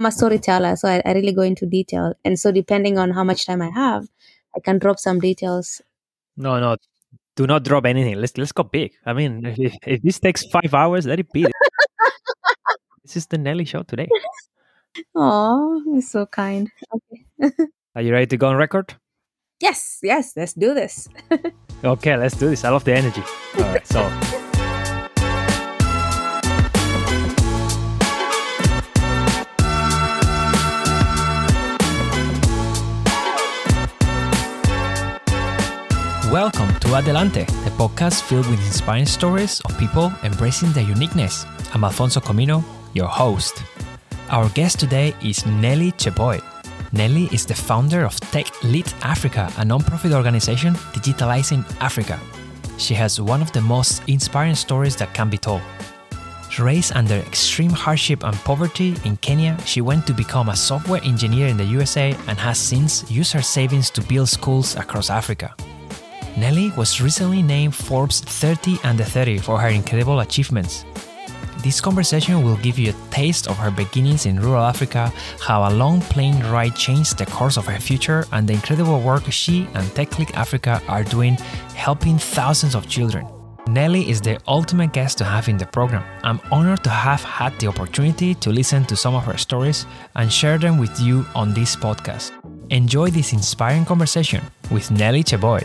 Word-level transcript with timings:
I'm 0.00 0.06
a 0.06 0.12
storyteller, 0.12 0.76
so 0.76 0.88
I, 0.88 1.02
I 1.04 1.12
really 1.12 1.32
go 1.32 1.42
into 1.42 1.66
detail. 1.66 2.14
And 2.24 2.38
so, 2.40 2.50
depending 2.50 2.96
on 2.96 3.10
how 3.10 3.22
much 3.22 3.44
time 3.44 3.60
I 3.60 3.68
have, 3.68 4.08
I 4.56 4.60
can 4.60 4.78
drop 4.78 4.98
some 4.98 5.20
details. 5.20 5.82
No, 6.38 6.58
no, 6.58 6.78
do 7.36 7.46
not 7.46 7.64
drop 7.64 7.84
anything. 7.84 8.16
Let's 8.16 8.38
let's 8.38 8.52
go 8.52 8.62
big. 8.62 8.92
I 9.04 9.12
mean, 9.12 9.44
if, 9.44 9.74
if 9.86 10.00
this 10.00 10.18
takes 10.18 10.46
five 10.46 10.72
hours, 10.72 11.06
let 11.06 11.20
it 11.20 11.30
be. 11.32 11.44
this 13.04 13.18
is 13.18 13.26
the 13.26 13.36
Nelly 13.36 13.66
show 13.66 13.82
today. 13.82 14.08
Oh, 15.14 15.82
you're 15.84 16.00
so 16.00 16.24
kind. 16.24 16.70
Okay. 16.94 17.52
Are 17.94 18.00
you 18.00 18.12
ready 18.12 18.26
to 18.28 18.38
go 18.38 18.48
on 18.48 18.56
record? 18.56 18.94
yes, 19.60 19.98
yes, 20.02 20.32
let's 20.36 20.54
do 20.54 20.72
this. 20.74 21.08
Okay, 21.82 22.14
let's 22.14 22.36
do 22.36 22.50
this. 22.50 22.62
I 22.62 22.68
love 22.68 22.84
the 22.84 22.92
energy. 22.92 23.22
All 23.56 23.62
right, 23.72 23.86
so 23.86 24.49
Welcome 36.30 36.72
to 36.78 36.94
Adelante, 36.94 37.44
the 37.64 37.70
podcast 37.70 38.22
filled 38.22 38.46
with 38.46 38.64
inspiring 38.64 39.04
stories 39.04 39.60
of 39.62 39.76
people 39.80 40.12
embracing 40.22 40.70
their 40.70 40.84
uniqueness. 40.84 41.44
I'm 41.74 41.82
Alfonso 41.82 42.20
Comino, 42.20 42.62
your 42.94 43.08
host. 43.08 43.64
Our 44.28 44.48
guest 44.50 44.78
today 44.78 45.12
is 45.24 45.44
Nelly 45.44 45.90
Cheboi. 45.90 46.40
Nelly 46.92 47.28
is 47.32 47.46
the 47.46 47.56
founder 47.56 48.04
of 48.04 48.14
Tech 48.30 48.46
Lead 48.62 48.86
Africa, 49.02 49.52
a 49.56 49.64
non-profit 49.64 50.12
organization 50.12 50.74
digitalizing 50.94 51.64
Africa. 51.80 52.16
She 52.78 52.94
has 52.94 53.20
one 53.20 53.42
of 53.42 53.50
the 53.50 53.60
most 53.60 54.00
inspiring 54.06 54.54
stories 54.54 54.94
that 54.98 55.12
can 55.12 55.30
be 55.30 55.38
told. 55.38 55.62
Raised 56.60 56.94
under 56.94 57.16
extreme 57.16 57.70
hardship 57.70 58.22
and 58.22 58.36
poverty 58.44 58.94
in 59.04 59.16
Kenya, 59.16 59.58
she 59.66 59.80
went 59.80 60.06
to 60.06 60.14
become 60.14 60.48
a 60.48 60.54
software 60.54 61.02
engineer 61.02 61.48
in 61.48 61.56
the 61.56 61.64
USA 61.64 62.14
and 62.28 62.38
has 62.38 62.56
since 62.56 63.10
used 63.10 63.32
her 63.32 63.42
savings 63.42 63.90
to 63.90 64.00
build 64.02 64.28
schools 64.28 64.76
across 64.76 65.10
Africa. 65.10 65.56
Nelly 66.36 66.70
was 66.76 67.00
recently 67.00 67.42
named 67.42 67.74
Forbes 67.74 68.20
30 68.20 68.78
under 68.84 69.04
30 69.04 69.38
for 69.38 69.60
her 69.60 69.68
incredible 69.68 70.20
achievements. 70.20 70.84
This 71.62 71.80
conversation 71.80 72.42
will 72.42 72.56
give 72.56 72.78
you 72.78 72.90
a 72.90 73.10
taste 73.10 73.48
of 73.48 73.58
her 73.58 73.70
beginnings 73.70 74.24
in 74.24 74.40
rural 74.40 74.64
Africa, 74.64 75.12
how 75.40 75.68
a 75.68 75.72
long 75.74 76.00
plane 76.00 76.40
ride 76.44 76.74
changed 76.74 77.18
the 77.18 77.26
course 77.26 77.58
of 77.58 77.66
her 77.66 77.78
future, 77.78 78.26
and 78.32 78.48
the 78.48 78.54
incredible 78.54 79.00
work 79.00 79.30
she 79.30 79.68
and 79.74 79.86
TechLit 79.88 80.34
Africa 80.34 80.80
are 80.88 81.04
doing 81.04 81.34
helping 81.74 82.16
thousands 82.16 82.74
of 82.74 82.88
children. 82.88 83.26
Nelly 83.68 84.08
is 84.08 84.20
the 84.20 84.40
ultimate 84.48 84.92
guest 84.92 85.18
to 85.18 85.24
have 85.24 85.48
in 85.48 85.58
the 85.58 85.66
program. 85.66 86.02
I'm 86.24 86.40
honored 86.50 86.82
to 86.84 86.90
have 86.90 87.22
had 87.22 87.58
the 87.60 87.66
opportunity 87.66 88.34
to 88.36 88.50
listen 88.50 88.84
to 88.86 88.96
some 88.96 89.14
of 89.14 89.24
her 89.24 89.36
stories 89.36 89.86
and 90.16 90.32
share 90.32 90.58
them 90.58 90.78
with 90.78 90.98
you 90.98 91.26
on 91.34 91.52
this 91.52 91.76
podcast. 91.76 92.32
Enjoy 92.70 93.10
this 93.10 93.32
inspiring 93.32 93.84
conversation 93.84 94.42
with 94.70 94.90
Nelly 94.90 95.22
Cheboi. 95.22 95.64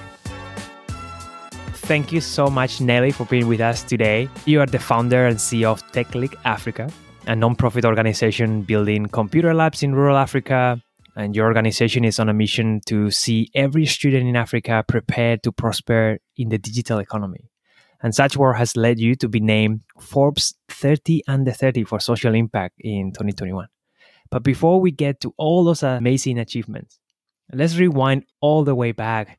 Thank 1.87 2.11
you 2.11 2.19
so 2.19 2.47
much, 2.47 2.81
Nelly, 2.81 3.11
for 3.11 3.25
being 3.25 3.47
with 3.47 3.61
us 3.61 3.83
today. 3.83 4.27
You 4.47 4.59
are 4.59 4.65
the 4.65 4.79
founder 4.79 5.27
and 5.27 5.37
CEO 5.37 5.71
of 5.71 5.85
TechLit 5.91 6.33
Africa, 6.43 6.89
a 7.27 7.35
non-profit 7.35 7.85
organization 7.85 8.63
building 8.63 9.05
computer 9.05 9.53
labs 9.53 9.83
in 9.83 9.93
rural 9.93 10.17
Africa. 10.17 10.81
And 11.15 11.35
your 11.35 11.45
organization 11.45 12.03
is 12.03 12.19
on 12.19 12.27
a 12.27 12.33
mission 12.33 12.81
to 12.87 13.11
see 13.11 13.51
every 13.53 13.85
student 13.85 14.27
in 14.27 14.35
Africa 14.35 14.83
prepared 14.87 15.43
to 15.43 15.51
prosper 15.51 16.17
in 16.35 16.49
the 16.49 16.57
digital 16.57 16.97
economy. 16.97 17.51
And 18.01 18.15
such 18.15 18.35
work 18.35 18.57
has 18.57 18.75
led 18.75 18.99
you 18.99 19.13
to 19.17 19.29
be 19.29 19.39
named 19.39 19.81
Forbes 19.99 20.55
30 20.69 21.21
under 21.27 21.51
30 21.51 21.83
for 21.83 21.99
social 21.99 22.33
impact 22.33 22.77
in 22.79 23.11
2021. 23.11 23.67
But 24.31 24.41
before 24.41 24.81
we 24.81 24.89
get 24.89 25.21
to 25.21 25.35
all 25.37 25.63
those 25.63 25.83
amazing 25.83 26.39
achievements, 26.39 26.97
let's 27.53 27.77
rewind 27.77 28.25
all 28.41 28.63
the 28.63 28.73
way 28.73 28.91
back 28.91 29.37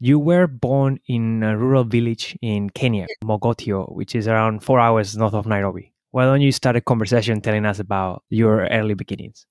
you 0.00 0.18
were 0.18 0.46
born 0.46 0.98
in 1.06 1.42
a 1.42 1.56
rural 1.56 1.84
village 1.84 2.36
in 2.42 2.70
Kenya, 2.70 3.06
Mogotio, 3.24 3.94
which 3.94 4.14
is 4.14 4.28
around 4.28 4.62
four 4.62 4.80
hours 4.80 5.16
north 5.16 5.34
of 5.34 5.46
Nairobi. 5.46 5.92
Why 6.10 6.24
don't 6.24 6.40
you 6.40 6.52
start 6.52 6.76
a 6.76 6.80
conversation 6.80 7.40
telling 7.40 7.66
us 7.66 7.78
about 7.78 8.22
your 8.30 8.66
early 8.68 8.94
beginnings? 8.94 9.46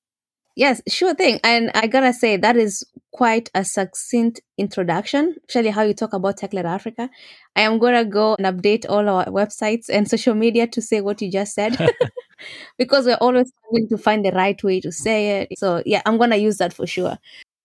Yes, 0.55 0.81
sure 0.87 1.15
thing. 1.15 1.39
And 1.43 1.71
I 1.73 1.87
gotta 1.87 2.13
say, 2.13 2.37
that 2.37 2.55
is 2.55 2.83
quite 3.11 3.49
a 3.55 3.65
succinct 3.65 4.39
introduction, 4.57 5.35
especially 5.49 5.71
how 5.71 5.81
you 5.81 5.95
talk 5.95 6.13
about 6.13 6.37
TechLit 6.37 6.63
Africa. 6.63 7.09
I 7.55 7.61
am 7.61 7.79
gonna 7.79 8.05
go 8.05 8.35
and 8.37 8.45
update 8.45 8.85
all 8.87 9.09
our 9.09 9.25
websites 9.25 9.89
and 9.89 10.07
social 10.07 10.35
media 10.35 10.67
to 10.67 10.81
say 10.81 11.01
what 11.01 11.21
you 11.21 11.31
just 11.31 11.55
said. 11.55 11.75
because 12.77 13.05
we're 13.05 13.15
always 13.15 13.51
trying 13.69 13.87
to 13.89 13.97
find 13.97 14.25
the 14.25 14.31
right 14.31 14.61
way 14.63 14.79
to 14.81 14.91
say 14.91 15.41
it. 15.41 15.57
So 15.57 15.83
yeah, 15.85 16.01
I'm 16.05 16.17
gonna 16.17 16.37
use 16.37 16.57
that 16.57 16.73
for 16.73 16.87
sure. 16.87 17.17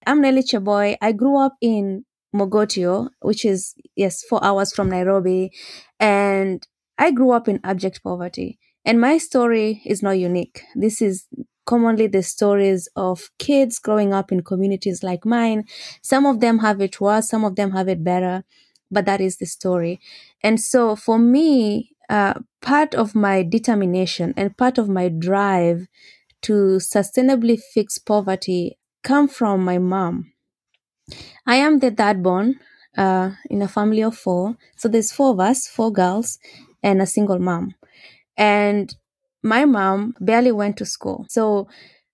I'm 0.06 0.20
Nelly 0.20 0.42
Cheboi. 0.42 0.96
I 1.00 1.12
grew 1.12 1.38
up 1.38 1.56
in 1.60 2.04
Mogotio, 2.34 3.08
which 3.20 3.44
is, 3.44 3.74
yes, 3.96 4.22
four 4.22 4.42
hours 4.44 4.72
from 4.72 4.90
Nairobi. 4.90 5.50
And 5.98 6.66
I 6.98 7.10
grew 7.10 7.30
up 7.32 7.48
in 7.48 7.60
abject 7.64 8.02
poverty. 8.02 8.58
And 8.84 9.00
my 9.00 9.18
story 9.18 9.82
is 9.84 10.02
not 10.02 10.18
unique. 10.18 10.62
This 10.74 11.02
is 11.02 11.26
commonly 11.66 12.06
the 12.06 12.22
stories 12.22 12.88
of 12.96 13.28
kids 13.38 13.78
growing 13.78 14.14
up 14.14 14.32
in 14.32 14.42
communities 14.42 15.02
like 15.02 15.26
mine. 15.26 15.64
Some 16.02 16.24
of 16.24 16.40
them 16.40 16.60
have 16.60 16.80
it 16.80 16.98
worse, 17.00 17.28
some 17.28 17.44
of 17.44 17.56
them 17.56 17.72
have 17.72 17.88
it 17.88 18.02
better, 18.02 18.44
but 18.90 19.04
that 19.04 19.20
is 19.20 19.36
the 19.36 19.44
story. 19.44 20.00
And 20.42 20.58
so 20.58 20.96
for 20.96 21.18
me, 21.18 21.90
uh, 22.08 22.34
part 22.62 22.94
of 22.94 23.14
my 23.14 23.42
determination 23.42 24.32
and 24.36 24.56
part 24.56 24.78
of 24.78 24.88
my 24.88 25.08
drive 25.10 25.86
to 26.42 26.78
sustainably 26.80 27.60
fix 27.74 27.98
poverty 27.98 28.78
come 29.02 29.28
from 29.28 29.62
my 29.62 29.76
mom 29.76 30.32
I 31.46 31.56
am 31.56 31.78
the 31.78 31.90
third 31.90 32.22
born 32.22 32.60
uh, 32.96 33.32
in 33.50 33.62
a 33.62 33.68
family 33.68 34.02
of 34.02 34.16
four. 34.16 34.56
So 34.76 34.88
there's 34.88 35.12
four 35.12 35.30
of 35.32 35.40
us, 35.40 35.66
four 35.66 35.92
girls, 35.92 36.38
and 36.82 37.00
a 37.00 37.06
single 37.06 37.38
mom. 37.38 37.74
And 38.36 38.94
my 39.42 39.64
mom 39.64 40.14
barely 40.20 40.52
went 40.52 40.76
to 40.78 40.84
school. 40.86 41.26
So 41.28 41.68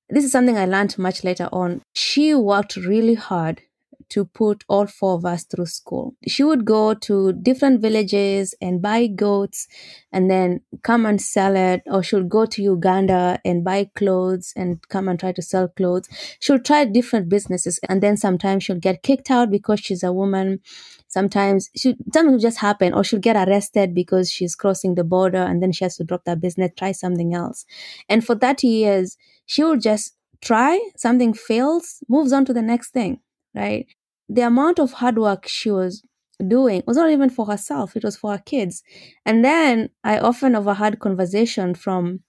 this 0.09 0.25
is 0.25 0.33
something 0.33 0.57
I 0.59 0.67
learned 0.67 0.99
much 0.99 1.25
later 1.25 1.49
on. 1.53 1.83
She 1.95 2.35
worked 2.35 2.77
really 2.77 3.15
hard 3.15 3.63
to 4.11 4.25
put 4.25 4.65
all 4.69 4.87
four 4.87 5.15
of 5.15 5.25
us 5.25 5.45
through 5.45 5.67
school. 5.67 6.15
She 6.27 6.43
would 6.45 6.65
go 6.65 6.95
to 6.95 7.33
different 7.33 7.81
villages 7.81 8.55
and 8.61 8.81
buy 8.83 9.07
goats 9.07 9.67
and 10.13 10.31
then 10.31 10.61
come 10.83 11.07
and 11.07 11.21
sell 11.21 11.57
it, 11.57 11.83
or 11.87 12.03
she 12.03 12.17
would 12.17 12.29
go 12.29 12.47
to 12.47 12.63
Uganda 12.63 13.41
and 13.45 13.65
buy 13.65 13.91
clothes 13.97 14.53
and 14.57 14.87
come 14.89 15.09
and 15.09 15.19
try 15.19 15.33
to 15.33 15.43
sell 15.43 15.69
clothes. 15.69 16.09
She'll 16.41 16.59
try 16.59 16.85
different 16.85 17.29
businesses 17.29 17.81
and 17.89 18.03
then 18.03 18.17
sometimes 18.17 18.65
she'll 18.65 18.79
get 18.79 19.03
kicked 19.03 19.31
out 19.31 19.51
because 19.51 19.81
she's 19.81 20.03
a 20.03 20.13
woman. 20.13 20.61
Sometimes 21.09 21.71
she, 21.77 21.97
something 22.13 22.33
will 22.33 22.39
just 22.41 22.59
happen, 22.59 22.93
or 22.93 23.05
she'll 23.05 23.21
get 23.21 23.37
arrested 23.49 23.95
because 23.95 24.31
she's 24.31 24.57
crossing 24.57 24.95
the 24.97 25.05
border 25.05 25.39
and 25.43 25.63
then 25.63 25.73
she 25.73 25.85
has 25.85 25.97
to 25.97 26.05
drop 26.05 26.25
that 26.25 26.41
business, 26.41 26.73
try 26.77 26.93
something 26.93 27.35
else. 27.35 27.65
And 28.09 28.25
for 28.25 28.35
30 28.35 28.67
years, 28.69 29.17
she 29.47 29.63
will 29.63 29.77
just 29.77 30.15
try, 30.41 30.81
something 30.97 31.33
fails, 31.33 32.03
moves 32.09 32.33
on 32.33 32.45
to 32.47 32.53
the 32.53 32.63
next 32.63 32.91
thing 32.91 33.21
right? 33.55 33.87
The 34.29 34.43
amount 34.43 34.79
of 34.79 34.93
hard 34.93 35.19
work 35.19 35.47
she 35.47 35.71
was 35.71 36.03
doing 36.47 36.83
was 36.87 36.97
not 36.97 37.11
even 37.11 37.31
for 37.31 37.47
herself, 37.47 37.97
it 37.97 38.05
was 38.05 38.17
for 38.17 38.33
her 38.33 38.43
kids. 38.45 38.83
And 39.25 39.45
then 39.45 39.91
I 40.03 40.19
often 40.19 40.55
overheard 40.57 40.99
conversation 40.99 41.75
from 41.75 42.21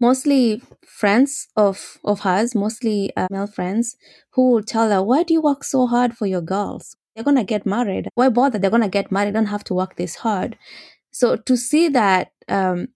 mostly 0.00 0.62
friends 0.86 1.48
of, 1.56 1.98
of 2.04 2.20
hers, 2.20 2.54
mostly 2.54 3.10
uh, 3.16 3.28
male 3.30 3.46
friends, 3.46 3.96
who 4.30 4.52
would 4.52 4.66
tell 4.66 4.90
her, 4.90 5.02
Why 5.02 5.22
do 5.22 5.34
you 5.34 5.40
work 5.40 5.64
so 5.64 5.86
hard 5.86 6.16
for 6.16 6.26
your 6.26 6.42
girls? 6.42 6.96
They're 7.14 7.24
going 7.24 7.36
to 7.36 7.44
get 7.44 7.64
married. 7.64 8.08
Why 8.14 8.28
bother? 8.28 8.58
They're 8.58 8.70
going 8.70 8.82
to 8.82 8.88
get 8.88 9.12
married. 9.12 9.34
don't 9.34 9.46
have 9.46 9.64
to 9.64 9.74
work 9.74 9.96
this 9.96 10.16
hard. 10.16 10.58
So 11.12 11.36
to 11.36 11.56
see 11.56 11.88
that, 11.88 12.32
um, 12.48 12.88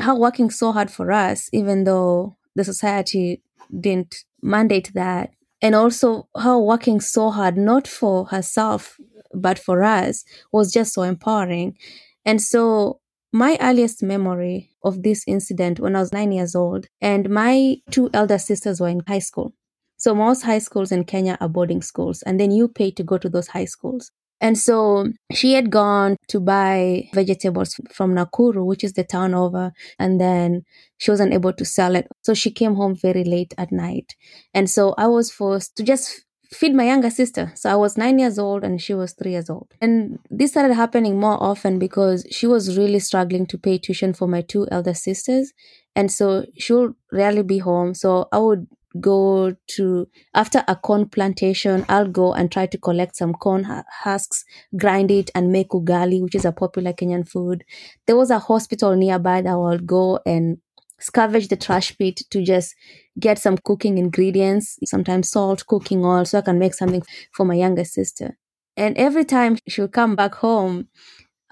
her 0.00 0.14
working 0.14 0.50
so 0.50 0.72
hard 0.72 0.90
for 0.90 1.12
us, 1.12 1.48
even 1.52 1.84
though 1.84 2.36
the 2.56 2.64
society 2.64 3.42
didn't 3.80 4.24
mandate 4.42 4.90
that, 4.94 5.30
and 5.64 5.74
also 5.74 6.28
her 6.36 6.58
working 6.58 7.00
so 7.00 7.30
hard 7.30 7.56
not 7.56 7.88
for 7.88 8.26
herself 8.26 9.00
but 9.32 9.58
for 9.58 9.82
us 9.82 10.24
was 10.52 10.70
just 10.72 10.92
so 10.92 11.02
empowering. 11.02 11.76
And 12.24 12.40
so 12.40 13.00
my 13.32 13.56
earliest 13.60 14.02
memory 14.02 14.70
of 14.84 15.02
this 15.02 15.24
incident 15.26 15.80
when 15.80 15.96
i 15.96 16.00
was 16.00 16.12
9 16.12 16.30
years 16.30 16.54
old 16.54 16.86
and 17.00 17.28
my 17.30 17.76
two 17.90 18.10
elder 18.14 18.38
sisters 18.38 18.78
were 18.78 18.88
in 18.88 19.02
high 19.08 19.18
school. 19.18 19.54
So 19.96 20.14
most 20.14 20.42
high 20.42 20.58
schools 20.58 20.92
in 20.92 21.04
kenya 21.04 21.38
are 21.40 21.48
boarding 21.48 21.80
schools 21.82 22.22
and 22.22 22.38
then 22.38 22.50
you 22.50 22.68
pay 22.68 22.90
to 22.92 23.02
go 23.02 23.16
to 23.16 23.30
those 23.30 23.48
high 23.48 23.64
schools 23.64 24.12
and 24.44 24.58
so 24.58 25.06
she 25.32 25.54
had 25.54 25.70
gone 25.70 26.18
to 26.28 26.38
buy 26.38 27.08
vegetables 27.14 27.80
from 27.90 28.14
Nakuru, 28.14 28.66
which 28.66 28.84
is 28.84 28.92
the 28.92 29.02
town 29.02 29.32
over, 29.32 29.72
and 29.98 30.20
then 30.20 30.64
she 30.98 31.10
wasn't 31.10 31.32
able 31.32 31.54
to 31.54 31.64
sell 31.64 31.96
it. 31.96 32.06
So 32.20 32.34
she 32.34 32.50
came 32.50 32.74
home 32.74 32.94
very 32.94 33.24
late 33.24 33.54
at 33.56 33.72
night. 33.72 34.14
And 34.52 34.68
so 34.68 34.94
I 34.98 35.06
was 35.06 35.30
forced 35.30 35.76
to 35.76 35.82
just 35.82 36.26
feed 36.52 36.74
my 36.74 36.84
younger 36.84 37.08
sister. 37.08 37.52
So 37.54 37.70
I 37.70 37.74
was 37.76 37.96
nine 37.96 38.18
years 38.18 38.38
old 38.38 38.64
and 38.64 38.82
she 38.82 38.92
was 38.92 39.14
three 39.14 39.30
years 39.30 39.48
old. 39.48 39.72
And 39.80 40.18
this 40.28 40.50
started 40.50 40.74
happening 40.74 41.18
more 41.18 41.42
often 41.42 41.78
because 41.78 42.26
she 42.30 42.46
was 42.46 42.76
really 42.76 42.98
struggling 42.98 43.46
to 43.46 43.56
pay 43.56 43.78
tuition 43.78 44.12
for 44.12 44.28
my 44.28 44.42
two 44.42 44.68
elder 44.70 44.92
sisters. 44.92 45.54
And 45.96 46.12
so 46.12 46.44
she 46.58 46.74
would 46.74 46.92
rarely 47.10 47.44
be 47.44 47.60
home. 47.60 47.94
So 47.94 48.28
I 48.30 48.40
would 48.40 48.66
go 49.00 49.54
to, 49.68 50.08
after 50.34 50.64
a 50.68 50.76
corn 50.76 51.08
plantation, 51.08 51.84
I'll 51.88 52.08
go 52.08 52.32
and 52.32 52.50
try 52.50 52.66
to 52.66 52.78
collect 52.78 53.16
some 53.16 53.34
corn 53.34 53.64
husks, 54.02 54.44
grind 54.76 55.10
it, 55.10 55.30
and 55.34 55.50
make 55.52 55.70
ugali, 55.70 56.22
which 56.22 56.34
is 56.34 56.44
a 56.44 56.52
popular 56.52 56.92
Kenyan 56.92 57.28
food. 57.28 57.64
There 58.06 58.16
was 58.16 58.30
a 58.30 58.38
hospital 58.38 58.94
nearby 58.96 59.42
that 59.42 59.50
i'll 59.50 59.78
go 59.78 60.20
and 60.26 60.58
scavenge 61.00 61.48
the 61.48 61.56
trash 61.56 61.96
pit 61.98 62.20
to 62.30 62.42
just 62.42 62.74
get 63.18 63.38
some 63.38 63.58
cooking 63.58 63.98
ingredients, 63.98 64.78
sometimes 64.84 65.30
salt, 65.30 65.66
cooking 65.66 66.04
oil, 66.04 66.24
so 66.24 66.38
I 66.38 66.42
can 66.42 66.58
make 66.58 66.74
something 66.74 67.02
for 67.32 67.44
my 67.44 67.54
younger 67.54 67.84
sister. 67.84 68.36
And 68.76 68.96
every 68.96 69.24
time 69.24 69.58
she'll 69.68 69.88
come 69.88 70.16
back 70.16 70.36
home, 70.36 70.88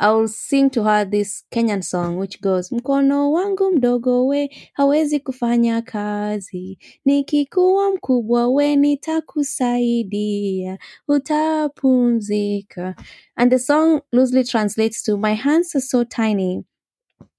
I'll 0.02 0.26
sing 0.26 0.68
to 0.70 0.82
her 0.82 1.04
this 1.04 1.44
Kenyan 1.54 1.84
song 1.84 2.16
which 2.18 2.40
goes 2.40 2.72
mkono 2.72 3.32
wangu 3.32 3.70
mdogo 3.70 4.26
we 4.26 4.50
hawezi 4.72 5.20
kufanya 5.20 5.82
kazi, 5.82 6.78
nikikuwa 7.04 7.90
mkubwa 7.90 8.48
we 8.48 8.76
nitakusaidia, 8.76 10.78
utapumzika. 11.08 12.94
And 13.36 13.52
the 13.52 13.58
song 13.58 14.00
loosely 14.12 14.44
translates 14.44 15.02
to 15.02 15.16
my 15.16 15.34
hands 15.34 15.76
are 15.76 15.82
so 15.82 16.04
tiny 16.04 16.64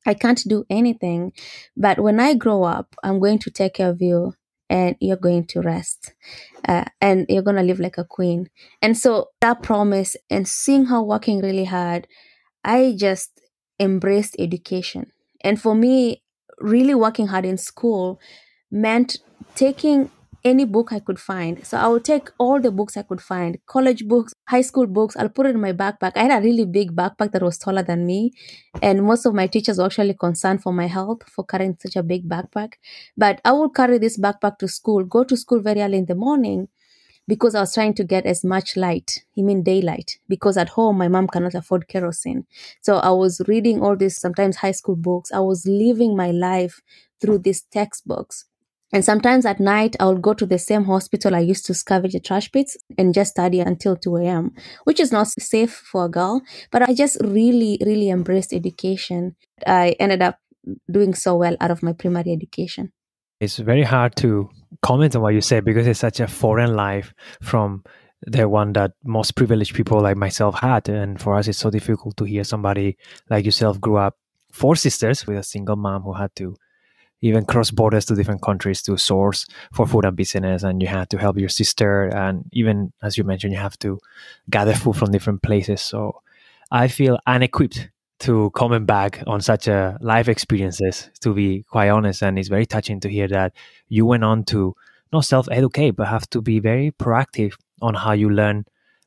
I 0.05 0.13
can't 0.13 0.41
do 0.47 0.65
anything. 0.69 1.31
But 1.77 1.99
when 1.99 2.19
I 2.19 2.33
grow 2.33 2.63
up, 2.63 2.95
I'm 3.03 3.19
going 3.19 3.39
to 3.39 3.51
take 3.51 3.75
care 3.75 3.89
of 3.89 4.01
you 4.01 4.33
and 4.69 4.95
you're 4.99 5.17
going 5.17 5.45
to 5.47 5.61
rest 5.61 6.13
uh, 6.67 6.85
and 7.01 7.25
you're 7.29 7.43
going 7.43 7.57
to 7.57 7.63
live 7.63 7.79
like 7.79 7.97
a 7.97 8.03
queen. 8.05 8.49
And 8.81 8.97
so 8.97 9.29
that 9.41 9.61
promise 9.61 10.15
and 10.29 10.47
seeing 10.47 10.85
her 10.85 11.01
working 11.01 11.41
really 11.41 11.65
hard, 11.65 12.07
I 12.63 12.95
just 12.97 13.39
embraced 13.79 14.35
education. 14.39 15.11
And 15.43 15.59
for 15.61 15.75
me, 15.75 16.23
really 16.59 16.95
working 16.95 17.27
hard 17.27 17.45
in 17.45 17.57
school 17.57 18.19
meant 18.71 19.17
taking 19.55 20.09
any 20.45 20.65
book 20.65 20.91
I 20.91 20.99
could 20.99 21.19
find. 21.19 21.65
So 21.65 21.77
I 21.77 21.87
would 21.87 22.03
take 22.03 22.29
all 22.37 22.59
the 22.59 22.71
books 22.71 22.97
I 22.97 23.03
could 23.03 23.21
find, 23.21 23.57
college 23.65 24.07
books, 24.07 24.33
high 24.49 24.61
school 24.61 24.87
books. 24.87 25.15
I'll 25.15 25.29
put 25.29 25.45
it 25.45 25.55
in 25.55 25.61
my 25.61 25.71
backpack. 25.71 26.13
I 26.17 26.23
had 26.23 26.43
a 26.43 26.45
really 26.45 26.65
big 26.65 26.95
backpack 26.95 27.31
that 27.31 27.41
was 27.41 27.57
taller 27.57 27.83
than 27.83 28.05
me. 28.05 28.33
And 28.81 29.03
most 29.03 29.25
of 29.25 29.33
my 29.33 29.47
teachers 29.47 29.77
were 29.77 29.85
actually 29.85 30.15
concerned 30.15 30.61
for 30.61 30.73
my 30.73 30.87
health 30.87 31.23
for 31.29 31.45
carrying 31.45 31.77
such 31.79 31.95
a 31.95 32.03
big 32.03 32.27
backpack. 32.27 32.73
But 33.17 33.39
I 33.45 33.53
would 33.53 33.73
carry 33.73 33.97
this 33.99 34.19
backpack 34.19 34.57
to 34.59 34.67
school, 34.67 35.05
go 35.05 35.23
to 35.23 35.37
school 35.37 35.61
very 35.61 35.81
early 35.81 35.97
in 35.97 36.05
the 36.05 36.15
morning 36.15 36.67
because 37.27 37.55
I 37.55 37.61
was 37.61 37.73
trying 37.73 37.93
to 37.95 38.03
get 38.03 38.25
as 38.25 38.43
much 38.43 38.75
light, 38.75 39.23
I 39.37 39.41
mean 39.41 39.63
daylight, 39.63 40.17
because 40.27 40.57
at 40.57 40.69
home 40.69 40.97
my 40.97 41.07
mom 41.07 41.27
cannot 41.27 41.55
afford 41.55 41.87
kerosene. 41.87 42.45
So 42.81 42.97
I 42.97 43.11
was 43.11 43.41
reading 43.47 43.81
all 43.81 43.95
these 43.95 44.19
sometimes 44.19 44.57
high 44.57 44.71
school 44.71 44.95
books. 44.95 45.31
I 45.31 45.39
was 45.39 45.65
living 45.65 46.15
my 46.15 46.31
life 46.31 46.81
through 47.21 47.39
these 47.39 47.61
textbooks. 47.61 48.45
And 48.91 49.03
sometimes 49.03 49.43
at 49.47 49.59
night, 49.59 49.95
I 49.99 50.05
will 50.05 50.19
go 50.19 50.35
to 50.35 50.45
the 50.45 50.59
same 50.59 50.83
hospital 50.83 51.33
I 51.33 51.39
used 51.39 51.65
to 51.65 51.73
scavenge 51.73 52.11
the 52.11 52.19
trash 52.19 52.51
pits 52.51 52.77
and 52.95 53.11
just 53.11 53.31
study 53.31 53.59
until 53.59 53.95
2 53.95 54.17
a.m., 54.17 54.51
which 54.83 54.99
is 54.99 55.11
not 55.11 55.29
safe 55.29 55.73
for 55.73 56.05
a 56.05 56.09
girl. 56.09 56.43
But 56.71 56.83
I 56.83 56.93
just 56.93 57.17
really, 57.21 57.79
really 57.83 58.11
embraced 58.11 58.53
education. 58.53 59.35
I 59.65 59.95
ended 59.99 60.21
up 60.21 60.37
doing 60.91 61.15
so 61.15 61.35
well 61.35 61.57
out 61.59 61.71
of 61.71 61.81
my 61.81 61.93
primary 61.93 62.31
education. 62.33 62.91
It's 63.39 63.57
very 63.57 63.81
hard 63.81 64.15
to 64.17 64.49
comment 64.81 65.15
on 65.15 65.21
what 65.21 65.33
you 65.33 65.41
said 65.41 65.65
because 65.65 65.87
it's 65.87 65.99
such 65.99 66.19
a 66.19 66.27
foreign 66.27 66.75
life 66.75 67.13
from 67.41 67.83
the 68.25 68.47
one 68.47 68.73
that 68.73 68.93
most 69.03 69.35
privileged 69.35 69.75
people 69.75 70.01
like 70.01 70.17
myself 70.17 70.59
had. 70.59 70.87
And 70.89 71.19
for 71.19 71.35
us, 71.35 71.47
it's 71.47 71.57
so 71.57 71.69
difficult 71.69 72.17
to 72.17 72.23
hear 72.23 72.43
somebody 72.43 72.97
like 73.29 73.45
yourself 73.45 73.79
grew 73.79 73.97
up 73.97 74.17
four 74.51 74.75
sisters 74.75 75.25
with 75.27 75.37
a 75.37 75.43
single 75.43 75.75
mom 75.75 76.03
who 76.03 76.13
had 76.13 76.35
to 76.37 76.55
even 77.21 77.45
cross 77.45 77.71
borders 77.71 78.05
to 78.05 78.15
different 78.15 78.41
countries 78.41 78.81
to 78.83 78.97
source 78.97 79.45
for 79.73 79.87
food 79.87 80.05
and 80.05 80.17
business. 80.17 80.63
And 80.63 80.81
you 80.81 80.87
had 80.87 81.09
to 81.11 81.17
help 81.17 81.37
your 81.37 81.49
sister. 81.49 82.07
And 82.07 82.49
even 82.51 82.91
as 83.01 83.17
you 83.17 83.23
mentioned 83.23 83.53
you 83.53 83.59
have 83.59 83.79
to 83.79 83.99
gather 84.49 84.73
food 84.73 84.95
from 84.95 85.11
different 85.11 85.41
places. 85.41 85.81
So 85.81 86.21
i 86.71 86.87
feel 86.87 87.19
unequipped 87.27 87.89
to 88.23 88.49
comment 88.51 88.85
back 88.85 89.21
on 89.27 89.41
such 89.41 89.67
a 89.67 89.97
life 90.01 90.27
experiences 90.27 91.09
to 91.21 91.33
be 91.33 91.63
quite 91.69 91.89
honest 91.89 92.21
and 92.21 92.39
it's 92.39 92.49
very 92.49 92.65
touching 92.65 92.99
to 92.99 93.09
hear 93.09 93.27
that 93.27 93.53
you 93.89 94.05
went 94.05 94.23
on 94.23 94.43
to 94.43 94.75
not 95.11 95.25
self-educate 95.25 95.91
but 95.91 96.07
have 96.07 96.29
to 96.29 96.41
be 96.41 96.59
very 96.59 96.91
proactive 96.91 97.53
on 97.81 97.93
how 97.93 98.11
you 98.11 98.29
learn 98.29 98.65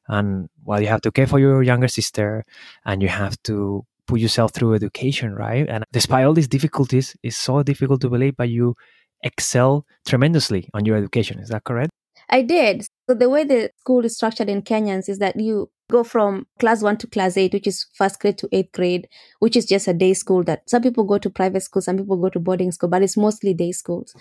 and 0.08 0.48
well 0.64 0.80
you 0.80 0.86
have 0.86 1.00
to 1.00 1.10
care 1.10 1.26
for 1.26 1.38
your 1.38 1.62
younger 1.62 1.88
sister 1.88 2.44
and 2.84 3.02
you 3.02 3.08
have 3.08 3.36
to 3.42 3.84
put 4.06 4.20
yourself 4.20 4.52
through 4.52 4.74
education, 4.74 5.34
right? 5.34 5.66
And 5.68 5.84
despite 5.92 6.24
all 6.24 6.32
these 6.32 6.48
difficulties, 6.48 7.16
it's 7.22 7.36
so 7.36 7.62
difficult 7.62 8.00
to 8.02 8.08
believe, 8.08 8.36
but 8.36 8.48
you 8.48 8.76
excel 9.22 9.84
tremendously 10.06 10.70
on 10.74 10.84
your 10.84 10.96
education. 10.96 11.38
Is 11.38 11.48
that 11.48 11.64
correct? 11.64 11.90
I 12.28 12.42
did. 12.42 12.86
So 13.08 13.14
the 13.14 13.28
way 13.28 13.44
the 13.44 13.70
school 13.78 14.04
is 14.04 14.16
structured 14.16 14.48
in 14.48 14.62
Kenyans 14.62 15.08
is 15.08 15.18
that 15.18 15.38
you 15.38 15.70
go 15.90 16.02
from 16.02 16.46
class 16.58 16.82
one 16.82 16.96
to 16.98 17.06
class 17.06 17.36
eight, 17.36 17.52
which 17.52 17.66
is 17.68 17.86
first 17.94 18.18
grade 18.18 18.38
to 18.38 18.48
eighth 18.50 18.72
grade, 18.72 19.08
which 19.38 19.56
is 19.56 19.64
just 19.64 19.86
a 19.86 19.94
day 19.94 20.12
school 20.14 20.42
that 20.44 20.68
some 20.68 20.82
people 20.82 21.04
go 21.04 21.18
to 21.18 21.30
private 21.30 21.62
school, 21.62 21.82
some 21.82 21.96
people 21.96 22.16
go 22.16 22.28
to 22.28 22.40
boarding 22.40 22.72
school, 22.72 22.88
but 22.88 23.02
it's 23.02 23.16
mostly 23.16 23.54
day 23.54 23.70
schools. 23.70 24.14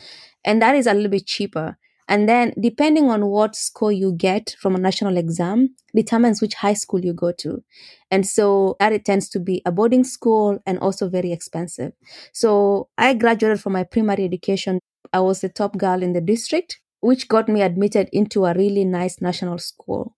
And 0.44 0.62
that 0.62 0.76
is 0.76 0.86
a 0.86 0.94
little 0.94 1.10
bit 1.10 1.26
cheaper. 1.26 1.78
And 2.08 2.30
then, 2.30 2.54
depending 2.62 3.10
on 3.10 3.26
what 3.26 3.56
score 3.56 3.92
you 3.92 4.14
get 4.14 4.56
from 4.60 4.76
a 4.76 4.80
national 4.80 5.18
exam, 5.18 5.76
determines 5.96 6.40
which 6.40 6.54
high 6.54 6.76
school 6.76 7.04
you 7.04 7.14
go 7.14 7.32
to. 7.40 7.64
And 8.12 8.28
so 8.28 8.76
that 8.80 8.94
it 8.94 9.06
tends 9.06 9.28
to 9.30 9.40
be 9.40 9.64
a 9.66 9.72
boarding 9.72 10.04
school 10.04 10.60
and 10.68 10.78
also 10.78 11.10
very 11.10 11.32
expensive. 11.32 11.94
So 12.32 12.90
I 13.00 13.16
graduated 13.16 13.60
from 13.60 13.74
my 13.74 13.84
primary 13.84 14.24
education. 14.24 14.80
I 15.14 15.22
was 15.22 15.42
the 15.42 15.50
top 15.50 15.78
girl 15.80 16.04
in 16.04 16.14
the 16.14 16.22
district, 16.22 16.80
which 17.06 17.28
got 17.28 17.48
me 17.48 17.62
admitted 17.62 18.10
into 18.12 18.46
a 18.46 18.54
really 18.56 18.84
nice 18.84 19.22
national 19.22 19.60
school. 19.60 20.16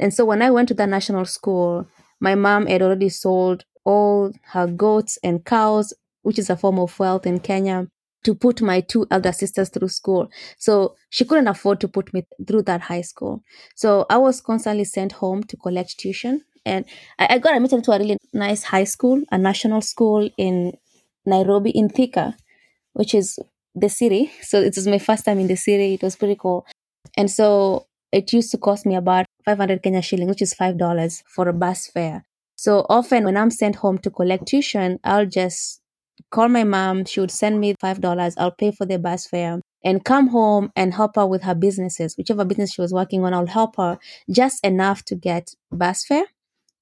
And 0.00 0.12
so 0.12 0.24
when 0.24 0.42
I 0.42 0.50
went 0.50 0.66
to 0.68 0.74
that 0.74 0.88
national 0.88 1.26
school, 1.26 1.86
my 2.18 2.34
mom 2.34 2.66
had 2.66 2.82
already 2.82 3.08
sold 3.08 3.64
all 3.84 4.32
her 4.50 4.66
goats 4.66 5.16
and 5.22 5.44
cows, 5.44 5.94
which 6.22 6.40
is 6.40 6.50
a 6.50 6.56
form 6.56 6.80
of 6.80 6.98
wealth 6.98 7.24
in 7.24 7.38
Kenya 7.38 7.86
to 8.24 8.34
put 8.34 8.60
my 8.60 8.80
two 8.80 9.06
elder 9.12 9.30
sisters 9.30 9.68
through 9.68 9.90
school. 9.90 10.28
So 10.58 10.96
she 11.08 11.24
couldn't 11.24 11.46
afford 11.46 11.80
to 11.82 11.88
put 11.88 12.12
me 12.12 12.26
through 12.48 12.62
that 12.62 12.80
high 12.80 13.02
school. 13.02 13.42
So 13.76 14.04
I 14.10 14.16
was 14.16 14.40
constantly 14.40 14.84
sent 14.84 15.12
home 15.12 15.44
to 15.44 15.56
collect 15.56 15.98
tuition. 15.98 16.42
And 16.66 16.84
I, 17.16 17.34
I 17.34 17.38
got 17.38 17.54
admitted 17.54 17.84
to 17.84 17.92
a 17.92 17.98
really 18.00 18.16
nice 18.32 18.64
high 18.64 18.84
school, 18.84 19.22
a 19.30 19.38
national 19.38 19.82
school 19.82 20.28
in 20.36 20.72
Nairobi, 21.24 21.70
in 21.70 21.90
Thika, 21.90 22.34
which 22.94 23.14
is 23.14 23.38
the 23.74 23.88
city. 23.88 24.32
So 24.42 24.60
it 24.60 24.74
was 24.76 24.86
my 24.86 24.98
first 24.98 25.24
time 25.24 25.38
in 25.38 25.46
the 25.46 25.56
city. 25.56 25.94
It 25.94 26.02
was 26.02 26.16
pretty 26.16 26.36
cool. 26.36 26.66
And 27.16 27.30
so 27.30 27.86
it 28.12 28.32
used 28.32 28.50
to 28.52 28.58
cost 28.58 28.86
me 28.86 28.94
about 28.94 29.26
500 29.44 29.82
Kenya 29.82 30.02
shilling, 30.02 30.28
which 30.28 30.42
is 30.42 30.54
$5 30.54 31.22
for 31.26 31.48
a 31.48 31.52
bus 31.52 31.86
fare. 31.86 32.24
So 32.56 32.86
often 32.88 33.24
when 33.24 33.36
I'm 33.36 33.50
sent 33.50 33.76
home 33.76 33.98
to 33.98 34.10
collect 34.10 34.46
tuition, 34.46 35.00
I'll 35.04 35.26
just 35.26 35.80
call 36.30 36.48
my 36.48 36.64
mom. 36.64 37.04
She 37.04 37.20
would 37.20 37.30
send 37.30 37.60
me 37.60 37.74
$5. 37.74 38.34
I'll 38.38 38.50
pay 38.52 38.70
for 38.70 38.86
the 38.86 38.98
bus 38.98 39.26
fare 39.26 39.60
and 39.84 40.04
come 40.04 40.28
home 40.28 40.72
and 40.76 40.94
help 40.94 41.16
her 41.16 41.26
with 41.26 41.42
her 41.42 41.54
businesses. 41.54 42.16
Whichever 42.16 42.44
business 42.44 42.72
she 42.74 42.80
was 42.80 42.92
working 42.92 43.24
on, 43.24 43.34
I'll 43.34 43.46
help 43.46 43.76
her 43.76 43.98
just 44.30 44.64
enough 44.64 45.04
to 45.06 45.14
get 45.14 45.54
bus 45.72 46.04
fare. 46.04 46.26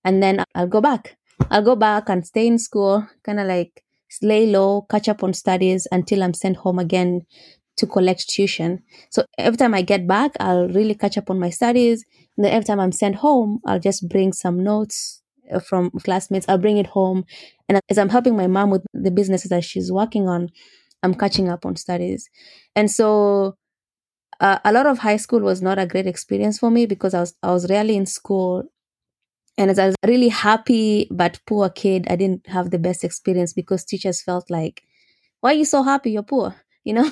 And 0.05 0.23
then 0.23 0.45
I'll 0.55 0.67
go 0.67 0.81
back. 0.81 1.17
I'll 1.51 1.63
go 1.63 1.77
back 1.77 2.09
and 2.09 2.27
stay 2.27 2.47
in 2.47 2.59
school, 2.59 3.09
kind 3.25 3.41
of 3.41 3.47
like 3.47 3.83
lay 4.23 4.47
low, 4.47 4.83
catch 4.91 5.09
up 5.09 5.23
on 5.23 5.33
studies 5.35 5.87
until 5.93 6.23
I'm 6.23 6.35
sent 6.35 6.59
home 6.59 6.79
again 6.79 7.23
to 7.77 7.87
collect 7.87 8.29
tuition. 8.29 8.83
So 9.11 9.25
every 9.39 9.57
time 9.57 9.75
I 9.75 9.83
get 9.83 10.07
back, 10.07 10.33
I'll 10.41 10.69
really 10.69 10.95
catch 10.95 11.17
up 11.17 11.31
on 11.31 11.39
my 11.39 11.51
studies. 11.51 12.05
And 12.37 12.45
then 12.45 12.53
every 12.53 12.65
time 12.65 12.81
I'm 12.81 12.93
sent 12.93 13.17
home, 13.17 13.61
I'll 13.67 13.81
just 13.81 14.09
bring 14.09 14.33
some 14.33 14.63
notes 14.63 15.23
uh, 15.53 15.61
from 15.61 15.91
classmates. 16.05 16.47
I'll 16.49 16.59
bring 16.59 16.77
it 16.79 16.89
home. 16.89 17.25
And 17.69 17.81
as 17.89 17.99
I'm 17.99 18.11
helping 18.11 18.37
my 18.37 18.47
mom 18.47 18.71
with 18.71 18.85
the 18.93 19.11
businesses 19.11 19.49
that 19.51 19.65
she's 19.65 19.91
working 19.91 20.29
on, 20.29 20.51
I'm 21.03 21.15
catching 21.15 21.49
up 21.49 21.65
on 21.65 21.77
studies. 21.77 22.29
And 22.77 22.91
so 22.91 23.57
uh, 24.41 24.59
a 24.65 24.73
lot 24.73 24.87
of 24.87 24.99
high 24.99 25.17
school 25.17 25.41
was 25.41 25.63
not 25.63 25.79
a 25.79 25.87
great 25.87 26.07
experience 26.07 26.59
for 26.59 26.71
me 26.71 26.87
because 26.87 27.15
I 27.15 27.21
was 27.21 27.35
I 27.43 27.53
was 27.53 27.71
rarely 27.71 27.97
in 27.97 28.07
school. 28.07 28.65
And 29.59 29.71
as 29.71 29.79
I 29.79 29.87
was 29.87 29.95
a 30.03 30.09
really 30.09 30.29
happy 30.29 31.09
but 31.11 31.41
poor 31.47 31.69
kid, 31.69 32.07
I 32.09 32.17
didn't 32.17 32.47
have 32.49 32.71
the 32.71 32.79
best 32.79 33.05
experience 33.05 33.53
because 33.53 33.85
teachers 33.85 34.23
felt 34.23 34.51
like, 34.51 34.83
why 35.41 35.51
are 35.51 35.57
you 35.57 35.65
so 35.65 35.83
happy? 35.83 36.13
You're 36.13 36.23
poor, 36.23 36.55
you 36.85 36.95
know? 36.95 37.11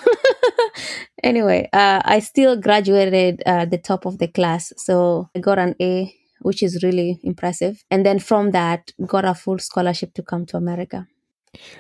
anyway, 1.22 1.68
uh, 1.72 2.00
I 2.04 2.20
still 2.20 2.56
graduated 2.56 3.42
uh, 3.44 3.66
the 3.66 3.78
top 3.78 4.06
of 4.06 4.18
the 4.18 4.28
class. 4.28 4.72
So 4.76 5.28
I 5.34 5.40
got 5.40 5.58
an 5.58 5.74
A 5.80 6.14
which 6.40 6.62
is 6.62 6.82
really 6.82 7.20
impressive. 7.22 7.84
And 7.90 8.04
then 8.04 8.18
from 8.18 8.50
that, 8.52 8.92
got 9.06 9.24
a 9.24 9.34
full 9.34 9.58
scholarship 9.58 10.14
to 10.14 10.22
come 10.22 10.46
to 10.46 10.56
America. 10.56 11.06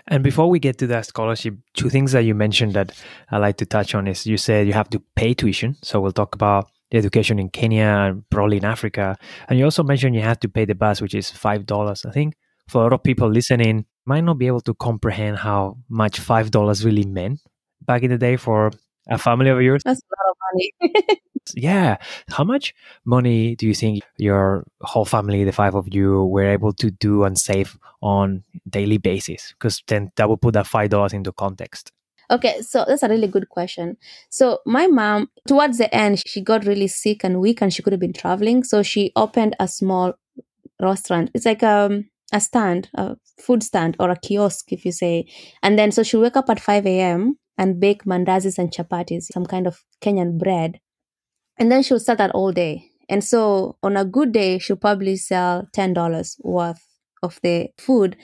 And 0.08 0.24
before 0.24 0.50
we 0.50 0.58
get 0.58 0.78
to 0.78 0.86
that 0.88 1.06
scholarship, 1.06 1.54
two 1.74 1.88
things 1.88 2.12
that 2.12 2.24
you 2.24 2.34
mentioned 2.34 2.74
that 2.74 2.92
I 3.30 3.38
like 3.38 3.56
to 3.58 3.66
touch 3.66 3.94
on 3.94 4.08
is 4.08 4.26
you 4.26 4.36
said 4.36 4.66
you 4.66 4.72
have 4.72 4.90
to 4.90 5.00
pay 5.14 5.32
tuition. 5.32 5.76
So 5.82 6.00
we'll 6.00 6.12
talk 6.12 6.34
about 6.34 6.70
the 6.90 6.98
education 6.98 7.38
in 7.38 7.48
Kenya 7.50 7.84
and 7.84 8.28
probably 8.30 8.58
in 8.58 8.64
Africa. 8.64 9.16
And 9.48 9.58
you 9.58 9.64
also 9.64 9.82
mentioned 9.82 10.14
you 10.14 10.22
had 10.22 10.40
to 10.42 10.48
pay 10.48 10.64
the 10.64 10.74
bus, 10.74 11.00
which 11.00 11.14
is 11.14 11.30
five 11.30 11.66
dollars. 11.66 12.04
I 12.04 12.10
think 12.10 12.34
for 12.68 12.80
a 12.80 12.84
lot 12.84 12.92
of 12.92 13.02
people 13.02 13.28
listening, 13.28 13.84
might 14.06 14.22
not 14.22 14.38
be 14.38 14.46
able 14.46 14.60
to 14.62 14.74
comprehend 14.74 15.38
how 15.38 15.76
much 15.88 16.20
five 16.20 16.50
dollars 16.50 16.84
really 16.84 17.04
meant 17.04 17.40
back 17.82 18.02
in 18.02 18.10
the 18.10 18.18
day 18.18 18.36
for 18.36 18.70
a 19.08 19.18
family 19.18 19.50
of 19.50 19.60
yours. 19.60 19.82
That's 19.84 20.00
a 20.00 20.14
lot 20.16 20.30
of 20.30 20.36
money. 20.52 21.20
yeah. 21.54 21.96
How 22.30 22.44
much 22.44 22.74
money 23.04 23.56
do 23.56 23.66
you 23.66 23.74
think 23.74 24.02
your 24.18 24.64
whole 24.82 25.04
family, 25.04 25.44
the 25.44 25.52
five 25.52 25.74
of 25.74 25.92
you, 25.92 26.24
were 26.24 26.44
able 26.44 26.72
to 26.74 26.90
do 26.90 27.24
and 27.24 27.38
save 27.38 27.78
on 28.02 28.44
daily 28.68 28.98
basis? 28.98 29.52
Because 29.52 29.82
then 29.86 30.10
that 30.16 30.28
would 30.28 30.40
put 30.40 30.54
that 30.54 30.66
five 30.66 30.90
dollars 30.90 31.12
into 31.12 31.32
context. 31.32 31.92
Okay, 32.30 32.60
so 32.62 32.84
that's 32.86 33.02
a 33.02 33.08
really 33.08 33.26
good 33.26 33.48
question. 33.48 33.96
So 34.28 34.60
my 34.64 34.86
mom, 34.86 35.30
towards 35.48 35.78
the 35.78 35.92
end, 35.94 36.22
she 36.26 36.40
got 36.40 36.64
really 36.64 36.86
sick 36.86 37.24
and 37.24 37.40
weak, 37.40 37.60
and 37.60 37.72
she 37.72 37.82
could 37.82 37.92
have 37.92 38.00
been 38.00 38.12
traveling. 38.12 38.62
So 38.62 38.82
she 38.82 39.12
opened 39.16 39.56
a 39.58 39.66
small 39.66 40.14
restaurant. 40.80 41.30
It's 41.34 41.46
like 41.46 41.62
um, 41.62 42.08
a 42.32 42.40
stand, 42.40 42.88
a 42.94 43.16
food 43.40 43.62
stand, 43.62 43.96
or 43.98 44.10
a 44.10 44.16
kiosk, 44.16 44.72
if 44.72 44.84
you 44.84 44.92
say. 44.92 45.26
And 45.62 45.78
then 45.78 45.90
so 45.92 46.02
she'll 46.02 46.20
wake 46.20 46.36
up 46.36 46.50
at 46.50 46.60
five 46.60 46.86
a.m. 46.86 47.38
and 47.58 47.80
bake 47.80 48.04
mandazis 48.04 48.58
and 48.58 48.70
chapatis, 48.70 49.24
some 49.32 49.46
kind 49.46 49.66
of 49.66 49.82
Kenyan 50.00 50.38
bread, 50.38 50.80
and 51.58 51.70
then 51.70 51.82
she'll 51.82 52.00
sell 52.00 52.16
that 52.16 52.30
all 52.32 52.52
day. 52.52 52.90
And 53.08 53.24
so 53.24 53.76
on 53.82 53.96
a 53.96 54.04
good 54.04 54.32
day, 54.32 54.58
she'll 54.58 54.76
probably 54.76 55.16
sell 55.16 55.68
ten 55.72 55.92
dollars 55.92 56.36
worth 56.42 56.86
of 57.22 57.38
the 57.42 57.68
food 57.78 58.16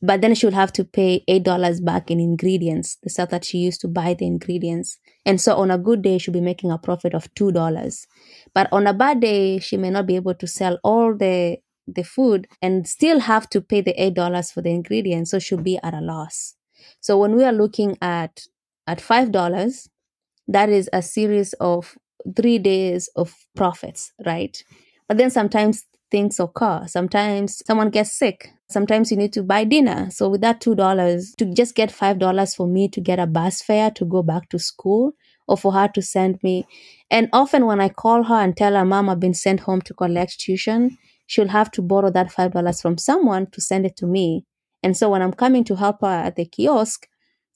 but 0.00 0.20
then 0.20 0.34
she 0.34 0.46
would 0.46 0.54
have 0.54 0.72
to 0.74 0.84
pay 0.84 1.24
eight 1.28 1.42
dollars 1.42 1.80
back 1.80 2.10
in 2.10 2.20
ingredients, 2.20 2.98
the 3.02 3.10
stuff 3.10 3.30
that 3.30 3.44
she 3.44 3.58
used 3.58 3.80
to 3.82 3.88
buy 3.88 4.14
the 4.14 4.26
ingredients. 4.26 4.98
And 5.26 5.40
so 5.40 5.56
on 5.56 5.70
a 5.70 5.78
good 5.78 6.02
day, 6.02 6.18
she'll 6.18 6.34
be 6.34 6.40
making 6.40 6.70
a 6.70 6.78
profit 6.78 7.14
of 7.14 7.32
two 7.34 7.52
dollars. 7.52 8.06
But 8.54 8.68
on 8.72 8.86
a 8.86 8.94
bad 8.94 9.20
day, 9.20 9.58
she 9.58 9.76
may 9.76 9.90
not 9.90 10.06
be 10.06 10.16
able 10.16 10.34
to 10.34 10.46
sell 10.46 10.78
all 10.84 11.14
the 11.14 11.58
the 11.86 12.04
food 12.04 12.46
and 12.60 12.86
still 12.86 13.20
have 13.20 13.48
to 13.50 13.60
pay 13.60 13.80
the 13.80 14.00
eight 14.02 14.14
dollars 14.14 14.50
for 14.52 14.62
the 14.62 14.70
ingredients. 14.70 15.30
So 15.30 15.38
she'll 15.38 15.58
be 15.62 15.78
at 15.82 15.94
a 15.94 16.00
loss. 16.00 16.54
So 17.00 17.18
when 17.18 17.34
we 17.34 17.44
are 17.44 17.52
looking 17.52 17.96
at 18.00 18.42
at 18.86 19.00
five 19.00 19.32
dollars, 19.32 19.88
that 20.48 20.68
is 20.68 20.88
a 20.92 21.02
series 21.02 21.52
of 21.54 21.96
three 22.36 22.58
days 22.58 23.08
of 23.16 23.34
profits, 23.56 24.12
right? 24.26 24.62
But 25.08 25.18
then 25.18 25.30
sometimes 25.30 25.84
things 26.10 26.40
occur. 26.40 26.84
Sometimes 26.86 27.62
someone 27.66 27.90
gets 27.90 28.12
sick. 28.12 28.52
Sometimes 28.68 29.10
you 29.10 29.16
need 29.16 29.32
to 29.32 29.42
buy 29.42 29.64
dinner. 29.64 30.10
So 30.10 30.28
with 30.28 30.42
that 30.42 30.60
$2, 30.60 31.34
to 31.36 31.54
just 31.54 31.74
get 31.74 31.90
$5 31.90 32.54
for 32.54 32.66
me 32.66 32.88
to 32.88 33.00
get 33.00 33.18
a 33.18 33.26
bus 33.26 33.62
fare 33.62 33.90
to 33.92 34.04
go 34.04 34.22
back 34.22 34.48
to 34.50 34.58
school 34.58 35.12
or 35.46 35.56
for 35.56 35.72
her 35.72 35.88
to 35.88 36.02
send 36.02 36.42
me. 36.42 36.66
And 37.10 37.28
often 37.32 37.64
when 37.66 37.80
I 37.80 37.88
call 37.88 38.24
her 38.24 38.34
and 38.34 38.56
tell 38.56 38.74
her, 38.74 38.84
Mom, 38.84 39.08
I've 39.08 39.20
been 39.20 39.34
sent 39.34 39.60
home 39.60 39.80
to 39.82 39.94
collect 39.94 40.38
tuition, 40.38 40.98
she'll 41.26 41.48
have 41.48 41.70
to 41.72 41.82
borrow 41.82 42.10
that 42.10 42.30
$5 42.30 42.82
from 42.82 42.98
someone 42.98 43.46
to 43.52 43.60
send 43.60 43.86
it 43.86 43.96
to 43.96 44.06
me. 44.06 44.44
And 44.82 44.96
so 44.96 45.08
when 45.08 45.22
I'm 45.22 45.32
coming 45.32 45.64
to 45.64 45.76
help 45.76 46.02
her 46.02 46.06
at 46.06 46.36
the 46.36 46.44
kiosk, 46.44 47.08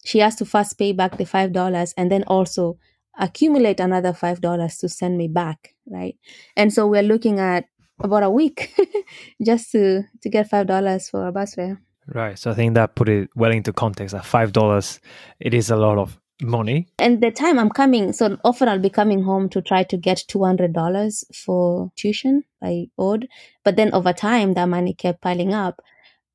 she 0.04 0.18
has 0.18 0.34
to 0.36 0.44
first 0.46 0.78
pay 0.78 0.92
back 0.92 1.18
the 1.18 1.24
$5 1.24 1.94
and 1.96 2.10
then 2.10 2.24
also 2.24 2.78
accumulate 3.18 3.80
another 3.80 4.12
$5 4.12 4.78
to 4.78 4.88
send 4.88 5.18
me 5.18 5.28
back, 5.28 5.74
right? 5.86 6.16
And 6.56 6.72
so 6.72 6.86
we're 6.86 7.02
looking 7.02 7.38
at 7.38 7.66
about 8.00 8.22
a 8.22 8.30
week 8.30 8.74
just 9.44 9.70
to 9.72 10.02
to 10.22 10.28
get 10.28 10.48
five 10.48 10.66
dollars 10.66 11.08
for 11.08 11.26
a 11.26 11.32
bus 11.32 11.54
fare. 11.54 11.80
Right. 12.06 12.38
So 12.38 12.50
I 12.50 12.54
think 12.54 12.74
that 12.74 12.94
put 12.94 13.08
it 13.08 13.30
well 13.36 13.52
into 13.52 13.72
context. 13.72 14.14
At 14.14 14.24
five 14.24 14.52
dollars, 14.52 15.00
it 15.40 15.54
is 15.54 15.70
a 15.70 15.76
lot 15.76 15.98
of 15.98 16.18
money. 16.40 16.88
And 16.98 17.22
the 17.22 17.30
time 17.30 17.58
I'm 17.58 17.70
coming, 17.70 18.12
so 18.12 18.38
often 18.44 18.68
I'll 18.68 18.78
be 18.78 18.90
coming 18.90 19.22
home 19.22 19.48
to 19.50 19.62
try 19.62 19.84
to 19.84 19.96
get 19.96 20.24
two 20.28 20.44
hundred 20.44 20.72
dollars 20.72 21.24
for 21.34 21.90
tuition 21.96 22.44
I 22.62 22.88
owed. 22.98 23.28
But 23.64 23.76
then 23.76 23.92
over 23.92 24.12
time, 24.12 24.54
that 24.54 24.68
money 24.68 24.94
kept 24.94 25.22
piling 25.22 25.54
up. 25.54 25.80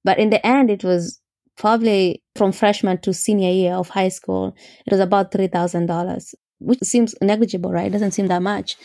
But 0.04 0.20
in 0.20 0.30
the 0.30 0.46
end, 0.46 0.70
it 0.70 0.84
was 0.84 1.20
probably 1.58 2.24
from 2.36 2.52
freshman 2.52 3.00
to 3.02 3.14
senior 3.14 3.52
year 3.52 3.74
of 3.74 3.90
high 3.90 4.10
school. 4.10 4.56
It 4.86 4.92
was 4.92 5.02
about 5.02 5.32
three 5.32 5.48
thousand 5.48 5.88
dollars, 5.88 6.34
which 6.60 6.80
seems 6.84 7.14
negligible, 7.22 7.72
right? 7.72 7.88
It 7.88 7.94
doesn't 7.94 8.12
seem 8.12 8.28
that 8.28 8.42
much. 8.42 8.78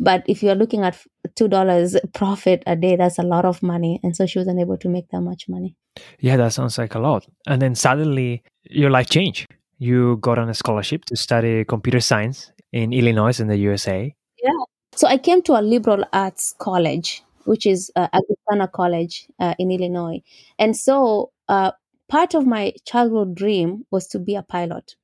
But 0.00 0.24
if 0.26 0.42
you're 0.42 0.54
looking 0.54 0.82
at 0.82 0.98
two 1.36 1.46
dollars 1.46 1.94
profit 2.14 2.62
a 2.66 2.74
day, 2.74 2.96
that's 2.96 3.18
a 3.18 3.22
lot 3.22 3.44
of 3.44 3.62
money. 3.62 4.00
And 4.02 4.16
so 4.16 4.24
she 4.24 4.38
wasn't 4.38 4.58
able 4.58 4.78
to 4.78 4.88
make 4.88 5.08
that 5.10 5.20
much 5.20 5.48
money. 5.48 5.76
Yeah, 6.18 6.38
that 6.38 6.54
sounds 6.54 6.78
like 6.78 6.94
a 6.94 6.98
lot. 6.98 7.26
And 7.46 7.60
then 7.60 7.74
suddenly 7.74 8.42
your 8.64 8.90
life 8.90 9.10
changed. 9.10 9.46
You 9.78 10.16
got 10.16 10.38
on 10.38 10.48
a 10.48 10.54
scholarship 10.54 11.04
to 11.06 11.16
study 11.16 11.64
computer 11.64 12.00
science 12.00 12.50
in 12.72 12.92
Illinois 12.94 13.38
in 13.38 13.48
the 13.48 13.58
USA. 13.58 14.14
Yeah. 14.42 14.64
So 14.92 15.06
I 15.06 15.18
came 15.18 15.42
to 15.42 15.52
a 15.58 15.62
liberal 15.62 16.04
arts 16.12 16.54
college, 16.58 17.22
which 17.44 17.66
is 17.66 17.92
uh, 17.94 18.08
Augustana 18.12 18.68
College 18.68 19.26
uh, 19.38 19.54
in 19.58 19.70
Illinois. 19.70 20.22
And 20.58 20.76
so 20.76 21.32
uh, 21.48 21.72
part 22.08 22.34
of 22.34 22.46
my 22.46 22.72
childhood 22.86 23.34
dream 23.34 23.84
was 23.90 24.06
to 24.08 24.18
be 24.18 24.34
a 24.34 24.42
pilot 24.42 24.96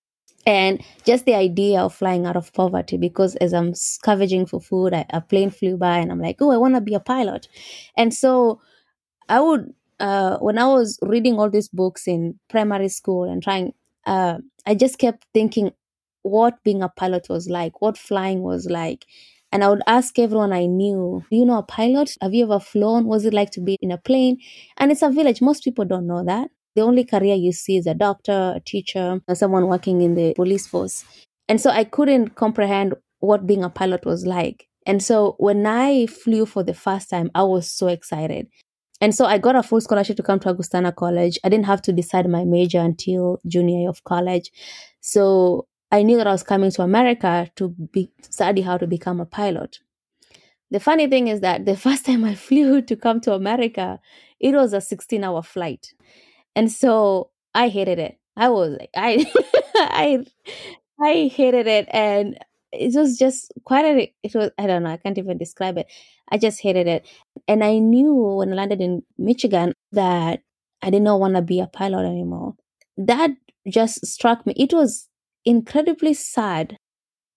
and 0.47 0.83
just 1.05 1.25
the 1.25 1.35
idea 1.35 1.81
of 1.81 1.95
flying 1.95 2.25
out 2.27 2.37
of 2.37 2.53
poverty 2.53 2.97
because 2.97 3.37
as 3.37 3.53
i'm 3.53 3.75
scavenging 3.75 4.47
for 4.47 4.61
food 4.61 4.95
I, 4.95 5.05
a 5.11 5.21
plane 5.21 5.51
flew 5.51 5.77
by 5.77 5.99
and 5.99 6.11
i'm 6.13 6.21
like 6.21 6.37
oh 6.41 6.51
i 6.53 6.57
want 6.57 6.75
to 6.75 6.81
be 6.81 6.95
a 6.95 7.01
pilot 7.01 7.49
and 7.97 8.15
so 8.15 8.61
i 9.29 9.41
would 9.41 9.73
uh, 10.01 10.39
when 10.39 10.59
i 10.59 10.67
was 10.67 10.99
reading 11.03 11.39
all 11.39 11.51
these 11.51 11.69
books 11.69 12.07
in 12.07 12.39
primary 12.49 12.89
school 12.89 13.25
and 13.25 13.43
trying 13.43 13.73
uh, 14.07 14.39
i 14.67 14.75
just 14.75 14.99
kept 14.99 15.27
thinking 15.35 15.73
what 16.23 16.63
being 16.65 16.83
a 16.83 16.89
pilot 16.89 17.27
was 17.29 17.49
like 17.49 17.81
what 17.81 17.97
flying 17.99 18.43
was 18.43 18.67
like 18.67 19.07
and 19.53 19.63
I 19.63 19.69
would 19.69 19.83
ask 19.87 20.19
everyone 20.19 20.53
I 20.53 20.67
knew, 20.67 21.25
Do 21.31 21.37
you 21.37 21.45
know 21.47 21.59
a 21.59 21.63
pilot? 21.63 22.17
Have 22.21 22.35
you 22.35 22.45
ever 22.45 22.59
flown? 22.59 23.07
Was 23.07 23.25
it 23.25 23.33
like 23.33 23.51
to 23.53 23.61
be 23.61 23.77
in 23.81 23.93
a 23.93 23.97
plane? 23.97 24.39
And 24.77 24.91
it's 24.91 25.03
a 25.03 25.09
village. 25.09 25.41
Most 25.41 25.63
people 25.63 25.85
don't 25.85 26.07
know 26.09 26.25
that. 26.25 26.51
The 26.77 26.83
only 26.83 27.05
career 27.05 27.35
you 27.35 27.53
see 27.53 27.79
is 27.79 27.87
a 27.87 27.95
doctor, 27.95 28.53
a 28.57 28.61
teacher, 28.61 29.21
someone 29.33 29.67
working 29.67 30.03
in 30.03 30.15
the 30.15 30.35
police 30.35 30.67
force. 30.67 31.05
And 31.49 31.59
so 31.59 31.71
I 31.71 31.85
couldn't 31.85 32.35
comprehend 32.35 32.95
what 33.21 33.47
being 33.47 33.65
a 33.65 33.71
pilot 33.71 34.05
was 34.05 34.27
like. 34.27 34.69
And 34.87 35.03
so 35.03 35.37
when 35.39 35.67
I 35.67 36.07
flew 36.07 36.45
for 36.45 36.63
the 36.63 36.75
first 36.75 37.09
time, 37.09 37.31
I 37.35 37.45
was 37.45 37.71
so 37.71 37.89
excited. 37.89 38.49
And 39.01 39.15
so 39.15 39.25
I 39.25 39.39
got 39.39 39.57
a 39.57 39.63
full 39.63 39.81
scholarship 39.81 40.17
to 40.19 40.23
come 40.23 40.39
to 40.41 40.51
Augustana 40.51 40.93
College. 40.93 41.39
I 41.43 41.49
didn't 41.49 41.67
have 41.67 41.81
to 41.83 41.93
decide 41.93 42.29
my 42.29 42.45
major 42.45 42.81
until 42.81 43.41
junior 43.47 43.81
year 43.81 43.89
of 43.89 44.05
college. 44.05 44.53
So 45.01 45.67
I 45.91 46.03
knew 46.03 46.19
that 46.19 46.27
I 46.27 46.33
was 46.33 46.43
coming 46.43 46.71
to 46.73 46.83
America 46.83 47.51
to 47.57 47.69
be, 47.69 48.11
study 48.21 48.61
how 48.61 48.77
to 48.77 48.87
become 48.87 49.21
a 49.21 49.27
pilot. 49.27 49.81
The 50.71 50.81
funny 50.81 51.07
thing 51.07 51.29
is 51.29 51.41
that 51.41 51.65
the 51.65 51.77
first 51.87 52.05
time 52.05 52.25
I 52.25 52.35
flew 52.35 52.83
to 52.83 52.97
come 52.97 53.21
to 53.23 53.33
America, 53.33 53.99
it 54.41 54.55
was 54.55 54.73
a 54.73 54.81
16 54.81 55.25
hour 55.25 55.43
flight. 55.43 55.95
And 56.57 56.73
so 56.73 57.31
I 57.55 57.69
hated 57.69 58.01
it. 58.01 58.19
I 58.37 58.51
was 58.51 58.79
like, 58.81 58.91
I, 58.97 59.27
I, 59.77 60.27
I 61.01 61.29
hated 61.35 61.67
it, 61.69 61.89
and 61.91 62.39
it 62.73 62.95
was 62.97 63.19
just 63.19 63.53
quite 63.65 63.85
a. 63.85 64.13
It 64.25 64.35
was 64.35 64.51
I 64.59 64.67
don't 64.67 64.85
know. 64.85 64.91
I 64.91 64.99
can't 64.99 65.19
even 65.19 65.39
describe 65.39 65.79
it. 65.79 65.87
I 66.31 66.39
just 66.39 66.63
hated 66.63 66.89
it, 66.89 67.07
and 67.49 67.65
I 67.65 67.79
knew 67.79 68.15
when 68.15 68.53
I 68.53 68.57
landed 68.57 68.81
in 68.83 69.03
Michigan 69.19 69.75
that 69.93 70.43
I 70.83 70.91
did 70.91 71.03
not 71.03 71.21
want 71.21 71.37
to 71.37 71.43
be 71.43 71.61
a 71.61 71.69
pilot 71.69 72.07
anymore. 72.07 72.57
That 72.99 73.31
just 73.69 74.07
struck 74.07 74.47
me. 74.47 74.55
It 74.57 74.75
was 74.75 75.09
incredibly 75.45 76.15
sad 76.15 76.79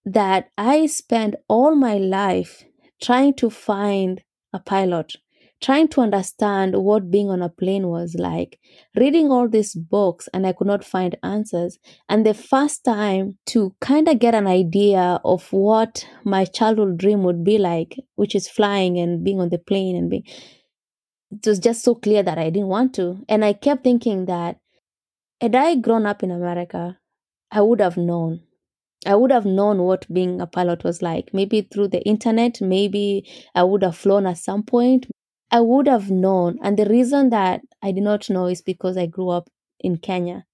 that 0.06 0.50
I 0.58 0.88
spent 0.88 1.36
all 1.48 1.76
my 1.76 1.96
life 1.98 2.66
trying 3.02 3.34
to 3.36 3.50
find 3.50 4.24
a 4.54 4.60
pilot 4.60 5.16
trying 5.62 5.88
to 5.90 6.02
understand 6.02 6.76
what 6.76 7.12
being 7.12 7.30
on 7.30 7.42
a 7.42 7.50
plane 7.50 7.88
was 7.88 8.16
like, 8.18 8.60
reading 8.96 9.32
all 9.32 9.48
these 9.50 9.76
books, 9.76 10.30
and 10.34 10.48
I 10.48 10.54
could 10.54 10.68
not 10.68 10.84
find 10.84 11.18
answers. 11.22 11.78
And 12.08 12.26
the 12.26 12.34
first 12.34 12.84
time 12.84 13.38
to 13.48 13.76
kind 13.82 14.08
of 14.08 14.20
get 14.20 14.36
an 14.36 14.48
idea 14.48 15.20
of 15.26 15.52
what 15.52 16.06
my 16.24 16.46
childhood 16.46 16.98
dream 16.98 17.24
would 17.24 17.44
be 17.44 17.58
like, 17.58 17.98
which 18.16 18.36
is 18.36 18.48
flying 18.48 18.98
and 18.98 19.24
being 19.24 19.40
on 19.40 19.50
the 19.50 19.58
plane 19.58 19.96
and 19.96 20.10
being, 20.10 20.24
it 21.32 21.46
was 21.46 21.60
just 21.60 21.84
so 21.84 21.96
clear 21.96 22.24
that 22.24 22.38
I 22.38 22.50
didn't 22.50 22.70
want 22.70 22.96
to. 22.96 23.24
And 23.28 23.44
I 23.44 23.54
kept 23.54 23.84
thinking 23.84 24.26
that 24.26 24.58
had 25.42 25.56
I 25.56 25.76
grown 25.76 26.06
up 26.06 26.24
in 26.24 26.32
America, 26.32 26.98
I 27.52 27.62
would 27.62 27.82
have 27.82 27.98
known. 27.98 28.42
I 29.06 29.16
would 29.16 29.32
have 29.32 29.46
known 29.46 29.84
what 29.84 30.12
being 30.12 30.42
a 30.42 30.48
pilot 30.48 30.84
was 30.84 31.02
like. 31.02 31.34
Maybe 31.34 31.62
through 31.62 31.90
the 31.90 32.02
internet, 32.02 32.60
maybe 32.60 33.26
I 33.56 33.64
would 33.64 33.84
have 33.84 33.96
flown 33.96 34.26
at 34.26 34.38
some 34.38 34.64
point. 34.64 35.08
I 35.52 35.62
would 35.62 35.88
have 35.88 36.12
known. 36.12 36.60
And 36.62 36.78
the 36.78 36.86
reason 36.86 37.30
that 37.32 37.62
I 37.82 37.92
did 37.92 38.04
not 38.04 38.30
know 38.30 38.46
is 38.48 38.62
because 38.62 38.98
I 38.98 39.06
grew 39.06 39.30
up 39.30 39.50
in 39.80 39.98
Kenya. 39.98 40.46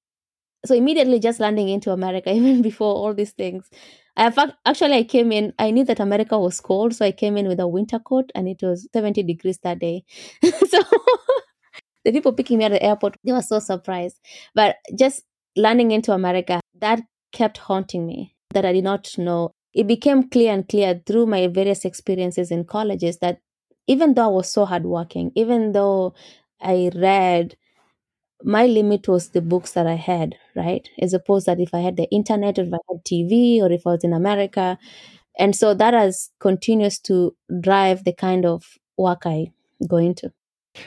So 0.66 0.74
immediately 0.76 1.20
just 1.20 1.40
landing 1.40 1.70
into 1.70 1.92
America, 1.92 2.32
even 2.34 2.62
before 2.62 2.94
all 2.96 3.14
these 3.14 3.32
things, 3.32 3.70
I 4.18 4.32
actually 4.66 4.94
I 4.94 5.04
came 5.04 5.32
in. 5.32 5.54
I 5.60 5.72
knew 5.72 5.84
that 5.86 6.00
America 6.00 6.40
was 6.40 6.62
cold, 6.62 6.96
so 6.96 7.06
I 7.06 7.12
came 7.12 7.36
in 7.38 7.48
with 7.48 7.60
a 7.60 7.68
winter 7.68 8.00
coat, 8.00 8.32
and 8.34 8.48
it 8.48 8.60
was 8.62 8.88
seventy 8.94 9.24
degrees 9.24 9.60
that 9.64 9.80
day. 9.80 10.06
so 10.44 10.82
the 12.06 12.12
people 12.12 12.32
picking 12.32 12.60
me 12.60 12.66
at 12.66 12.72
the 12.72 12.82
airport, 12.82 13.18
they 13.26 13.34
were 13.34 13.42
so 13.42 13.60
surprised. 13.60 14.20
But 14.54 14.78
just 14.98 15.24
landing 15.58 15.92
into 15.92 16.14
America, 16.14 16.62
that 16.80 17.02
kept 17.34 17.58
haunting 17.58 18.06
me. 18.06 18.36
That 18.52 18.66
I 18.66 18.72
did 18.72 18.86
not 18.86 19.18
know 19.18 19.52
it 19.74 19.88
became 19.88 20.30
clear 20.30 20.54
and 20.54 20.68
clear 20.68 21.02
through 21.06 21.26
my 21.26 21.48
various 21.48 21.84
experiences 21.84 22.50
in 22.50 22.64
colleges 22.64 23.18
that 23.18 23.40
even 23.88 24.14
though 24.14 24.26
I 24.26 24.28
was 24.28 24.52
so 24.52 24.66
hardworking, 24.66 25.32
even 25.36 25.72
though 25.72 26.14
I 26.62 26.92
read, 26.96 27.56
my 28.44 28.66
limit 28.66 29.08
was 29.08 29.30
the 29.30 29.42
books 29.42 29.72
that 29.74 29.88
I 29.88 29.96
had, 29.96 30.36
right? 30.56 30.88
As 31.00 31.14
opposed 31.14 31.46
that 31.46 31.60
if 31.60 31.74
I 31.74 31.80
had 31.80 31.98
the 31.98 32.10
internet, 32.12 32.60
or 32.60 32.64
if 32.64 32.74
I 32.74 32.78
had 32.90 33.04
TV, 33.06 33.62
or 33.62 33.72
if 33.72 33.86
I 33.88 33.92
was 33.92 34.04
in 34.04 34.14
America. 34.14 34.78
And 35.38 35.56
so 35.56 35.74
that 35.74 35.94
has 35.94 36.30
continues 36.40 37.00
to 37.00 37.36
drive 37.62 38.04
the 38.04 38.14
kind 38.14 38.46
of 38.46 38.78
work 38.98 39.24
I 39.26 39.52
go 39.88 39.98
into. 39.98 40.32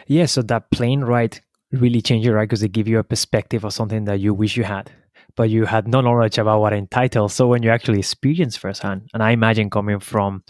Yeah, 0.07 0.27
so 0.27 0.43
that 0.43 0.71
plane 0.71 1.03
ride 1.03 1.41
really 1.73 2.01
changed 2.01 2.27
you, 2.27 2.33
right? 2.33 2.49
Because 2.49 2.61
they 2.61 2.69
give 2.69 2.89
you 2.89 2.99
a 2.99 3.05
perspective 3.05 3.65
of 3.65 3.73
something 3.73 4.05
that 4.05 4.21
you 4.21 4.35
wish 4.35 4.57
you 4.57 4.65
had, 4.65 4.91
but 5.37 5.51
you 5.51 5.65
had 5.65 5.89
no 5.89 6.01
knowledge 6.01 6.39
about 6.39 6.61
what 6.61 6.73
it 6.73 6.77
entitled. 6.77 7.33
So 7.33 7.47
when 7.47 7.63
you 7.63 7.71
actually 7.71 7.99
experience 7.99 8.57
firsthand, 8.57 9.09
and 9.15 9.23
I 9.23 9.31
imagine 9.31 9.71
coming 9.71 10.01
from 10.01 10.45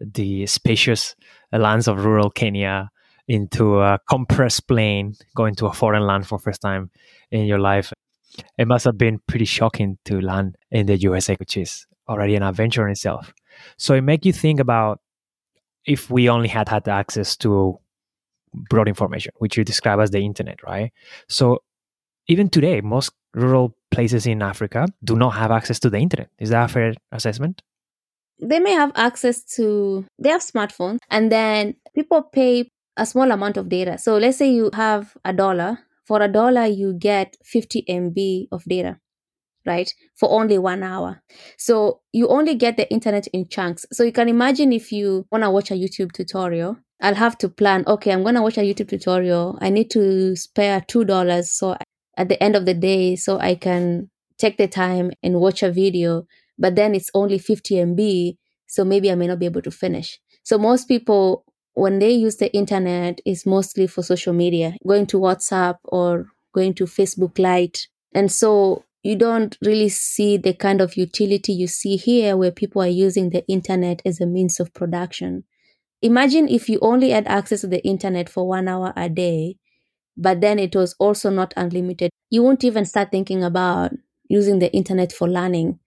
the 0.00 0.46
spacious 0.46 1.14
lands 1.52 1.88
of 1.88 2.04
rural 2.04 2.30
Kenya 2.30 2.90
into 3.26 3.80
a 3.80 3.98
compressed 4.08 4.68
plane, 4.68 5.14
going 5.34 5.54
to 5.56 5.66
a 5.66 5.72
foreign 5.72 6.06
land 6.06 6.26
for 6.26 6.38
first 6.38 6.60
time 6.60 6.90
in 7.30 7.46
your 7.46 7.58
life, 7.58 7.92
it 8.58 8.66
must 8.66 8.84
have 8.84 8.98
been 8.98 9.20
pretty 9.26 9.44
shocking 9.44 9.98
to 10.04 10.20
land 10.20 10.56
in 10.70 10.86
the 10.86 10.96
USA, 10.98 11.34
which 11.36 11.56
is 11.56 11.86
already 12.08 12.36
an 12.36 12.42
adventure 12.42 12.84
in 12.86 12.92
itself. 12.92 13.32
So 13.78 13.94
it 13.94 14.02
make 14.02 14.24
you 14.24 14.32
think 14.32 14.60
about 14.60 15.00
if 15.86 16.10
we 16.10 16.28
only 16.28 16.48
had 16.48 16.68
had 16.68 16.88
access 16.88 17.36
to 17.38 17.78
broad 18.52 18.88
information, 18.88 19.32
which 19.38 19.56
you 19.56 19.64
describe 19.64 20.00
as 20.00 20.10
the 20.10 20.20
internet, 20.20 20.62
right? 20.62 20.92
So 21.28 21.62
even 22.28 22.48
today, 22.48 22.80
most 22.80 23.12
rural 23.34 23.76
places 23.90 24.26
in 24.26 24.42
Africa 24.42 24.86
do 25.02 25.16
not 25.16 25.30
have 25.30 25.50
access 25.50 25.78
to 25.80 25.90
the 25.90 25.98
internet. 25.98 26.30
Is 26.38 26.50
that 26.50 26.70
a 26.70 26.72
fair 26.72 26.94
assessment? 27.12 27.62
They 28.40 28.58
may 28.58 28.72
have 28.72 28.92
access 28.94 29.44
to, 29.56 30.04
they 30.18 30.30
have 30.30 30.42
smartphones, 30.42 30.98
and 31.10 31.30
then 31.30 31.76
people 31.94 32.22
pay 32.22 32.68
a 32.96 33.06
small 33.06 33.30
amount 33.30 33.56
of 33.56 33.68
data. 33.68 33.98
So 33.98 34.16
let's 34.18 34.38
say 34.38 34.50
you 34.50 34.70
have 34.74 35.16
a 35.24 35.32
dollar. 35.32 35.78
For 36.04 36.20
a 36.20 36.28
dollar, 36.28 36.66
you 36.66 36.92
get 36.92 37.36
50 37.44 37.84
MB 37.88 38.48
of 38.52 38.64
data, 38.64 38.98
right? 39.64 39.90
For 40.14 40.30
only 40.30 40.58
one 40.58 40.82
hour. 40.82 41.22
So 41.56 42.00
you 42.12 42.28
only 42.28 42.54
get 42.54 42.76
the 42.76 42.90
internet 42.92 43.26
in 43.28 43.48
chunks. 43.48 43.86
So 43.90 44.02
you 44.02 44.12
can 44.12 44.28
imagine 44.28 44.72
if 44.72 44.92
you 44.92 45.26
want 45.32 45.44
to 45.44 45.50
watch 45.50 45.70
a 45.70 45.74
YouTube 45.74 46.12
tutorial, 46.12 46.76
I'll 47.00 47.14
have 47.14 47.38
to 47.38 47.48
plan, 47.48 47.84
okay, 47.86 48.12
I'm 48.12 48.22
going 48.22 48.34
to 48.34 48.42
watch 48.42 48.58
a 48.58 48.60
YouTube 48.60 48.88
tutorial. 48.88 49.58
I 49.60 49.70
need 49.70 49.90
to 49.92 50.36
spare 50.36 50.80
$2. 50.80 51.44
So 51.44 51.76
at 52.16 52.28
the 52.28 52.42
end 52.42 52.54
of 52.54 52.66
the 52.66 52.74
day, 52.74 53.16
so 53.16 53.38
I 53.38 53.54
can 53.54 54.10
take 54.38 54.56
the 54.58 54.68
time 54.68 55.10
and 55.22 55.40
watch 55.40 55.62
a 55.62 55.70
video, 55.70 56.26
but 56.58 56.76
then 56.76 56.94
it's 56.94 57.10
only 57.14 57.38
50 57.38 57.74
MB. 57.76 58.36
So 58.66 58.84
maybe 58.84 59.10
I 59.10 59.14
may 59.14 59.26
not 59.26 59.38
be 59.38 59.46
able 59.46 59.62
to 59.62 59.70
finish. 59.70 60.18
So 60.42 60.58
most 60.58 60.88
people, 60.88 61.44
when 61.74 61.98
they 61.98 62.10
use 62.10 62.36
the 62.36 62.54
internet, 62.54 63.20
is 63.24 63.46
mostly 63.46 63.86
for 63.86 64.02
social 64.02 64.32
media, 64.32 64.76
going 64.86 65.06
to 65.06 65.18
WhatsApp 65.18 65.76
or 65.84 66.26
going 66.52 66.74
to 66.74 66.84
Facebook 66.84 67.38
Lite. 67.38 67.88
And 68.14 68.30
so 68.30 68.84
you 69.02 69.16
don't 69.16 69.56
really 69.60 69.88
see 69.88 70.36
the 70.36 70.54
kind 70.54 70.80
of 70.80 70.96
utility 70.96 71.52
you 71.52 71.66
see 71.66 71.96
here 71.96 72.36
where 72.36 72.50
people 72.50 72.82
are 72.82 72.88
using 72.88 73.30
the 73.30 73.46
internet 73.46 74.00
as 74.04 74.20
a 74.20 74.26
means 74.26 74.60
of 74.60 74.72
production. 74.72 75.44
Imagine 76.00 76.48
if 76.48 76.68
you 76.68 76.78
only 76.80 77.10
had 77.10 77.26
access 77.26 77.62
to 77.62 77.66
the 77.66 77.84
internet 77.84 78.28
for 78.28 78.46
one 78.46 78.68
hour 78.68 78.92
a 78.96 79.08
day, 79.08 79.56
but 80.16 80.40
then 80.40 80.58
it 80.58 80.74
was 80.74 80.94
also 80.98 81.30
not 81.30 81.52
unlimited. 81.56 82.10
You 82.30 82.42
won't 82.42 82.64
even 82.64 82.84
start 82.84 83.10
thinking 83.10 83.42
about 83.42 83.92
using 84.28 84.58
the 84.58 84.72
internet 84.72 85.12
for 85.12 85.28
learning 85.28 85.78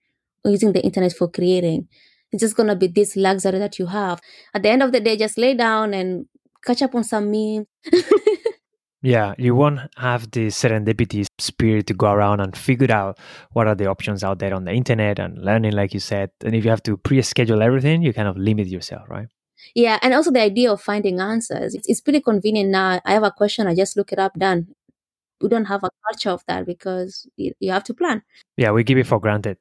using 0.44 0.72
the 0.72 0.82
internet 0.82 1.12
for 1.12 1.28
creating. 1.28 1.88
It's 2.32 2.42
just 2.42 2.56
going 2.56 2.68
to 2.68 2.76
be 2.76 2.88
this 2.88 3.16
luxury 3.16 3.58
that 3.58 3.78
you 3.78 3.86
have. 3.86 4.20
At 4.54 4.62
the 4.62 4.68
end 4.68 4.82
of 4.82 4.92
the 4.92 5.00
day, 5.00 5.16
just 5.16 5.38
lay 5.38 5.54
down 5.54 5.94
and 5.94 6.26
catch 6.64 6.82
up 6.82 6.94
on 6.94 7.04
some 7.04 7.30
memes. 7.30 7.66
yeah, 9.02 9.34
you 9.38 9.54
won't 9.54 9.80
have 9.96 10.30
the 10.30 10.48
serendipity 10.48 11.26
spirit 11.38 11.86
to 11.86 11.94
go 11.94 12.10
around 12.10 12.40
and 12.40 12.56
figure 12.56 12.92
out 12.92 13.18
what 13.52 13.66
are 13.66 13.74
the 13.74 13.86
options 13.86 14.22
out 14.22 14.38
there 14.38 14.54
on 14.54 14.64
the 14.64 14.72
internet 14.72 15.18
and 15.18 15.38
learning, 15.42 15.72
like 15.72 15.94
you 15.94 16.00
said. 16.00 16.30
And 16.44 16.54
if 16.54 16.64
you 16.64 16.70
have 16.70 16.82
to 16.84 16.96
pre 16.96 17.22
schedule 17.22 17.62
everything, 17.62 18.02
you 18.02 18.12
kind 18.12 18.28
of 18.28 18.36
limit 18.36 18.66
yourself, 18.66 19.08
right? 19.08 19.28
Yeah, 19.74 19.98
and 20.02 20.14
also 20.14 20.30
the 20.30 20.40
idea 20.40 20.72
of 20.72 20.80
finding 20.80 21.20
answers. 21.20 21.74
It's, 21.74 21.88
it's 21.88 22.00
pretty 22.00 22.20
convenient 22.20 22.70
now. 22.70 23.00
I 23.04 23.12
have 23.12 23.22
a 23.22 23.30
question, 23.30 23.66
I 23.66 23.74
just 23.74 23.96
look 23.96 24.12
it 24.12 24.18
up, 24.18 24.38
done. 24.38 24.68
We 25.40 25.48
don't 25.48 25.66
have 25.66 25.84
a 25.84 25.90
culture 26.08 26.30
of 26.30 26.44
that 26.46 26.66
because 26.66 27.28
you, 27.36 27.52
you 27.60 27.70
have 27.70 27.84
to 27.84 27.94
plan. 27.94 28.22
Yeah, 28.56 28.72
we 28.72 28.82
give 28.82 28.98
it 28.98 29.06
for 29.06 29.20
granted. 29.20 29.56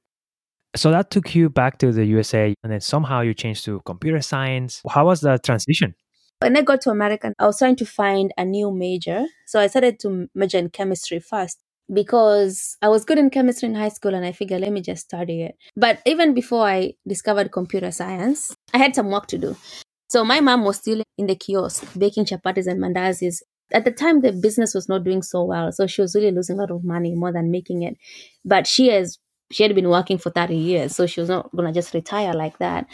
So 0.78 0.92
that 0.92 1.10
took 1.10 1.34
you 1.34 1.50
back 1.50 1.80
to 1.80 1.92
the 1.92 2.06
USA, 2.06 2.54
and 2.64 2.72
then 2.72 2.82
somehow 2.82 3.22
you 3.22 3.34
changed 3.34 3.66
to 3.66 3.82
computer 3.84 4.22
science. 4.22 4.82
How 4.88 5.08
was 5.08 5.22
the 5.22 5.40
transition? 5.40 5.96
When 6.40 6.56
I 6.56 6.62
got 6.62 6.82
to 6.82 6.92
America, 6.92 7.34
I 7.40 7.48
was 7.48 7.58
trying 7.58 7.78
to 7.78 7.86
find 7.86 8.32
a 8.38 8.46
new 8.46 8.72
major. 8.72 9.26
So 9.48 9.60
I 9.60 9.68
started 9.68 10.00
to 10.02 10.30
major 10.36 10.60
in 10.60 10.70
chemistry 10.70 11.20
first 11.20 11.58
because 11.92 12.78
I 12.80 12.90
was 12.90 13.06
good 13.06 13.18
in 13.18 13.32
chemistry 13.32 13.70
in 13.70 13.74
high 13.74 13.90
school 13.90 14.14
and 14.14 14.24
I 14.24 14.34
figured 14.34 14.62
let 14.62 14.72
me 14.72 14.82
just 14.82 15.06
study 15.06 15.42
it. 15.42 15.56
But 15.76 16.00
even 16.06 16.36
before 16.36 16.68
I 16.68 16.94
discovered 17.08 17.52
computer 17.52 17.90
science, 17.90 18.54
I 18.72 18.78
had 18.78 18.94
some 18.94 19.10
work 19.10 19.26
to 19.28 19.40
do. 19.40 19.56
So 20.10 20.24
my 20.24 20.42
mom 20.42 20.64
was 20.64 20.78
still 20.78 21.02
in 21.18 21.26
the 21.26 21.36
kiosk 21.36 21.84
baking 21.98 22.26
chapatis 22.26 22.68
and 22.68 22.80
mandazis. 22.80 23.38
At 23.74 23.84
the 23.84 23.92
time, 23.92 24.22
the 24.22 24.32
business 24.32 24.76
was 24.76 24.88
not 24.88 25.04
doing 25.04 25.24
so 25.24 25.44
well, 25.44 25.72
so 25.72 25.88
she 25.88 26.02
was 26.02 26.14
really 26.14 26.32
losing 26.32 26.58
a 26.58 26.62
lot 26.62 26.72
of 26.72 26.84
money 26.84 27.16
more 27.16 27.34
than 27.34 27.52
making 27.52 27.82
it. 27.82 27.98
But 28.46 28.68
she 28.68 28.88
has 28.90 29.18
she 29.52 29.64
had 29.64 29.76
been 29.76 29.90
working 29.90 30.18
for 30.18 30.30
30 30.30 30.56
years, 30.56 30.96
so 30.96 31.06
she 31.08 31.20
was 31.20 31.30
not 31.30 31.56
gonna 31.56 31.74
just 31.74 31.94
retire 31.94 32.34
like 32.34 32.58
that. 32.60 32.88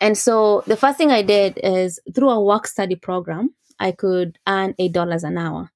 And 0.00 0.16
so 0.16 0.62
the 0.66 0.76
first 0.76 0.98
thing 0.98 1.10
I 1.10 1.22
did 1.22 1.58
is 1.62 2.00
through 2.14 2.30
a 2.30 2.42
work 2.42 2.66
study 2.66 2.96
program, 2.96 3.54
I 3.80 3.92
could 3.92 4.38
earn 4.46 4.74
eight 4.78 4.92
dollars 4.92 5.24
an 5.24 5.38
hour. 5.38 5.70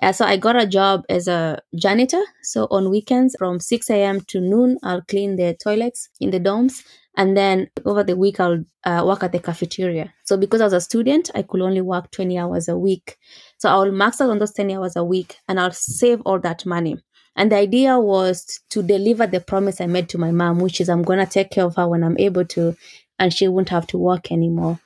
Uh, 0.00 0.12
so 0.12 0.24
I 0.24 0.36
got 0.36 0.56
a 0.60 0.66
job 0.66 1.04
as 1.08 1.28
a 1.28 1.60
janitor. 1.76 2.22
So 2.42 2.66
on 2.70 2.90
weekends 2.90 3.36
from 3.38 3.60
6 3.60 3.90
a.m. 3.90 4.20
to 4.28 4.40
noon, 4.40 4.78
I'll 4.82 5.02
clean 5.02 5.36
the 5.36 5.56
toilets 5.62 6.08
in 6.20 6.30
the 6.30 6.40
dorms. 6.40 6.82
And 7.16 7.36
then 7.36 7.68
over 7.84 8.02
the 8.02 8.16
week, 8.16 8.40
I'll 8.40 8.64
uh, 8.84 9.04
work 9.06 9.22
at 9.22 9.32
the 9.32 9.38
cafeteria. 9.38 10.12
So 10.24 10.36
because 10.36 10.60
I 10.60 10.64
was 10.64 10.72
a 10.72 10.80
student, 10.80 11.30
I 11.34 11.42
could 11.42 11.60
only 11.60 11.82
work 11.82 12.10
20 12.10 12.38
hours 12.38 12.68
a 12.68 12.76
week. 12.76 13.18
So 13.58 13.68
I'll 13.68 13.92
max 13.92 14.20
out 14.20 14.30
on 14.30 14.38
those 14.38 14.54
20 14.54 14.74
hours 14.76 14.96
a 14.96 15.04
week 15.04 15.36
and 15.46 15.60
I'll 15.60 15.72
save 15.72 16.22
all 16.22 16.40
that 16.40 16.64
money. 16.66 16.96
And 17.36 17.52
the 17.52 17.56
idea 17.56 17.98
was 17.98 18.60
to 18.70 18.82
deliver 18.82 19.26
the 19.26 19.40
promise 19.40 19.80
I 19.80 19.86
made 19.86 20.08
to 20.10 20.18
my 20.18 20.32
mom, 20.32 20.58
which 20.60 20.80
is 20.80 20.88
I'm 20.88 21.02
going 21.02 21.18
to 21.18 21.26
take 21.26 21.50
care 21.50 21.64
of 21.64 21.76
her 21.76 21.88
when 21.88 22.04
I'm 22.04 22.18
able 22.18 22.44
to, 22.46 22.76
and 23.18 23.32
she 23.32 23.48
won't 23.48 23.70
have 23.70 23.86
to 23.88 23.98
work 23.98 24.30
anymore. 24.32 24.80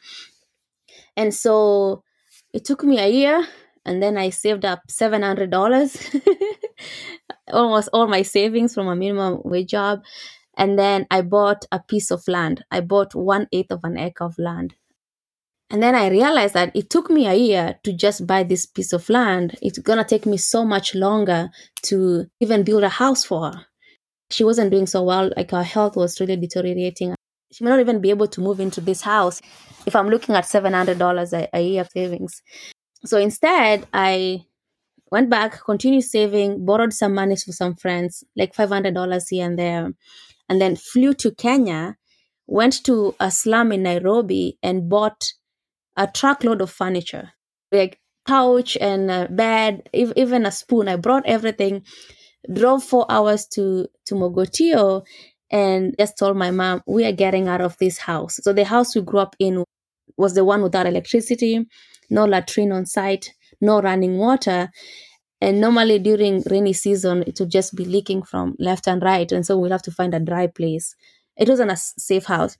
And 1.17 1.35
so 1.35 2.05
it 2.53 2.65
took 2.65 2.85
me 2.85 2.99
a 2.99 3.09
year, 3.09 3.47
and 3.85 4.03
then 4.03 4.19
I 4.19 4.31
saved 4.31 4.65
up 4.65 4.83
$700, 4.89 6.23
almost 7.53 7.89
all 7.93 8.07
my 8.07 8.23
savings 8.23 8.75
from 8.75 8.89
a 8.89 8.97
minimum 8.97 9.41
wage 9.45 9.71
job. 9.71 10.03
And 10.57 10.79
then 10.79 11.07
I 11.11 11.23
bought 11.23 11.67
a 11.73 11.81
piece 11.81 12.11
of 12.11 12.27
land. 12.29 12.65
I 12.71 12.81
bought 12.81 13.15
one 13.15 13.49
eighth 13.53 13.73
of 13.73 13.85
an 13.85 13.99
acre 13.99 14.25
of 14.25 14.39
land. 14.39 14.75
And 15.71 15.83
then 15.83 15.95
I 15.95 16.09
realized 16.09 16.55
that 16.55 16.75
it 16.77 16.91
took 16.91 17.11
me 17.11 17.27
a 17.27 17.35
year 17.35 17.79
to 17.83 17.93
just 17.93 18.27
buy 18.27 18.45
this 18.45 18.67
piece 18.67 18.93
of 18.93 19.09
land. 19.09 19.57
It's 19.61 19.79
going 19.79 19.99
to 19.99 20.05
take 20.05 20.25
me 20.25 20.37
so 20.37 20.65
much 20.65 20.95
longer 20.95 21.51
to 21.85 22.27
even 22.41 22.63
build 22.63 22.85
a 22.85 22.89
house 22.89 23.25
for 23.25 23.47
her. 23.47 23.67
She 24.31 24.45
wasn't 24.45 24.71
doing 24.71 24.87
so 24.87 25.03
well. 25.03 25.31
Like 25.37 25.51
her 25.51 25.63
health 25.63 25.97
was 25.97 26.21
really 26.21 26.37
deteriorating. 26.37 27.15
She 27.53 27.65
may 27.65 27.71
not 27.71 27.81
even 27.81 28.01
be 28.01 28.11
able 28.11 28.29
to 28.29 28.41
move 28.41 28.61
into 28.61 28.81
this 28.81 29.03
house 29.03 29.41
if 29.87 29.97
I'm 29.97 30.09
looking 30.09 30.35
at 30.35 30.45
$700 30.45 31.33
a, 31.33 31.49
a 31.53 31.61
year 31.61 31.87
savings. 31.93 32.43
So 33.05 33.19
instead, 33.19 33.87
I 33.93 34.45
went 35.11 35.31
back, 35.31 35.65
continued 35.65 36.05
saving, 36.05 36.65
borrowed 36.65 36.93
some 36.93 37.15
money 37.15 37.37
for 37.37 37.53
some 37.53 37.77
friends, 37.77 38.25
like 38.37 38.55
$500 38.55 39.23
here 39.31 39.47
and 39.47 39.59
there 39.59 39.93
and 40.49 40.61
then 40.61 40.77
flew 40.77 41.15
to 41.15 41.33
Kenya, 41.33 41.97
went 42.47 42.85
to 42.85 43.15
a 43.21 43.31
slum 43.31 43.73
in 43.73 43.83
Nairobi 43.83 44.59
and 44.63 44.89
bought 44.89 45.33
a 45.97 46.07
truckload 46.07 46.61
of 46.61 46.71
furniture, 46.71 47.33
like 47.73 48.01
couch 48.27 48.77
and 48.81 49.11
a 49.11 49.29
bed, 49.29 49.89
even 49.93 50.47
a 50.47 50.51
spoon. 50.51 50.89
I 50.89 50.97
brought 50.97 51.27
everything, 51.27 51.83
drove 52.53 52.83
four 52.85 53.07
hours 53.09 53.47
to, 53.49 53.89
to 54.07 54.15
Mogotio 54.15 55.05
and 55.51 55.95
just 55.99 56.19
told 56.19 56.37
my 56.37 56.51
mom, 56.51 56.83
we 56.87 57.05
are 57.05 57.13
getting 57.13 57.49
out 57.49 57.61
of 57.61 57.77
this 57.79 57.99
house. 57.99 58.41
So 58.43 58.53
the 58.53 58.65
house 58.65 58.95
we 58.95 59.03
grew 59.03 59.21
up 59.21 59.37
in 59.39 59.65
was 60.17 60.35
the 60.35 60.45
one 60.45 60.63
without 60.63 60.87
electricity, 60.87 61.67
no 62.11 62.25
latrine 62.25 62.73
on 62.73 62.87
site, 62.87 63.33
no 63.61 63.81
running 63.81 64.19
water. 64.19 64.71
And 65.41 65.61
normally 65.61 65.99
during 65.99 66.43
rainy 66.51 66.73
season, 66.73 67.23
it 67.27 67.39
would 67.39 67.51
just 67.51 67.77
be 67.77 67.85
leaking 67.85 68.23
from 68.23 68.57
left 68.59 68.89
and 68.89 69.03
right. 69.03 69.31
And 69.31 69.45
so 69.45 69.59
we'll 69.59 69.71
have 69.71 69.83
to 69.83 69.91
find 69.91 70.15
a 70.15 70.21
dry 70.21 70.47
place. 70.47 70.95
It 71.37 71.49
wasn't 71.49 71.71
a 71.73 71.77
safe 71.77 72.25
house. 72.25 72.57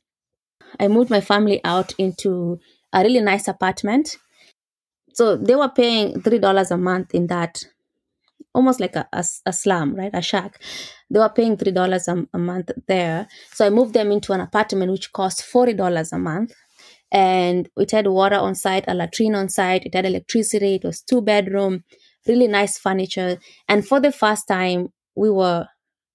I 0.79 0.89
moved 0.89 1.11
my 1.11 1.21
family 1.21 1.61
out 1.65 1.95
into 1.99 2.61
a 2.97 3.03
really 3.05 3.21
nice 3.21 3.49
apartment. 3.49 4.19
So 5.15 5.37
they 5.37 5.55
were 5.55 5.69
paying 5.71 6.15
$3 6.23 6.71
a 6.73 6.79
month 6.79 7.15
in 7.15 7.29
that 7.29 7.63
almost 8.55 8.81
like 8.81 8.97
a, 8.97 9.07
a, 9.13 9.25
a 9.47 9.53
slum, 9.53 9.95
right? 9.95 10.11
A 10.15 10.23
shack. 10.23 10.61
They 11.11 11.21
were 11.21 11.29
paying 11.29 11.57
$3 11.57 12.09
a, 12.09 12.27
a 12.35 12.39
month 12.39 12.71
there. 12.89 13.29
So 13.53 13.67
I 13.67 13.71
moved 13.71 13.95
them 13.95 14.11
into 14.11 14.33
an 14.33 14.41
apartment 14.41 14.91
which 14.91 15.13
cost 15.13 15.43
$40 15.43 16.13
a 16.13 16.19
month. 16.19 16.55
And 17.13 17.69
it 17.77 17.93
had 17.93 18.07
water 18.09 18.37
on 18.37 18.55
site, 18.55 18.85
a 18.89 18.95
latrine 18.95 19.37
on 19.37 19.49
site, 19.49 19.87
it 19.87 19.95
had 19.95 20.07
electricity, 20.07 20.75
it 20.77 20.85
was 20.85 21.03
two 21.03 21.23
bedroom, 21.23 21.85
really 22.27 22.49
nice 22.49 22.79
furniture. 22.79 23.39
And 23.69 23.87
for 23.87 24.01
the 24.01 24.11
first 24.11 24.49
time, 24.49 24.89
we 25.15 25.31
were 25.31 25.69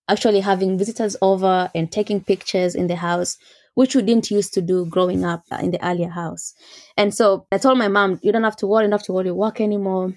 actually 0.10 0.42
having 0.42 0.78
visitors 0.78 1.16
over 1.22 1.72
and 1.74 1.92
taking 1.92 2.22
pictures 2.24 2.76
in 2.76 2.88
the 2.88 2.98
house, 2.98 3.38
which 3.76 3.96
we 3.96 4.02
didn't 4.02 4.32
used 4.32 4.54
to 4.54 4.62
do 4.62 4.86
growing 4.86 5.24
up 5.24 5.44
in 5.62 5.72
the 5.72 5.86
earlier 5.86 6.10
house. 6.10 6.54
And 6.98 7.14
so 7.14 7.48
I 7.52 7.58
told 7.58 7.78
my 7.78 7.88
mom, 7.88 8.20
you 8.22 8.32
don't 8.32 8.44
have 8.44 8.58
to 8.58 8.68
worry, 8.68 8.90
have 8.90 9.04
to 9.04 9.14
worry 9.14 9.32
work 9.32 9.62
anymore. 9.62 10.14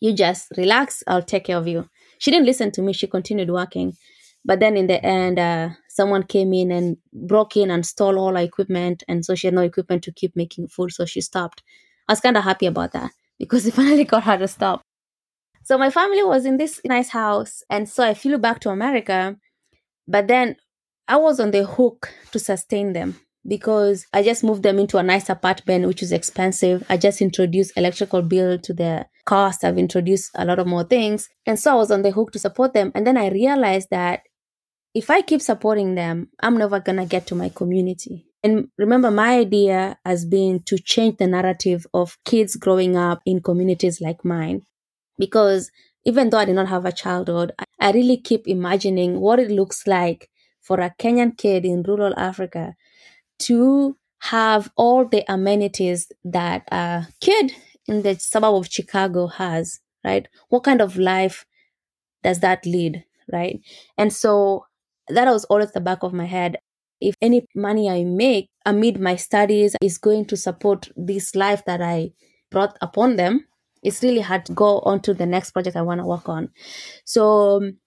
You 0.00 0.12
just 0.14 0.48
relax, 0.56 1.02
I'll 1.06 1.22
take 1.22 1.44
care 1.44 1.58
of 1.58 1.68
you. 1.68 1.88
She 2.18 2.30
didn't 2.30 2.46
listen 2.46 2.70
to 2.72 2.82
me, 2.82 2.92
she 2.92 3.06
continued 3.06 3.50
working. 3.50 3.96
But 4.44 4.60
then 4.60 4.76
in 4.76 4.86
the 4.86 5.04
end, 5.04 5.38
uh, 5.38 5.70
someone 5.88 6.22
came 6.22 6.52
in 6.54 6.70
and 6.72 6.96
broke 7.12 7.56
in 7.56 7.70
and 7.70 7.84
stole 7.84 8.18
all 8.18 8.36
our 8.36 8.42
equipment. 8.42 9.02
And 9.06 9.24
so 9.24 9.34
she 9.34 9.46
had 9.46 9.54
no 9.54 9.60
equipment 9.62 10.02
to 10.04 10.12
keep 10.12 10.34
making 10.34 10.68
food. 10.68 10.92
So 10.92 11.04
she 11.04 11.20
stopped. 11.20 11.62
I 12.08 12.12
was 12.12 12.20
kind 12.20 12.36
of 12.36 12.44
happy 12.44 12.66
about 12.66 12.92
that 12.92 13.10
because 13.38 13.66
it 13.66 13.74
finally 13.74 14.04
got 14.04 14.24
her 14.24 14.38
to 14.38 14.48
stop. 14.48 14.82
So 15.62 15.76
my 15.76 15.90
family 15.90 16.22
was 16.22 16.46
in 16.46 16.56
this 16.56 16.80
nice 16.84 17.10
house. 17.10 17.62
And 17.68 17.88
so 17.88 18.02
I 18.02 18.14
flew 18.14 18.38
back 18.38 18.60
to 18.60 18.70
America. 18.70 19.36
But 20.08 20.26
then 20.26 20.56
I 21.10 21.16
was 21.16 21.40
on 21.40 21.50
the 21.50 21.64
hook 21.66 22.14
to 22.30 22.38
sustain 22.38 22.92
them 22.92 23.18
because 23.44 24.06
I 24.12 24.22
just 24.22 24.44
moved 24.44 24.62
them 24.62 24.78
into 24.78 24.96
a 24.96 25.02
nice 25.02 25.28
apartment, 25.28 25.88
which 25.88 26.04
is 26.04 26.12
expensive. 26.12 26.86
I 26.88 26.98
just 26.98 27.20
introduced 27.20 27.72
electrical 27.76 28.22
bill 28.22 28.60
to 28.60 28.72
the 28.72 29.06
cost. 29.24 29.64
I've 29.64 29.76
introduced 29.76 30.30
a 30.36 30.44
lot 30.44 30.60
of 30.60 30.68
more 30.68 30.84
things. 30.84 31.28
And 31.46 31.58
so 31.58 31.72
I 31.72 31.74
was 31.74 31.90
on 31.90 32.02
the 32.02 32.12
hook 32.12 32.30
to 32.30 32.38
support 32.38 32.74
them. 32.74 32.92
And 32.94 33.04
then 33.04 33.16
I 33.16 33.28
realized 33.30 33.88
that 33.90 34.20
if 34.94 35.10
I 35.10 35.22
keep 35.22 35.42
supporting 35.42 35.96
them, 35.96 36.28
I'm 36.44 36.56
never 36.56 36.78
going 36.78 36.98
to 36.98 37.06
get 37.06 37.26
to 37.26 37.34
my 37.34 37.48
community. 37.48 38.24
And 38.44 38.68
remember, 38.78 39.10
my 39.10 39.38
idea 39.38 39.98
has 40.04 40.24
been 40.24 40.62
to 40.66 40.78
change 40.78 41.16
the 41.16 41.26
narrative 41.26 41.88
of 41.92 42.18
kids 42.24 42.54
growing 42.54 42.96
up 42.96 43.20
in 43.26 43.42
communities 43.42 44.00
like 44.00 44.24
mine. 44.24 44.62
Because 45.18 45.72
even 46.04 46.30
though 46.30 46.38
I 46.38 46.44
did 46.44 46.54
not 46.54 46.68
have 46.68 46.84
a 46.84 46.92
childhood, 46.92 47.50
I 47.80 47.90
really 47.90 48.16
keep 48.16 48.46
imagining 48.46 49.18
what 49.18 49.40
it 49.40 49.50
looks 49.50 49.88
like 49.88 50.30
for 50.60 50.80
a 50.80 50.94
Kenyan 50.98 51.36
kid 51.36 51.64
in 51.64 51.82
rural 51.82 52.14
Africa 52.16 52.74
to 53.40 53.96
have 54.20 54.70
all 54.76 55.06
the 55.06 55.24
amenities 55.32 56.10
that 56.24 56.62
a 56.70 57.06
kid 57.20 57.52
in 57.86 58.02
the 58.02 58.14
suburb 58.18 58.54
of 58.54 58.68
Chicago 58.70 59.26
has, 59.26 59.80
right? 60.04 60.28
What 60.48 60.64
kind 60.64 60.80
of 60.80 60.96
life 60.98 61.46
does 62.22 62.40
that 62.40 62.66
lead, 62.66 63.04
right? 63.32 63.60
And 63.96 64.12
so 64.12 64.66
that 65.08 65.26
was 65.26 65.44
always 65.46 65.72
the 65.72 65.80
back 65.80 66.02
of 66.02 66.12
my 66.12 66.26
head. 66.26 66.58
If 67.00 67.14
any 67.22 67.46
money 67.54 67.88
I 67.88 68.04
make 68.04 68.50
amid 68.66 69.00
my 69.00 69.16
studies 69.16 69.74
is 69.80 69.96
going 69.96 70.26
to 70.26 70.36
support 70.36 70.90
this 70.96 71.34
life 71.34 71.64
that 71.64 71.80
I 71.80 72.12
brought 72.50 72.76
upon 72.82 73.16
them, 73.16 73.46
it's 73.82 74.02
really 74.02 74.20
hard 74.20 74.44
to 74.46 74.52
go 74.52 74.80
on 74.80 75.00
to 75.00 75.14
the 75.14 75.24
next 75.24 75.52
project 75.52 75.76
I 75.76 75.82
want 75.82 76.00
to 76.00 76.06
work 76.06 76.28
on. 76.28 76.50
So 77.06 77.56
um, 77.56 77.78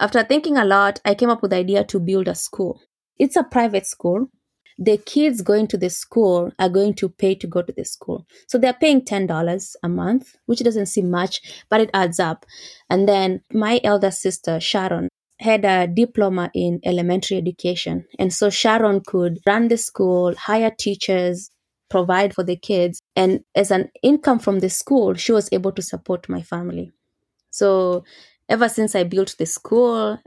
after 0.00 0.24
thinking 0.24 0.56
a 0.56 0.64
lot, 0.64 1.00
I 1.04 1.14
came 1.14 1.30
up 1.30 1.42
with 1.42 1.50
the 1.50 1.58
idea 1.58 1.84
to 1.84 2.00
build 2.00 2.26
a 2.26 2.34
school. 2.34 2.80
It's 3.18 3.36
a 3.36 3.44
private 3.44 3.86
school. 3.86 4.30
The 4.78 4.96
kids 4.96 5.42
going 5.42 5.66
to 5.68 5.76
the 5.76 5.90
school 5.90 6.52
are 6.58 6.70
going 6.70 6.94
to 6.94 7.10
pay 7.10 7.34
to 7.34 7.46
go 7.46 7.60
to 7.60 7.72
the 7.72 7.84
school. 7.84 8.26
So 8.48 8.56
they're 8.56 8.72
paying 8.72 9.02
$10 9.02 9.76
a 9.82 9.88
month, 9.88 10.36
which 10.46 10.60
doesn't 10.60 10.86
seem 10.86 11.10
much, 11.10 11.42
but 11.68 11.82
it 11.82 11.90
adds 11.92 12.18
up. 12.18 12.46
And 12.88 13.06
then 13.06 13.42
my 13.52 13.80
elder 13.84 14.10
sister, 14.10 14.58
Sharon, 14.58 15.10
had 15.38 15.66
a 15.66 15.86
diploma 15.86 16.50
in 16.54 16.80
elementary 16.84 17.36
education. 17.36 18.06
And 18.18 18.32
so 18.32 18.48
Sharon 18.48 19.02
could 19.06 19.38
run 19.46 19.68
the 19.68 19.76
school, 19.76 20.34
hire 20.34 20.70
teachers, 20.70 21.50
provide 21.90 22.34
for 22.34 22.44
the 22.44 22.56
kids. 22.56 23.00
And 23.14 23.40
as 23.54 23.70
an 23.70 23.90
income 24.02 24.38
from 24.38 24.60
the 24.60 24.70
school, 24.70 25.14
she 25.14 25.32
was 25.32 25.50
able 25.52 25.72
to 25.72 25.82
support 25.82 26.28
my 26.28 26.40
family. 26.40 26.92
So 27.50 28.04
ever 28.50 28.68
since 28.68 28.94
I 28.94 29.04
built 29.04 29.36
the 29.38 29.46
school, 29.46 30.20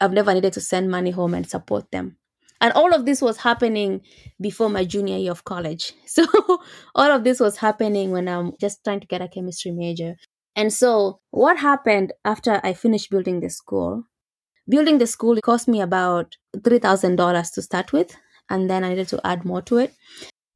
I've 0.00 0.12
never 0.12 0.34
needed 0.34 0.52
to 0.54 0.60
send 0.60 0.90
money 0.90 1.12
home 1.12 1.32
and 1.32 1.48
support 1.48 1.90
them. 1.92 2.18
And 2.60 2.72
all 2.72 2.94
of 2.94 3.06
this 3.06 3.22
was 3.22 3.38
happening 3.38 4.02
before 4.40 4.68
my 4.68 4.84
junior 4.84 5.16
year 5.16 5.30
of 5.30 5.44
college. 5.44 5.92
So 6.06 6.24
all 6.94 7.10
of 7.10 7.24
this 7.24 7.40
was 7.40 7.56
happening 7.58 8.10
when 8.10 8.28
I'm 8.28 8.52
just 8.60 8.84
trying 8.84 9.00
to 9.00 9.06
get 9.06 9.22
a 9.22 9.28
chemistry 9.28 9.70
major. 9.70 10.16
And 10.56 10.72
so 10.72 11.20
what 11.30 11.58
happened 11.58 12.12
after 12.24 12.60
I 12.62 12.72
finished 12.74 13.10
building 13.10 13.40
the 13.40 13.50
school? 13.50 14.04
Building 14.68 14.98
the 14.98 15.06
school 15.06 15.38
cost 15.42 15.68
me 15.68 15.80
about 15.80 16.36
$3,000 16.56 17.52
to 17.54 17.62
start 17.62 17.92
with. 17.92 18.16
And 18.50 18.70
then 18.70 18.84
I 18.84 18.90
needed 18.90 19.08
to 19.08 19.20
add 19.26 19.44
more 19.44 19.62
to 19.62 19.78
it. 19.78 19.94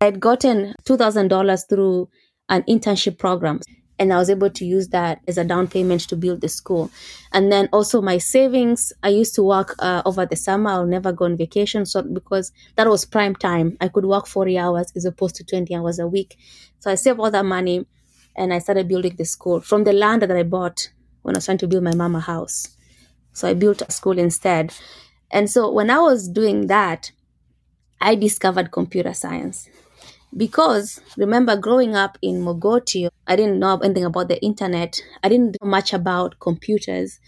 I 0.00 0.06
had 0.06 0.20
gotten 0.20 0.74
$2,000 0.84 1.68
through 1.68 2.08
an 2.48 2.62
internship 2.62 3.18
program 3.18 3.60
and 3.98 4.12
I 4.12 4.16
was 4.18 4.30
able 4.30 4.50
to 4.50 4.64
use 4.64 4.88
that 4.88 5.20
as 5.26 5.38
a 5.38 5.44
down 5.44 5.66
payment 5.68 6.02
to 6.02 6.16
build 6.16 6.40
the 6.40 6.48
school. 6.48 6.90
And 7.32 7.50
then 7.50 7.68
also 7.72 8.00
my 8.00 8.18
savings, 8.18 8.92
I 9.02 9.08
used 9.08 9.34
to 9.34 9.42
work 9.42 9.74
uh, 9.78 10.02
over 10.04 10.24
the 10.26 10.36
summer. 10.36 10.70
I'll 10.70 10.86
never 10.86 11.12
go 11.12 11.24
on 11.24 11.36
vacation, 11.36 11.84
so 11.86 12.02
because 12.02 12.52
that 12.76 12.88
was 12.88 13.04
prime 13.04 13.34
time, 13.34 13.76
I 13.80 13.88
could 13.88 14.04
work 14.04 14.26
forty 14.26 14.58
hours 14.58 14.92
as 14.96 15.04
opposed 15.04 15.36
to 15.36 15.44
twenty 15.44 15.74
hours 15.74 15.98
a 15.98 16.06
week. 16.06 16.36
So 16.78 16.90
I 16.90 16.94
saved 16.94 17.18
all 17.18 17.30
that 17.30 17.44
money, 17.44 17.86
and 18.36 18.52
I 18.52 18.60
started 18.60 18.88
building 18.88 19.16
the 19.16 19.24
school 19.24 19.60
from 19.60 19.84
the 19.84 19.92
land 19.92 20.22
that 20.22 20.30
I 20.30 20.42
bought 20.42 20.90
when 21.22 21.34
I 21.34 21.38
was 21.38 21.46
trying 21.46 21.58
to 21.58 21.68
build 21.68 21.84
my 21.84 21.94
mama 21.94 22.20
house. 22.20 22.76
So 23.32 23.48
I 23.48 23.54
built 23.54 23.82
a 23.82 23.90
school 23.90 24.18
instead. 24.18 24.72
And 25.30 25.50
so 25.50 25.70
when 25.70 25.90
I 25.90 25.98
was 25.98 26.28
doing 26.28 26.68
that, 26.68 27.12
I 28.00 28.14
discovered 28.14 28.70
computer 28.72 29.12
science 29.14 29.68
because 30.36 31.00
remember 31.16 31.56
growing 31.56 31.94
up 31.94 32.18
in 32.22 32.42
Mogotio, 32.42 33.10
I 33.26 33.36
didn't 33.36 33.58
know 33.58 33.78
anything 33.78 34.04
about 34.04 34.28
the 34.28 34.42
internet. 34.42 35.00
I 35.22 35.28
didn't 35.28 35.56
know 35.60 35.68
much 35.68 35.92
about 35.92 36.38
computers. 36.38 37.18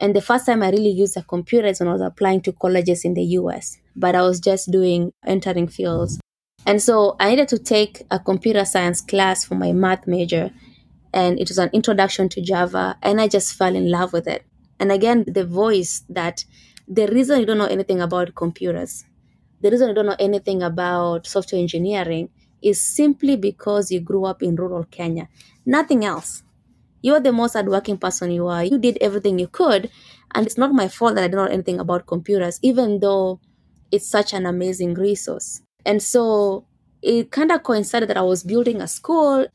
And 0.00 0.14
the 0.14 0.20
first 0.20 0.46
time 0.46 0.62
I 0.62 0.70
really 0.70 0.90
used 0.90 1.16
a 1.16 1.22
computer 1.22 1.68
is 1.68 1.80
when 1.80 1.88
I 1.88 1.92
was 1.92 2.02
applying 2.02 2.42
to 2.42 2.52
colleges 2.52 3.04
in 3.04 3.14
the 3.14 3.22
US, 3.38 3.78
but 3.94 4.14
I 4.14 4.22
was 4.22 4.40
just 4.40 4.70
doing 4.70 5.12
entering 5.24 5.68
fields. 5.68 6.18
And 6.66 6.82
so 6.82 7.16
I 7.20 7.30
needed 7.30 7.48
to 7.48 7.58
take 7.58 8.02
a 8.10 8.18
computer 8.18 8.64
science 8.64 9.00
class 9.00 9.44
for 9.44 9.54
my 9.54 9.72
math 9.72 10.06
major. 10.06 10.50
And 11.12 11.38
it 11.38 11.48
was 11.48 11.58
an 11.58 11.70
introduction 11.72 12.28
to 12.30 12.42
Java. 12.42 12.96
And 13.02 13.20
I 13.20 13.28
just 13.28 13.54
fell 13.54 13.76
in 13.76 13.90
love 13.90 14.12
with 14.12 14.26
it. 14.26 14.44
And 14.80 14.90
again, 14.90 15.24
the 15.28 15.44
voice 15.44 16.02
that 16.08 16.44
the 16.88 17.06
reason 17.06 17.40
you 17.40 17.46
don't 17.46 17.58
know 17.58 17.66
anything 17.66 18.00
about 18.00 18.34
computers 18.34 19.04
the 19.64 19.70
reason 19.70 19.88
you 19.88 19.94
don't 19.94 20.04
know 20.04 20.16
anything 20.18 20.62
about 20.62 21.26
software 21.26 21.58
engineering 21.58 22.28
is 22.60 22.82
simply 22.82 23.34
because 23.34 23.90
you 23.90 23.98
grew 23.98 24.26
up 24.26 24.42
in 24.42 24.56
rural 24.56 24.84
Kenya. 24.84 25.26
Nothing 25.64 26.04
else. 26.04 26.42
You're 27.00 27.20
the 27.20 27.32
most 27.32 27.54
hardworking 27.54 27.96
person 27.96 28.30
you 28.30 28.46
are. 28.46 28.62
You 28.62 28.78
did 28.78 28.98
everything 29.00 29.38
you 29.38 29.48
could. 29.48 29.90
And 30.34 30.46
it's 30.46 30.58
not 30.58 30.74
my 30.74 30.88
fault 30.88 31.14
that 31.14 31.24
I 31.24 31.28
don't 31.28 31.46
know 31.46 31.50
anything 31.50 31.80
about 31.80 32.06
computers, 32.06 32.58
even 32.60 33.00
though 33.00 33.40
it's 33.90 34.06
such 34.06 34.34
an 34.34 34.44
amazing 34.44 34.94
resource. 34.94 35.62
And 35.86 36.02
so 36.02 36.66
it 37.00 37.30
kind 37.30 37.50
of 37.50 37.62
coincided 37.62 38.10
that 38.10 38.18
I 38.18 38.22
was 38.22 38.42
building 38.42 38.82
a 38.82 38.86
school 38.86 39.46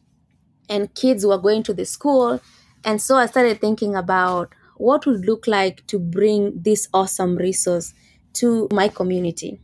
and 0.68 0.96
kids 0.96 1.24
were 1.24 1.38
going 1.38 1.62
to 1.64 1.74
the 1.76 1.86
school. 1.86 2.42
And 2.84 3.00
so 3.00 3.16
I 3.16 3.28
started 3.28 3.62
thinking 3.62 3.96
about 3.96 4.56
what 4.78 5.06
would 5.06 5.24
look 5.28 5.46
like 5.46 5.86
to 5.86 6.00
bring 6.00 6.64
this 6.64 6.88
awesome 6.96 7.36
resource 7.36 7.94
to 8.34 8.68
my 8.72 8.88
community 8.88 9.60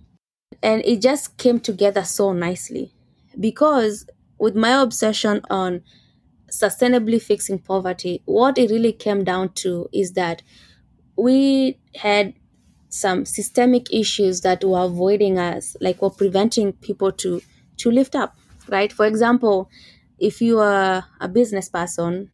and 0.66 0.84
it 0.86 1.02
just 1.02 1.38
came 1.38 1.62
together 1.62 2.04
so 2.06 2.34
nicely. 2.34 2.94
Because 3.40 4.08
with 4.40 4.58
my 4.58 4.82
obsession 4.82 5.42
on 5.52 5.84
sustainably 6.52 7.22
fixing 7.22 7.60
poverty 7.60 8.22
what 8.26 8.58
it 8.58 8.72
really 8.72 8.94
came 8.94 9.24
down 9.24 9.50
to 9.54 9.90
is 9.94 10.14
that 10.14 10.44
we 11.18 11.80
had 11.96 12.34
some 12.90 13.26
systemic 13.26 13.94
issues 13.94 14.42
that 14.42 14.64
were 14.64 14.84
avoiding 14.86 15.40
us 15.40 15.78
like 15.82 16.02
were 16.02 16.10
preventing 16.12 16.74
people 16.74 17.12
to 17.12 17.42
to 17.78 17.92
lift 17.92 18.16
up 18.16 18.36
right? 18.70 18.94
For 18.94 19.06
example 19.06 19.70
if 20.20 20.42
you 20.42 20.60
are 20.60 21.06
a 21.22 21.28
business 21.30 21.70
person 21.70 22.32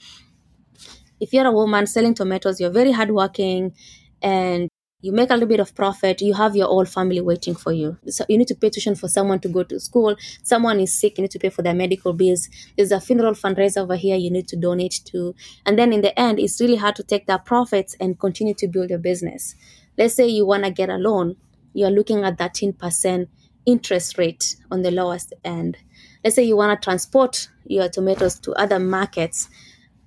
if 1.19 1.33
you're 1.33 1.45
a 1.45 1.51
woman 1.51 1.85
selling 1.87 2.13
tomatoes 2.13 2.59
you're 2.59 2.69
very 2.69 2.91
hardworking 2.91 3.73
and 4.21 4.69
you 5.01 5.11
make 5.11 5.29
a 5.29 5.33
little 5.33 5.49
bit 5.49 5.59
of 5.59 5.73
profit. 5.75 6.21
You 6.21 6.33
have 6.33 6.55
your 6.55 6.67
whole 6.67 6.85
family 6.85 7.21
waiting 7.21 7.55
for 7.55 7.71
you. 7.71 7.97
So 8.07 8.25
you 8.29 8.37
need 8.37 8.47
to 8.49 8.55
pay 8.55 8.69
tuition 8.69 8.95
for 8.95 9.07
someone 9.07 9.39
to 9.41 9.49
go 9.49 9.63
to 9.63 9.79
school. 9.79 10.15
Someone 10.43 10.79
is 10.79 10.93
sick 10.93 11.17
you 11.17 11.23
need 11.23 11.31
to 11.31 11.39
pay 11.39 11.49
for 11.49 11.61
their 11.61 11.73
medical 11.73 12.13
bills. 12.13 12.49
There's 12.77 12.91
a 12.91 13.01
funeral 13.01 13.33
fundraiser 13.33 13.77
over 13.81 13.95
here 13.95 14.15
you 14.15 14.31
need 14.31 14.47
to 14.49 14.55
donate 14.55 15.01
to. 15.05 15.35
And 15.65 15.77
then 15.77 15.91
in 15.91 16.01
the 16.01 16.17
end 16.19 16.39
it's 16.39 16.61
really 16.61 16.77
hard 16.77 16.95
to 16.97 17.03
take 17.03 17.27
that 17.27 17.45
profits 17.45 17.95
and 17.99 18.19
continue 18.19 18.53
to 18.55 18.67
build 18.67 18.89
your 18.89 18.99
business. 18.99 19.55
Let's 19.97 20.13
say 20.13 20.27
you 20.27 20.45
want 20.45 20.63
to 20.65 20.71
get 20.71 20.89
a 20.89 20.95
loan 20.95 21.35
you're 21.73 21.89
looking 21.89 22.23
at 22.23 22.37
13% 22.37 23.27
interest 23.65 24.17
rate 24.17 24.55
on 24.69 24.81
the 24.81 24.91
lowest 24.91 25.33
end. 25.43 25.77
Let's 26.23 26.35
say 26.35 26.43
you 26.43 26.57
want 26.57 26.79
to 26.79 26.83
transport 26.83 27.49
your 27.65 27.89
tomatoes 27.89 28.39
to 28.39 28.53
other 28.53 28.79
markets 28.79 29.49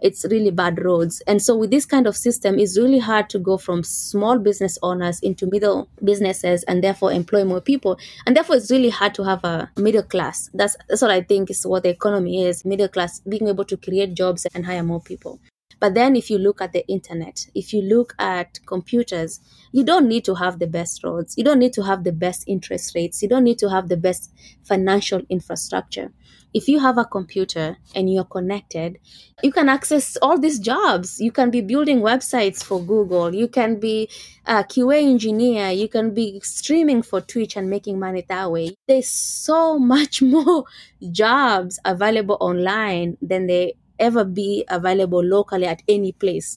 it's 0.05 0.25
really 0.31 0.51
bad 0.51 0.85
roads. 0.85 1.23
And 1.27 1.43
so 1.43 1.57
with 1.57 1.71
this 1.71 1.87
kind 1.87 2.07
of 2.07 2.17
system, 2.17 2.59
it's 2.59 2.79
really 2.79 2.99
hard 2.99 3.31
to 3.31 3.39
go 3.39 3.57
from 3.57 3.83
small 3.83 4.39
business 4.39 4.79
owners 4.83 5.19
into 5.21 5.49
middle 5.51 5.89
businesses 6.05 6.63
and 6.65 6.85
therefore 6.85 7.11
employ 7.11 7.45
more 7.45 7.63
people. 7.63 7.99
And 8.27 8.37
therefore 8.37 8.57
it's 8.57 8.71
really 8.71 8.91
hard 8.91 9.15
to 9.15 9.25
have 9.25 9.43
a 9.45 9.71
middle 9.77 10.03
class. 10.03 10.51
That's 10.53 10.77
that's 10.89 11.01
what 11.01 11.11
I 11.11 11.23
think 11.23 11.51
is 11.51 11.67
what 11.67 11.85
the 11.85 11.89
economy 11.89 12.45
is, 12.45 12.65
middle 12.65 12.89
class, 12.89 13.21
being 13.21 13.49
able 13.49 13.65
to 13.65 13.77
create 13.79 14.15
jobs 14.15 14.47
and 14.55 14.67
hire 14.67 14.83
more 14.83 15.01
people. 15.01 15.41
But 15.81 15.95
then 15.95 16.17
if 16.17 16.31
you 16.31 16.39
look 16.39 16.61
at 16.61 16.73
the 16.73 16.87
internet, 16.87 17.47
if 17.55 17.73
you 17.73 17.83
look 17.83 18.15
at 18.19 18.61
computers, 18.67 19.41
you 19.73 19.85
don't 19.85 20.09
need 20.09 20.25
to 20.25 20.35
have 20.35 20.59
the 20.59 20.67
best 20.67 21.05
roads. 21.05 21.35
You 21.37 21.45
don't 21.45 21.59
need 21.59 21.73
to 21.75 21.83
have 21.83 22.05
the 22.05 22.13
best 22.13 22.45
interest 22.47 22.95
rates. 22.95 23.23
You 23.23 23.29
don't 23.29 23.45
need 23.45 23.59
to 23.59 23.71
have 23.71 23.89
the 23.89 23.97
best 23.97 24.33
financial 24.63 25.23
infrastructure 25.29 26.13
if 26.55 26.69
you 26.69 26.79
have 26.79 26.97
a 26.97 27.05
computer 27.05 27.77
and 27.97 28.11
you're 28.11 28.25
connected, 28.25 28.99
you 29.43 29.51
can 29.51 29.69
access 29.69 30.17
all 30.23 30.39
these 30.39 30.61
jobs. 30.61 31.21
You 31.21 31.33
can 31.33 31.51
be 31.51 31.61
building 31.61 32.01
websites 32.01 32.63
for 32.63 32.81
Google. 32.81 33.35
You 33.35 33.49
can 33.49 33.81
be 33.81 34.09
a 34.47 34.63
QA 34.63 35.03
engineer. 35.03 35.71
You 35.71 35.89
can 35.89 36.15
be 36.15 36.41
streaming 36.45 37.03
for 37.03 37.21
Twitch 37.21 37.57
and 37.57 37.69
making 37.69 37.99
money 37.99 38.25
that 38.29 38.53
way. 38.53 38.77
There's 38.87 39.09
so 39.09 39.81
much 39.81 40.23
more 40.35 40.65
jobs 41.11 41.81
available 41.85 42.39
online 42.41 43.19
than 43.21 43.49
they 43.49 43.75
ever 43.99 44.25
be 44.25 44.65
available 44.69 45.23
locally 45.25 45.67
at 45.67 45.83
any 45.89 46.13
place. 46.13 46.57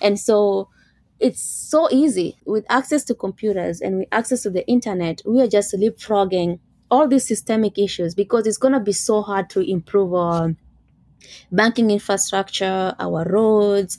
And 0.00 0.18
so 0.18 0.68
it's 1.20 1.40
so 1.40 1.88
easy 1.90 2.36
with 2.44 2.64
access 2.68 3.04
to 3.04 3.14
computers 3.14 3.80
and 3.80 3.98
with 3.98 4.08
access 4.10 4.42
to 4.42 4.50
the 4.50 4.66
internet. 4.66 5.22
We 5.24 5.40
are 5.40 5.46
just 5.46 5.74
leapfrogging 5.74 6.58
all 6.90 7.08
these 7.08 7.26
systemic 7.26 7.78
issues 7.78 8.14
because 8.14 8.46
it's 8.46 8.58
going 8.58 8.74
to 8.74 8.80
be 8.80 8.92
so 8.92 9.22
hard 9.22 9.48
to 9.50 9.60
improve 9.60 10.12
our 10.12 10.54
banking 11.50 11.90
infrastructure, 11.90 12.94
our 12.98 13.24
roads. 13.24 13.98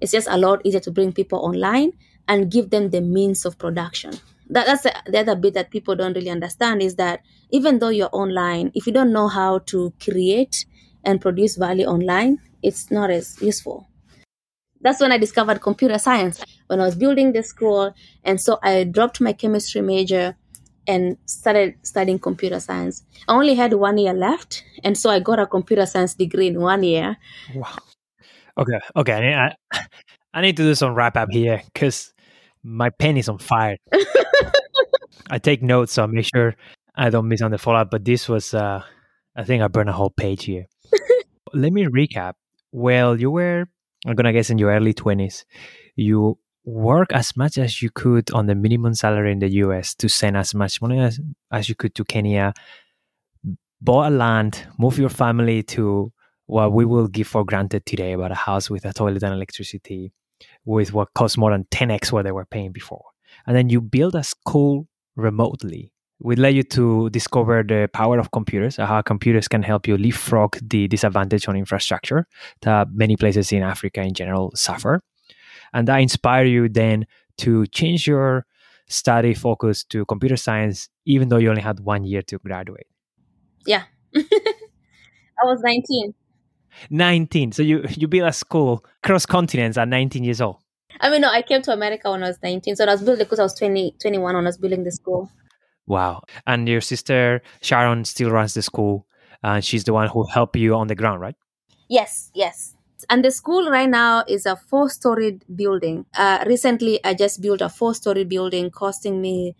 It's 0.00 0.12
just 0.12 0.28
a 0.28 0.36
lot 0.36 0.60
easier 0.64 0.80
to 0.80 0.90
bring 0.90 1.12
people 1.12 1.38
online 1.38 1.92
and 2.28 2.50
give 2.50 2.70
them 2.70 2.90
the 2.90 3.00
means 3.00 3.44
of 3.44 3.58
production. 3.58 4.12
That, 4.50 4.66
that's 4.66 4.82
the, 4.82 4.94
the 5.06 5.20
other 5.20 5.34
bit 5.34 5.54
that 5.54 5.70
people 5.70 5.96
don't 5.96 6.14
really 6.14 6.30
understand 6.30 6.82
is 6.82 6.96
that 6.96 7.22
even 7.50 7.78
though 7.78 7.88
you're 7.88 8.10
online, 8.12 8.70
if 8.74 8.86
you 8.86 8.92
don't 8.92 9.12
know 9.12 9.28
how 9.28 9.60
to 9.60 9.92
create 10.00 10.66
and 11.04 11.20
produce 11.20 11.56
value 11.56 11.86
online, 11.86 12.38
it's 12.62 12.90
not 12.90 13.10
as 13.10 13.40
useful. 13.40 13.88
That's 14.80 15.00
when 15.00 15.12
I 15.12 15.18
discovered 15.18 15.60
computer 15.60 15.98
science 15.98 16.42
when 16.66 16.80
I 16.80 16.84
was 16.84 16.96
building 16.96 17.32
the 17.32 17.42
school. 17.42 17.94
And 18.24 18.40
so 18.40 18.58
I 18.62 18.84
dropped 18.84 19.20
my 19.20 19.32
chemistry 19.32 19.80
major 19.80 20.36
and 20.86 21.16
started 21.26 21.74
studying 21.82 22.18
computer 22.18 22.58
science. 22.58 23.04
I 23.28 23.34
only 23.34 23.54
had 23.54 23.74
one 23.74 23.98
year 23.98 24.12
left, 24.12 24.64
and 24.82 24.98
so 24.98 25.10
I 25.10 25.20
got 25.20 25.38
a 25.38 25.46
computer 25.46 25.86
science 25.86 26.14
degree 26.14 26.48
in 26.48 26.60
one 26.60 26.82
year. 26.82 27.16
Wow. 27.54 27.78
Okay. 28.58 28.80
Okay. 28.96 29.34
I, 29.34 29.54
I, 29.72 29.86
I 30.34 30.40
need 30.40 30.56
to 30.56 30.64
do 30.64 30.74
some 30.74 30.94
wrap 30.94 31.16
up 31.16 31.28
here 31.30 31.62
because 31.72 32.12
my 32.62 32.90
pen 32.90 33.16
is 33.16 33.28
on 33.28 33.38
fire. 33.38 33.76
I 35.30 35.38
take 35.38 35.62
notes, 35.62 35.92
so 35.92 36.02
I 36.02 36.06
make 36.06 36.26
sure 36.34 36.56
I 36.96 37.10
don't 37.10 37.28
miss 37.28 37.42
on 37.42 37.50
the 37.50 37.58
follow 37.58 37.78
up. 37.78 37.90
But 37.90 38.04
this 38.04 38.28
was, 38.28 38.52
uh, 38.52 38.82
I 39.36 39.44
think 39.44 39.62
I 39.62 39.68
burned 39.68 39.88
a 39.88 39.92
whole 39.92 40.10
page 40.10 40.44
here. 40.44 40.66
Let 41.54 41.72
me 41.72 41.84
recap. 41.86 42.34
Well, 42.72 43.20
you 43.20 43.30
were, 43.30 43.66
I'm 44.06 44.14
gonna 44.14 44.32
guess, 44.32 44.50
in 44.50 44.58
your 44.58 44.70
early 44.70 44.94
twenties. 44.94 45.44
You 45.96 46.38
work 46.64 47.12
as 47.12 47.36
much 47.36 47.58
as 47.58 47.82
you 47.82 47.90
could 47.90 48.30
on 48.32 48.46
the 48.46 48.54
minimum 48.54 48.94
salary 48.94 49.32
in 49.32 49.40
the 49.40 49.48
US 49.64 49.94
to 49.96 50.08
send 50.08 50.36
as 50.36 50.54
much 50.54 50.80
money 50.80 51.00
as, 51.00 51.20
as 51.50 51.68
you 51.68 51.74
could 51.74 51.94
to 51.96 52.04
Kenya, 52.04 52.54
bought 53.80 54.12
a 54.12 54.14
land, 54.14 54.66
move 54.78 54.98
your 54.98 55.08
family 55.08 55.62
to 55.64 56.12
what 56.46 56.72
we 56.72 56.84
will 56.84 57.08
give 57.08 57.26
for 57.26 57.44
granted 57.44 57.84
today 57.84 58.12
about 58.12 58.30
a 58.30 58.36
house 58.36 58.70
with 58.70 58.84
a 58.84 58.92
toilet 58.92 59.22
and 59.22 59.34
electricity 59.34 60.12
with 60.64 60.92
what 60.92 61.12
costs 61.14 61.36
more 61.36 61.50
than 61.50 61.64
10x 61.64 62.12
what 62.12 62.24
they 62.24 62.32
were 62.32 62.44
paying 62.44 62.72
before. 62.72 63.04
And 63.46 63.56
then 63.56 63.68
you 63.68 63.80
build 63.80 64.14
a 64.14 64.22
school 64.22 64.86
remotely. 65.16 65.92
We 66.22 66.36
let 66.36 66.54
you 66.54 66.62
to 66.62 67.10
discover 67.10 67.62
the 67.62 67.88
power 67.92 68.18
of 68.18 68.30
computers, 68.30 68.76
how 68.76 69.02
computers 69.02 69.48
can 69.48 69.62
help 69.62 69.88
you 69.88 69.96
leapfrog 69.96 70.56
the 70.62 70.86
disadvantage 70.88 71.48
on 71.48 71.56
infrastructure 71.56 72.26
that 72.62 72.88
many 72.92 73.16
places 73.16 73.52
in 73.52 73.62
Africa 73.62 74.02
in 74.02 74.14
general 74.14 74.52
suffer. 74.54 75.02
And 75.72 75.88
that 75.88 75.96
inspired 75.98 76.48
you 76.48 76.68
then 76.68 77.06
to 77.38 77.66
change 77.66 78.06
your 78.06 78.46
study 78.88 79.34
focus 79.34 79.84
to 79.84 80.04
computer 80.04 80.36
science 80.36 80.88
even 81.06 81.28
though 81.28 81.38
you 81.38 81.48
only 81.48 81.62
had 81.62 81.80
one 81.80 82.04
year 82.04 82.22
to 82.22 82.38
graduate. 82.38 82.86
Yeah. 83.66 83.84
I 84.14 85.44
was 85.44 85.60
19 85.62 86.14
19 86.90 87.52
so 87.52 87.62
you 87.62 87.84
you 87.90 88.08
built 88.08 88.28
a 88.28 88.32
school 88.32 88.84
cross 89.02 89.26
continents 89.26 89.76
at 89.76 89.88
19 89.88 90.24
years 90.24 90.40
old. 90.40 90.56
I 91.00 91.10
mean 91.10 91.20
no 91.20 91.28
i 91.30 91.42
came 91.42 91.62
to 91.62 91.72
america 91.72 92.10
when 92.10 92.22
i 92.22 92.28
was 92.28 92.38
19 92.42 92.76
so 92.76 92.84
i 92.84 92.92
was 92.92 93.02
building 93.02 93.24
because 93.24 93.38
i 93.38 93.42
was 93.42 93.54
20 93.54 93.96
21 94.00 94.34
when 94.34 94.44
i 94.44 94.48
was 94.48 94.58
building 94.58 94.84
the 94.84 94.92
school 94.92 95.30
wow 95.86 96.22
and 96.46 96.68
your 96.68 96.80
sister 96.80 97.42
sharon 97.60 98.04
still 98.04 98.30
runs 98.30 98.54
the 98.54 98.62
school 98.62 99.06
and 99.42 99.64
she's 99.64 99.84
the 99.84 99.92
one 99.92 100.08
who 100.08 100.24
helped 100.24 100.56
you 100.56 100.74
on 100.74 100.86
the 100.86 100.94
ground 100.94 101.20
right 101.20 101.36
yes 101.88 102.30
yes 102.34 102.74
and 103.10 103.24
the 103.24 103.30
school 103.30 103.70
right 103.70 103.88
now 103.88 104.24
is 104.28 104.46
a 104.46 104.56
four 104.56 104.88
storied 104.88 105.44
building. 105.54 106.06
Uh, 106.14 106.44
recently, 106.46 107.04
I 107.04 107.14
just 107.14 107.40
built 107.40 107.60
a 107.60 107.68
four 107.68 107.94
story 107.94 108.24
building 108.24 108.70
costing 108.70 109.20
me 109.20 109.56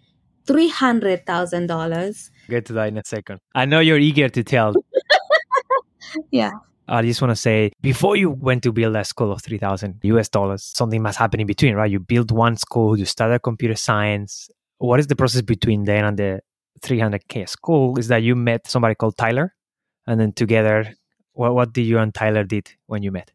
$300,000. 0.47 2.31
Get 2.49 2.67
to 2.67 2.73
that 2.75 2.89
in 2.89 2.99
a 2.99 3.03
second. 3.05 3.41
I 3.55 3.65
know 3.65 3.81
you're 3.81 3.99
eager 3.99 4.29
to 4.29 4.43
tell. 4.43 4.75
yeah. 6.31 6.53
I 6.89 7.03
just 7.03 7.23
want 7.23 7.31
to 7.31 7.37
say 7.37 7.73
before 7.81 8.17
you 8.17 8.31
went 8.31 8.65
to 8.65 8.73
build 8.73 8.97
a 8.97 9.05
school 9.05 9.33
of 9.33 9.41
3000 9.43 10.01
US 10.03 10.29
dollars, 10.29 10.65
something 10.75 11.01
must 11.01 11.17
happen 11.19 11.41
in 11.41 11.47
between, 11.47 11.75
right? 11.75 11.91
You 11.91 12.01
build 12.01 12.31
one 12.31 12.57
school, 12.57 12.99
you 12.99 13.05
started 13.05 13.39
computer 13.41 13.77
science. 13.77 14.51
What 14.83 14.99
is 14.99 15.07
the 15.07 15.15
process 15.17 15.43
between 15.43 15.85
then 15.85 16.05
and 16.05 16.19
the 16.19 16.41
300k 16.83 17.49
school? 17.49 17.99
Is 17.99 18.09
that 18.09 18.23
you 18.23 18.35
met 18.35 18.69
somebody 18.69 18.97
called 18.97 19.17
Tyler 19.17 19.55
and 20.07 20.21
then 20.21 20.33
together 20.33 20.95
what, 21.35 21.55
what 21.55 21.73
did 21.73 21.87
you 21.87 21.99
and 21.99 22.13
Tyler 22.13 22.43
did 22.43 22.69
when 22.87 23.03
you 23.03 23.13
met? 23.13 23.31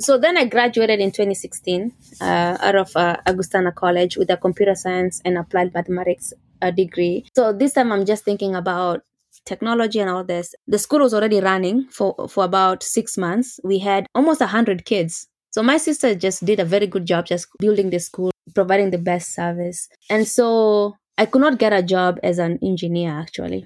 So 0.00 0.18
then 0.18 0.36
I 0.36 0.44
graduated 0.44 0.98
in 0.98 1.10
2016 1.10 1.92
uh, 2.20 2.24
out 2.60 2.74
of 2.74 2.96
uh, 2.96 3.16
Augustana 3.26 3.72
College 3.72 4.16
with 4.16 4.28
a 4.30 4.36
computer 4.36 4.74
science 4.74 5.20
and 5.24 5.38
applied 5.38 5.72
mathematics 5.72 6.32
uh, 6.62 6.72
degree. 6.72 7.26
So 7.34 7.52
this 7.52 7.74
time 7.74 7.92
I'm 7.92 8.04
just 8.04 8.24
thinking 8.24 8.56
about 8.56 9.02
technology 9.46 10.00
and 10.00 10.10
all 10.10 10.24
this. 10.24 10.54
The 10.66 10.78
school 10.78 11.00
was 11.00 11.14
already 11.14 11.40
running 11.40 11.86
for, 11.90 12.28
for 12.28 12.44
about 12.44 12.82
six 12.82 13.16
months. 13.16 13.60
We 13.62 13.78
had 13.78 14.06
almost 14.14 14.40
100 14.40 14.84
kids. 14.84 15.28
So 15.52 15.62
my 15.62 15.78
sister 15.78 16.14
just 16.14 16.44
did 16.44 16.60
a 16.60 16.64
very 16.64 16.86
good 16.86 17.06
job 17.06 17.26
just 17.26 17.48
building 17.58 17.90
the 17.90 17.98
school, 17.98 18.30
providing 18.58 18.90
the 18.90 18.98
best 18.98 19.32
service. 19.32 19.88
And 20.10 20.26
so 20.26 20.96
I 21.16 21.26
could 21.26 21.40
not 21.40 21.60
get 21.60 21.72
a 21.72 21.80
job 21.80 22.18
as 22.24 22.40
an 22.40 22.58
engineer 22.60 23.12
actually 23.12 23.64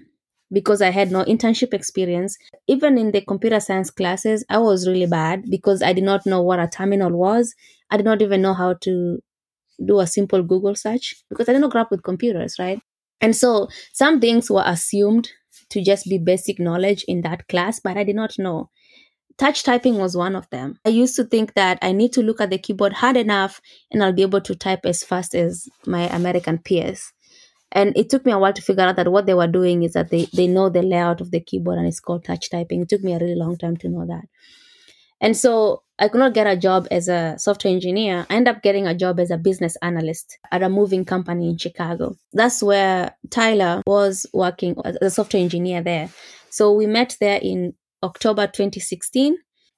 because 0.52 0.83
I 0.83 0.90
had 0.90 1.11
no 1.11 1.24
internship 1.24 1.72
experience. 1.72 2.37
Even 2.68 2.98
in 2.98 3.11
the 3.12 3.22
computer 3.22 3.59
science 3.59 3.90
classes, 3.90 4.44
I 4.50 4.59
was 4.59 4.87
really 4.87 5.07
bad 5.07 5.44
because 5.48 5.83
I 5.83 5.94
did 5.94 6.05
not 6.05 6.26
know 6.26 6.42
what 6.42 6.61
a 6.61 6.68
terminal 6.68 7.11
was. 7.11 7.55
I 7.90 7.96
did 7.96 8.05
not 8.05 8.20
even 8.20 8.42
know 8.42 8.52
how 8.52 8.74
to 8.83 9.18
do 9.83 10.00
a 10.00 10.07
simple 10.07 10.42
Google 10.42 10.74
search 10.74 11.14
because 11.31 11.48
I 11.48 11.55
did 11.55 11.62
not 11.62 11.70
grow 11.70 11.81
up 11.81 11.90
with 11.90 12.02
computers, 12.02 12.57
right? 12.59 12.78
And 13.22 13.35
so 13.35 13.68
some 13.94 14.20
things 14.20 14.50
were 14.50 14.64
assumed 14.66 15.31
to 15.70 15.83
just 15.83 16.05
be 16.07 16.18
basic 16.18 16.61
knowledge 16.61 17.02
in 17.09 17.22
that 17.22 17.48
class, 17.48 17.81
but 17.81 17.96
I 17.96 18.05
did 18.05 18.16
not 18.16 18.38
know. 18.38 18.68
Touch 19.38 19.62
typing 19.62 19.99
was 19.99 20.16
one 20.16 20.37
of 20.37 20.49
them. 20.51 20.79
I 20.85 20.90
used 20.90 21.16
to 21.16 21.25
think 21.25 21.55
that 21.55 21.79
I 21.83 21.92
need 21.92 22.12
to 22.14 22.23
look 22.23 22.40
at 22.40 22.51
the 22.51 22.59
keyboard 22.59 22.92
hard 22.92 23.16
enough 23.16 23.61
and 23.90 24.03
I'll 24.03 24.12
be 24.12 24.23
able 24.23 24.40
to 24.42 24.55
type 24.55 24.85
as 24.85 25.03
fast 25.03 25.35
as 25.35 25.68
my 25.87 26.03
American 26.09 26.59
peers. 26.59 27.12
And 27.73 27.97
it 27.97 28.11
took 28.11 28.27
me 28.27 28.33
a 28.33 28.38
while 28.38 28.53
to 28.53 28.62
figure 28.62 28.85
out 28.85 28.97
that 28.97 29.11
what 29.11 29.27
they 29.27 29.35
were 29.35 29.47
doing 29.47 29.83
is 29.83 29.95
that 29.95 30.11
they, 30.11 30.27
they 30.35 30.47
know 30.47 30.68
the 30.68 30.83
layout 30.83 31.21
of 31.21 31.31
the 31.31 31.40
keyboard 31.40 31.79
and 31.79 31.87
it's 31.87 32.01
called 32.01 32.25
touch 32.25 32.51
typing. 32.51 32.83
It 32.83 32.88
took 32.90 33.03
me 33.03 33.14
a 33.14 33.18
really 33.18 33.35
long 33.35 33.57
time 33.57 33.77
to 33.79 33.88
know 33.88 34.07
that. 34.07 34.25
And 35.23 35.37
so 35.37 35.83
I 35.99 36.09
could 36.09 36.18
not 36.18 36.35
get 36.35 36.49
a 36.49 36.57
job 36.57 36.88
as 36.90 37.09
a 37.09 37.37
software 37.38 37.73
engineer. 37.73 38.27
I 38.29 38.35
ended 38.35 38.57
up 38.57 38.62
getting 38.62 38.88
a 38.88 38.95
job 38.95 39.21
as 39.21 39.31
a 39.31 39.38
business 39.38 39.77
analyst 39.81 40.37
at 40.51 40.64
a 40.64 40.68
moving 40.68 41.05
company 41.05 41.49
in 41.49 41.59
Chicago. 41.59 42.16
That's 42.33 42.61
where 42.62 43.16
Tyler 43.31 43.83
was 43.87 44.27
working 44.35 44.77
as 44.85 44.97
a 45.01 45.11
software 45.11 45.42
engineer 45.42 45.81
there. 45.81 46.11
So 46.51 46.73
we 46.73 46.87
met 46.87 47.16
there 47.21 47.38
in 47.40 47.75
October 48.02 48.46
2016. 48.46 49.36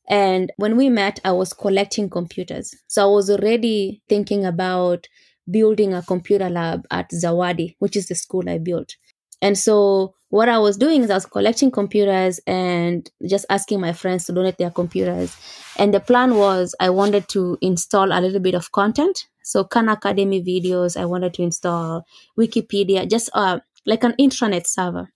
And 0.09 0.53
when 0.57 0.77
we 0.77 0.91
met, 0.91 1.19
I 1.25 1.33
was 1.33 1.53
collecting 1.53 2.11
computers. 2.11 2.75
So 2.89 3.03
I 3.03 3.11
was 3.11 3.31
already 3.31 4.03
thinking 4.09 4.45
about 4.45 5.09
building 5.51 5.95
a 5.95 6.03
computer 6.03 6.51
lab 6.51 6.87
at 6.91 7.11
Zawadi, 7.11 7.77
which 7.79 7.97
is 7.97 8.09
the 8.09 8.15
school 8.15 8.49
I 8.49 8.59
built. 8.59 8.97
And 9.41 9.59
so 9.59 10.15
what 10.31 10.49
I 10.49 10.59
was 10.59 10.77
doing 10.77 11.03
is 11.03 11.11
I 11.11 11.15
was 11.15 11.27
collecting 11.27 11.71
computers 11.71 12.41
and 12.47 13.09
just 13.29 13.47
asking 13.51 13.81
my 13.81 13.93
friends 13.93 14.25
to 14.25 14.33
donate 14.33 14.59
their 14.59 14.71
computers. 14.71 15.37
And 15.79 15.93
the 15.93 16.01
plan 16.01 16.37
was 16.37 16.75
I 16.81 16.91
wanted 16.91 17.29
to 17.31 17.59
install 17.61 18.13
a 18.13 18.21
little 18.21 18.41
bit 18.41 18.55
of 18.55 18.73
content. 18.73 19.27
So 19.43 19.65
Khan 19.65 19.89
Academy 19.89 20.43
videos, 20.43 20.99
I 21.01 21.05
wanted 21.05 21.35
to 21.35 21.43
install 21.43 22.05
Wikipedia, 22.39 23.09
just 23.09 23.31
uh, 23.35 23.61
like 23.87 24.03
an 24.03 24.15
intranet 24.19 24.67
server. 24.67 25.11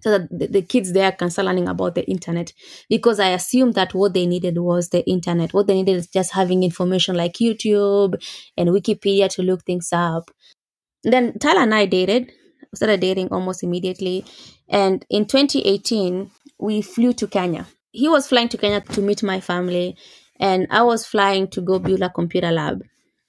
So 0.00 0.10
that 0.18 0.28
the, 0.30 0.46
the 0.46 0.62
kids 0.62 0.92
there 0.92 1.12
can 1.12 1.30
start 1.30 1.46
learning 1.46 1.68
about 1.68 1.94
the 1.94 2.04
internet. 2.08 2.52
Because 2.88 3.20
i 3.20 3.28
assumed 3.30 3.74
that 3.74 3.94
what 3.94 4.14
they 4.14 4.26
needed 4.26 4.58
was 4.58 4.88
the 4.90 5.06
internet. 5.08 5.52
What 5.54 5.66
they 5.66 5.74
needed 5.74 5.96
is 5.96 6.06
just 6.08 6.32
having 6.32 6.62
information 6.62 7.16
like 7.16 7.34
youtube 7.34 8.14
and 8.56 8.70
wikipedia 8.70 9.28
to 9.34 9.42
look 9.42 9.64
things 9.64 9.90
up. 9.92 10.30
Then 11.04 11.38
tyler 11.38 11.60
and 11.62 11.74
i 11.74 11.86
dated 11.86 12.32
started 12.74 13.00
dating 13.00 13.28
almost 13.32 13.62
immediately. 13.62 14.24
And 14.68 15.04
in 15.10 15.26
2018 15.26 16.30
we 16.58 16.82
flew 16.82 17.12
to 17.14 17.26
kenya. 17.26 17.66
He 17.92 18.08
was 18.08 18.28
flying 18.28 18.48
to 18.50 18.58
kenya 18.58 18.80
to 18.80 19.02
meet 19.02 19.22
my 19.22 19.40
family. 19.40 19.96
And 20.38 20.66
i 20.70 20.82
was 20.82 21.06
flying 21.06 21.48
to 21.48 21.60
go 21.60 21.78
build 21.78 22.02
a 22.02 22.10
computer 22.10 22.50
lab. 22.52 22.82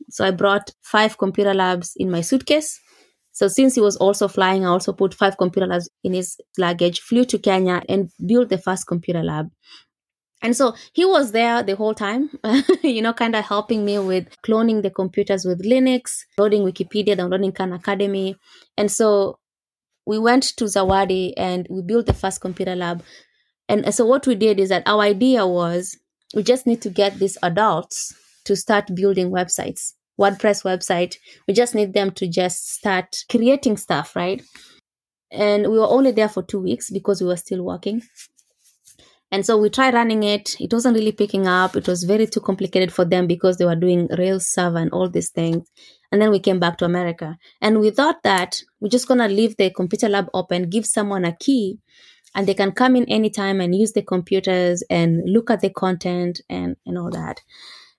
So 0.10 0.26
i 0.26 0.32
brought 0.32 0.72
five 0.82 1.18
computer 1.18 1.54
labs 1.54 1.94
in 1.98 2.12
my 2.12 2.22
suitcase 2.22 2.80
so 3.32 3.48
since 3.48 3.76
he 3.76 3.82
was 3.82 3.96
also 3.96 4.28
flying, 4.28 4.66
I 4.66 4.70
also 4.70 4.94
put 4.94 5.14
five 5.14 5.38
computer 5.38 5.68
labs 5.68 5.90
in 6.04 6.14
his 6.14 6.38
luggage, 6.58 7.00
flew 7.00 7.24
to 7.26 7.40
Kenya 7.40 7.82
and 7.88 8.10
built 8.26 8.50
the 8.50 8.58
first 8.58 8.88
computer 8.88 9.24
lab. 9.24 9.50
And 10.42 10.58
so 10.58 10.76
he 10.94 11.06
was 11.06 11.32
there 11.32 11.62
the 11.62 11.76
whole 11.76 11.94
time, 11.94 12.32
you 12.84 13.02
know, 13.02 13.14
kind 13.14 13.36
of 13.36 13.46
helping 13.46 13.86
me 13.86 14.00
with 14.00 14.28
cloning 14.42 14.82
the 14.82 14.90
computers 14.90 15.46
with 15.46 15.64
Linux, 15.64 16.12
loading 16.38 16.64
Wikipedia, 16.64 17.16
downloading 17.16 17.52
Khan 17.52 17.74
Academy. 17.74 18.36
And 18.76 18.92
so 18.92 19.38
we 20.06 20.18
went 20.18 20.44
to 20.58 20.66
Zawadi 20.66 21.34
and 21.38 21.68
we 21.70 21.84
built 21.84 22.08
the 22.08 22.14
first 22.14 22.42
computer 22.42 22.76
lab. 22.76 23.04
And 23.70 23.94
so 23.94 24.06
what 24.06 24.26
we 24.26 24.36
did 24.36 24.60
is 24.60 24.70
that 24.70 24.84
our 24.88 25.02
idea 25.02 25.46
was 25.46 25.96
we 26.34 26.44
just 26.44 26.66
need 26.66 26.82
to 26.82 26.90
get 26.90 27.20
these 27.20 27.38
adults 27.44 28.14
to 28.46 28.56
start 28.56 28.96
building 28.96 29.30
websites 29.30 29.94
WordPress 30.22 30.64
website. 30.64 31.16
We 31.48 31.54
just 31.54 31.74
need 31.74 31.94
them 31.94 32.12
to 32.12 32.28
just 32.28 32.74
start 32.74 33.18
creating 33.30 33.78
stuff, 33.78 34.16
right? 34.16 34.42
And 35.32 35.64
we 35.72 35.80
were 35.80 35.88
only 35.88 36.12
there 36.12 36.30
for 36.30 36.44
two 36.44 36.60
weeks 36.60 36.92
because 36.92 37.22
we 37.22 37.28
were 37.28 37.38
still 37.38 37.64
working. 37.64 38.02
And 39.32 39.46
so 39.46 39.58
we 39.58 39.70
tried 39.70 39.94
running 39.94 40.24
it. 40.24 40.56
It 40.60 40.74
wasn't 40.74 40.98
really 40.98 41.14
picking 41.14 41.48
up. 41.48 41.78
It 41.78 41.88
was 41.88 42.04
very 42.04 42.28
too 42.28 42.42
complicated 42.42 42.92
for 42.92 43.06
them 43.06 43.28
because 43.28 43.58
they 43.58 43.66
were 43.66 43.78
doing 43.78 44.10
Rails 44.18 44.52
server 44.52 44.78
and 44.78 44.92
all 44.92 45.10
these 45.10 45.30
things. 45.30 45.72
And 46.12 46.22
then 46.22 46.32
we 46.32 46.40
came 46.40 46.60
back 46.60 46.78
to 46.80 46.86
America. 46.86 47.38
And 47.62 47.80
we 47.80 47.92
thought 47.92 48.24
that 48.24 48.62
we're 48.82 48.90
just 48.90 49.08
going 49.08 49.22
to 49.22 49.30
leave 49.30 49.56
the 49.56 49.72
computer 49.72 50.10
lab 50.10 50.28
open, 50.34 50.70
give 50.70 50.86
someone 50.86 51.24
a 51.24 51.36
key, 51.38 51.80
and 52.36 52.46
they 52.46 52.54
can 52.54 52.74
come 52.74 52.98
in 52.98 53.06
anytime 53.06 53.62
and 53.62 53.74
use 53.74 53.94
the 53.94 54.02
computers 54.02 54.84
and 54.90 55.22
look 55.26 55.50
at 55.50 55.62
the 55.62 55.70
content 55.70 56.42
and, 56.50 56.76
and 56.86 56.98
all 56.98 57.10
that. 57.12 57.40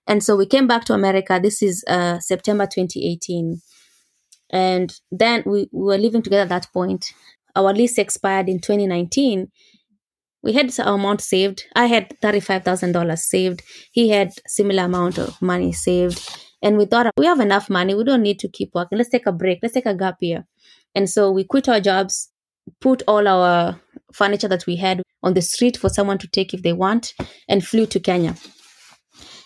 And 0.07 0.23
so 0.23 0.35
we 0.35 0.45
came 0.45 0.67
back 0.67 0.83
to 0.85 0.93
America. 0.93 1.39
This 1.41 1.61
is 1.61 1.83
uh, 1.87 2.19
September 2.19 2.65
2018. 2.65 3.61
And 4.51 4.93
then 5.11 5.43
we, 5.45 5.69
we 5.71 5.85
were 5.85 5.97
living 5.97 6.21
together 6.21 6.43
at 6.43 6.49
that 6.49 6.67
point. 6.73 7.05
Our 7.55 7.73
lease 7.73 7.97
expired 7.97 8.49
in 8.49 8.59
2019. 8.59 9.47
We 10.41 10.53
had 10.53 10.77
our 10.79 10.95
amount 10.95 11.21
saved. 11.21 11.65
I 11.75 11.85
had 11.85 12.19
$35,000 12.21 13.17
saved. 13.17 13.63
He 13.91 14.09
had 14.09 14.33
similar 14.45 14.83
amount 14.83 15.17
of 15.17 15.41
money 15.41 15.71
saved. 15.71 16.29
And 16.61 16.77
we 16.77 16.85
thought 16.85 17.11
we 17.17 17.25
have 17.25 17.39
enough 17.39 17.69
money. 17.69 17.95
We 17.95 18.03
don't 18.03 18.21
need 18.21 18.39
to 18.39 18.49
keep 18.49 18.71
working. 18.73 18.97
Let's 18.97 19.09
take 19.09 19.25
a 19.25 19.31
break. 19.31 19.59
Let's 19.61 19.73
take 19.73 19.85
a 19.85 19.95
gap 19.95 20.17
year. 20.19 20.45
And 20.95 21.09
so 21.09 21.31
we 21.31 21.43
quit 21.43 21.69
our 21.69 21.79
jobs, 21.79 22.29
put 22.81 23.03
all 23.07 23.27
our 23.27 23.79
furniture 24.13 24.47
that 24.49 24.65
we 24.65 24.75
had 24.75 25.01
on 25.23 25.33
the 25.33 25.41
street 25.41 25.77
for 25.77 25.89
someone 25.89 26.17
to 26.19 26.27
take 26.27 26.53
if 26.53 26.61
they 26.61 26.73
want, 26.73 27.13
and 27.47 27.65
flew 27.65 27.85
to 27.87 27.99
Kenya. 27.99 28.35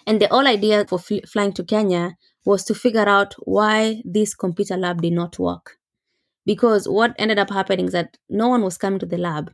And 0.07 0.19
the 0.21 0.27
whole 0.29 0.47
idea 0.47 0.85
for 0.87 0.97
fl- 0.97 1.27
flying 1.27 1.53
to 1.53 1.63
Kenya 1.63 2.17
was 2.45 2.63
to 2.65 2.73
figure 2.73 3.07
out 3.07 3.35
why 3.39 4.01
this 4.05 4.33
computer 4.33 4.77
lab 4.77 5.01
did 5.01 5.13
not 5.13 5.37
work. 5.37 5.77
Because 6.45 6.87
what 6.87 7.13
ended 7.19 7.37
up 7.37 7.49
happening 7.49 7.87
is 7.87 7.91
that 7.91 8.17
no 8.29 8.47
one 8.47 8.63
was 8.63 8.77
coming 8.77 8.99
to 8.99 9.05
the 9.05 9.17
lab. 9.17 9.51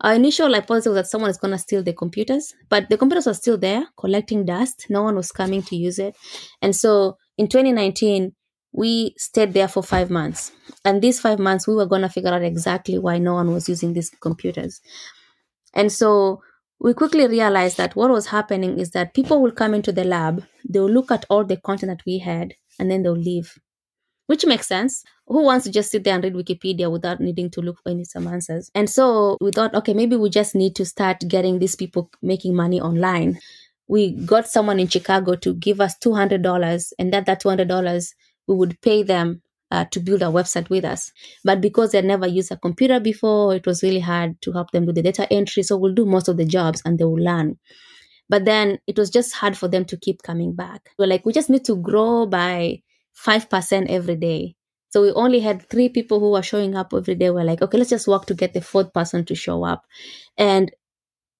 Our 0.00 0.14
initial 0.14 0.52
hypothesis 0.54 0.86
was 0.86 0.94
that 0.94 1.06
someone 1.08 1.30
is 1.30 1.36
going 1.36 1.52
to 1.52 1.58
steal 1.58 1.82
the 1.82 1.92
computers, 1.92 2.54
but 2.68 2.88
the 2.88 2.96
computers 2.96 3.26
were 3.26 3.34
still 3.34 3.58
there 3.58 3.86
collecting 3.96 4.44
dust. 4.44 4.86
No 4.88 5.02
one 5.02 5.16
was 5.16 5.32
coming 5.32 5.62
to 5.64 5.76
use 5.76 5.98
it. 5.98 6.16
And 6.60 6.74
so 6.74 7.18
in 7.36 7.48
2019, 7.48 8.32
we 8.72 9.14
stayed 9.18 9.52
there 9.52 9.68
for 9.68 9.82
five 9.82 10.10
months. 10.10 10.52
And 10.84 11.02
these 11.02 11.20
five 11.20 11.38
months, 11.38 11.68
we 11.68 11.74
were 11.74 11.86
going 11.86 12.02
to 12.02 12.08
figure 12.08 12.32
out 12.32 12.42
exactly 12.42 12.98
why 12.98 13.18
no 13.18 13.34
one 13.34 13.52
was 13.52 13.68
using 13.68 13.92
these 13.92 14.10
computers. 14.10 14.80
And 15.74 15.92
so 15.92 16.42
we 16.82 16.92
quickly 16.92 17.28
realized 17.28 17.76
that 17.76 17.94
what 17.94 18.10
was 18.10 18.26
happening 18.26 18.80
is 18.80 18.90
that 18.90 19.14
people 19.14 19.40
will 19.40 19.52
come 19.52 19.72
into 19.72 19.92
the 19.92 20.02
lab, 20.02 20.44
they'll 20.68 20.90
look 20.90 21.12
at 21.12 21.24
all 21.30 21.44
the 21.44 21.56
content 21.56 21.96
that 21.96 22.04
we 22.04 22.18
had, 22.18 22.54
and 22.78 22.90
then 22.90 23.04
they'll 23.04 23.12
leave, 23.12 23.56
which 24.26 24.44
makes 24.44 24.66
sense. 24.66 25.04
Who 25.28 25.44
wants 25.44 25.64
to 25.64 25.70
just 25.70 25.92
sit 25.92 26.02
there 26.02 26.16
and 26.16 26.24
read 26.24 26.34
Wikipedia 26.34 26.90
without 26.90 27.20
needing 27.20 27.50
to 27.50 27.60
look 27.60 27.76
for 27.84 27.90
any 27.90 28.04
some 28.04 28.26
answers? 28.26 28.68
And 28.74 28.90
so 28.90 29.38
we 29.40 29.52
thought, 29.52 29.76
okay, 29.76 29.94
maybe 29.94 30.16
we 30.16 30.28
just 30.28 30.56
need 30.56 30.74
to 30.74 30.84
start 30.84 31.22
getting 31.28 31.60
these 31.60 31.76
people 31.76 32.10
making 32.20 32.56
money 32.56 32.80
online. 32.80 33.38
We 33.86 34.10
got 34.10 34.48
someone 34.48 34.80
in 34.80 34.88
Chicago 34.88 35.36
to 35.36 35.54
give 35.54 35.80
us 35.80 35.96
$200, 35.98 36.92
and 36.98 37.12
that, 37.12 37.26
that 37.26 37.40
$200 37.40 38.08
we 38.48 38.56
would 38.56 38.80
pay 38.80 39.04
them 39.04 39.40
uh, 39.72 39.86
to 39.90 40.00
build 40.00 40.22
a 40.22 40.26
website 40.26 40.70
with 40.70 40.84
us. 40.84 41.12
But 41.44 41.62
because 41.62 41.92
they 41.92 42.02
never 42.02 42.28
used 42.28 42.52
a 42.52 42.58
computer 42.58 43.00
before, 43.00 43.56
it 43.56 43.66
was 43.66 43.82
really 43.82 44.00
hard 44.00 44.40
to 44.42 44.52
help 44.52 44.70
them 44.72 44.86
do 44.86 44.92
the 44.92 45.02
data 45.02 45.32
entry. 45.32 45.64
So 45.64 45.78
we'll 45.78 45.94
do 45.94 46.06
most 46.06 46.28
of 46.28 46.36
the 46.38 46.46
jobs 46.46 46.82
and 46.84 46.98
they 46.98 47.04
will 47.04 47.24
learn. 47.24 47.58
But 48.28 48.44
then 48.44 48.78
it 48.86 48.98
was 48.98 49.10
just 49.10 49.34
hard 49.34 49.56
for 49.56 49.68
them 49.68 49.84
to 49.86 49.96
keep 49.96 50.22
coming 50.22 50.54
back. 50.54 50.90
We're 50.98 51.06
like, 51.06 51.26
we 51.26 51.32
just 51.32 51.50
need 51.50 51.64
to 51.66 51.76
grow 51.76 52.26
by 52.26 52.82
5% 53.14 53.90
every 53.90 54.16
day. 54.16 54.56
So 54.90 55.02
we 55.02 55.12
only 55.12 55.40
had 55.40 55.68
three 55.70 55.88
people 55.88 56.20
who 56.20 56.32
were 56.32 56.42
showing 56.42 56.74
up 56.76 56.92
every 56.94 57.14
day. 57.14 57.30
We're 57.30 57.44
like, 57.44 57.62
okay, 57.62 57.78
let's 57.78 57.90
just 57.90 58.08
work 58.08 58.26
to 58.26 58.34
get 58.34 58.54
the 58.54 58.60
fourth 58.60 58.92
person 58.92 59.24
to 59.26 59.34
show 59.34 59.64
up. 59.64 59.84
And 60.38 60.70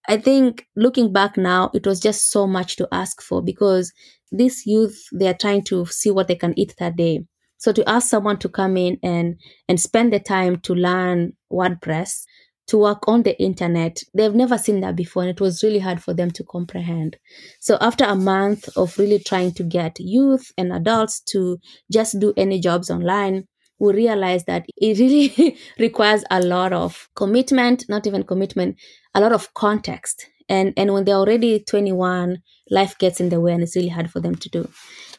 I 0.09 0.18
think 0.18 0.66
looking 0.77 1.12
back 1.12 1.37
now, 1.37 1.71
it 1.75 1.87
was 1.87 2.01
just 2.01 2.31
so 2.31 2.47
much 2.47 2.77
to 2.77 2.88
ask 2.92 3.23
for 3.23 3.42
because 3.42 3.92
this 4.33 4.66
youth, 4.66 5.07
they 5.12 5.29
are 5.29 5.35
trying 5.35 5.64
to 5.64 5.87
see 5.87 6.11
what 6.11 6.29
they 6.29 6.37
can 6.37 6.59
eat 6.59 6.75
that 6.79 6.97
day. 6.97 7.25
So 7.62 7.70
to 7.72 7.88
ask 7.88 8.11
someone 8.11 8.38
to 8.38 8.48
come 8.48 8.77
in 8.77 8.98
and 9.05 9.37
and 9.68 9.81
spend 9.81 10.12
the 10.12 10.18
time 10.18 10.57
to 10.62 10.75
learn 10.75 11.35
WordPress, 11.53 12.25
to 12.66 12.77
work 12.77 13.07
on 13.07 13.22
the 13.22 13.40
internet, 13.40 14.01
they've 14.12 14.35
never 14.35 14.59
seen 14.59 14.81
that 14.81 14.96
before, 14.96 15.22
and 15.22 15.31
it 15.31 15.40
was 15.40 15.62
really 15.62 15.79
hard 15.79 16.03
for 16.03 16.12
them 16.12 16.33
to 16.33 16.42
comprehend. 16.42 17.18
So 17.61 17.79
after 17.81 18.05
a 18.05 18.16
month 18.16 18.68
of 18.77 18.98
really 18.98 19.20
trying 19.20 19.53
to 19.53 19.62
get 19.62 20.01
youth 20.01 20.51
and 20.59 20.72
adults 20.72 21.20
to 21.35 21.61
just 21.88 22.18
do 22.18 22.35
any 22.37 22.59
jobs 22.59 22.90
online, 22.90 23.46
we 23.79 23.92
realized 23.92 24.46
that 24.46 24.66
it 24.77 24.98
really 24.98 25.57
requires 25.79 26.25
a 26.33 26.40
lot 26.40 26.72
of 26.72 27.09
commitment, 27.14 27.85
not 27.88 28.09
even 28.09 28.25
commitment, 28.25 28.75
a 29.14 29.20
lot 29.20 29.31
of 29.31 29.55
context. 29.55 30.27
And 30.48 30.72
and 30.77 30.92
when 30.92 31.05
they're 31.05 31.14
already 31.14 31.61
21, 31.61 32.42
life 32.72 32.98
gets 32.98 33.20
in 33.20 33.29
the 33.29 33.40
way 33.40 33.53
and 33.53 33.62
it's 33.62 33.77
really 33.77 33.94
hard 33.96 34.11
for 34.11 34.18
them 34.18 34.35
to 34.35 34.48
do. 34.48 34.68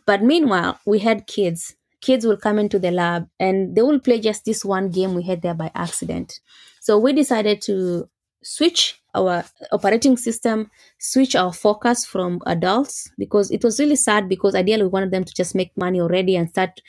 But 0.06 0.22
meanwhile, 0.22 0.82
we 0.86 1.00
had 1.00 1.26
kids 1.26 1.74
kids 2.04 2.26
will 2.26 2.38
come 2.38 2.60
into 2.60 2.78
the 2.78 2.92
lab 2.92 3.28
and 3.40 3.76
they 3.76 3.82
will 3.82 4.00
play 4.00 4.20
just 4.20 4.46
this 4.46 4.66
one 4.66 4.90
game 4.90 5.16
we 5.16 5.24
had 5.24 5.42
there 5.42 5.54
by 5.54 5.72
accident. 5.74 6.42
So 6.82 7.00
we 7.00 7.14
decided 7.14 7.62
to 7.64 8.10
switch 8.44 9.02
our 9.16 9.46
operating 9.72 10.18
system, 10.18 10.70
switch 11.00 11.34
our 11.36 11.54
focus 11.54 12.06
from 12.06 12.42
adults 12.46 13.10
because 13.18 13.50
it 13.52 13.64
was 13.64 13.80
really 13.80 13.96
sad 13.96 14.28
because 14.28 14.54
ideally 14.54 14.84
we 14.84 14.90
wanted 14.90 15.12
them 15.12 15.24
to 15.24 15.34
just 15.34 15.56
make 15.56 15.72
money 15.78 16.02
already 16.02 16.36
and 16.36 16.50
start 16.50 16.82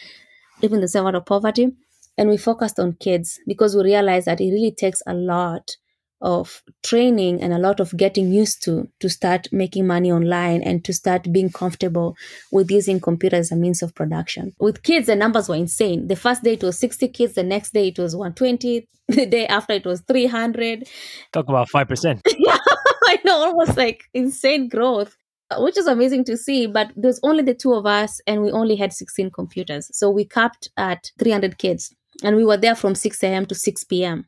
living 0.63 0.81
themselves 0.81 1.09
out 1.09 1.15
of 1.15 1.27
poverty. 1.27 1.73
And 2.19 2.29
we 2.29 2.37
focused 2.37 2.81
on 2.81 2.95
kids 2.95 3.39
because 3.47 3.77
we 3.77 3.85
realized 3.85 4.27
that 4.27 4.41
it 4.41 4.51
really 4.51 4.73
takes 4.73 5.03
a 5.07 5.15
lot 5.15 5.77
of 6.25 6.63
training 6.83 7.41
and 7.43 7.53
a 7.53 7.59
lot 7.59 7.79
of 7.79 7.97
getting 7.97 8.33
used 8.33 8.63
to 8.65 8.89
to 8.99 9.09
start 9.09 9.47
making 9.53 9.87
money 9.87 10.11
online 10.11 10.63
and 10.63 10.85
to 10.85 10.93
start 10.93 11.31
being 11.31 11.51
comfortable 11.51 12.17
with 12.51 12.71
using 12.71 12.99
computers 12.99 13.41
as 13.41 13.53
a 13.53 13.57
means 13.57 13.83
of 13.83 13.95
production. 13.95 14.53
With 14.59 14.83
kids, 14.83 15.07
the 15.07 15.17
numbers 15.17 15.49
were 15.49 15.55
insane. 15.55 16.09
The 16.09 16.17
first 16.17 16.43
day 16.43 16.55
it 16.55 16.63
was 16.63 16.79
60 16.79 17.09
kids, 17.09 17.35
the 17.35 17.43
next 17.43 17.75
day 17.75 17.89
it 17.89 17.99
was 17.99 18.17
120, 18.17 18.89
the 19.09 19.27
day 19.27 19.47
after 19.47 19.75
it 19.75 19.85
was 19.85 20.01
300. 20.09 20.89
Talk 21.33 21.49
about 21.49 21.69
5%. 21.69 22.21
yeah, 22.39 22.59
I 23.05 23.19
know, 23.25 23.37
almost 23.37 23.77
like 23.77 24.05
insane 24.15 24.69
growth 24.69 25.17
which 25.59 25.77
is 25.77 25.87
amazing 25.87 26.25
to 26.25 26.37
see. 26.37 26.67
But 26.67 26.91
there's 26.97 27.21
only 27.23 27.43
the 27.45 27.55
two 27.55 27.75
of 27.75 27.87
us, 27.87 28.21
and 28.27 28.43
we 28.43 28.51
only 28.51 28.77
had 28.77 28.93
16 28.93 29.31
computers. 29.31 29.89
So 29.93 30.11
we 30.11 30.25
capped 30.25 30.71
at 30.77 31.13
300 31.19 31.59
kids, 31.59 31.95
and 32.25 32.35
we 32.35 32.45
were 32.45 32.57
there 32.57 32.75
from 32.75 32.95
6 32.95 33.23
a.m. 33.23 33.47
to 33.47 33.55
6 33.55 33.85
p.m 33.85 34.27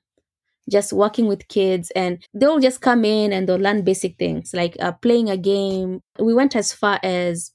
just 0.70 0.92
working 0.92 1.26
with 1.26 1.48
kids 1.48 1.90
and 1.92 2.18
they'll 2.34 2.58
just 2.58 2.80
come 2.80 3.04
in 3.04 3.32
and 3.32 3.48
they'll 3.48 3.56
learn 3.56 3.82
basic 3.82 4.18
things 4.18 4.52
like 4.52 4.76
uh, 4.80 4.92
playing 4.92 5.30
a 5.30 5.36
game. 5.36 6.02
We 6.18 6.34
went 6.34 6.56
as 6.56 6.72
far 6.72 6.98
as 7.02 7.52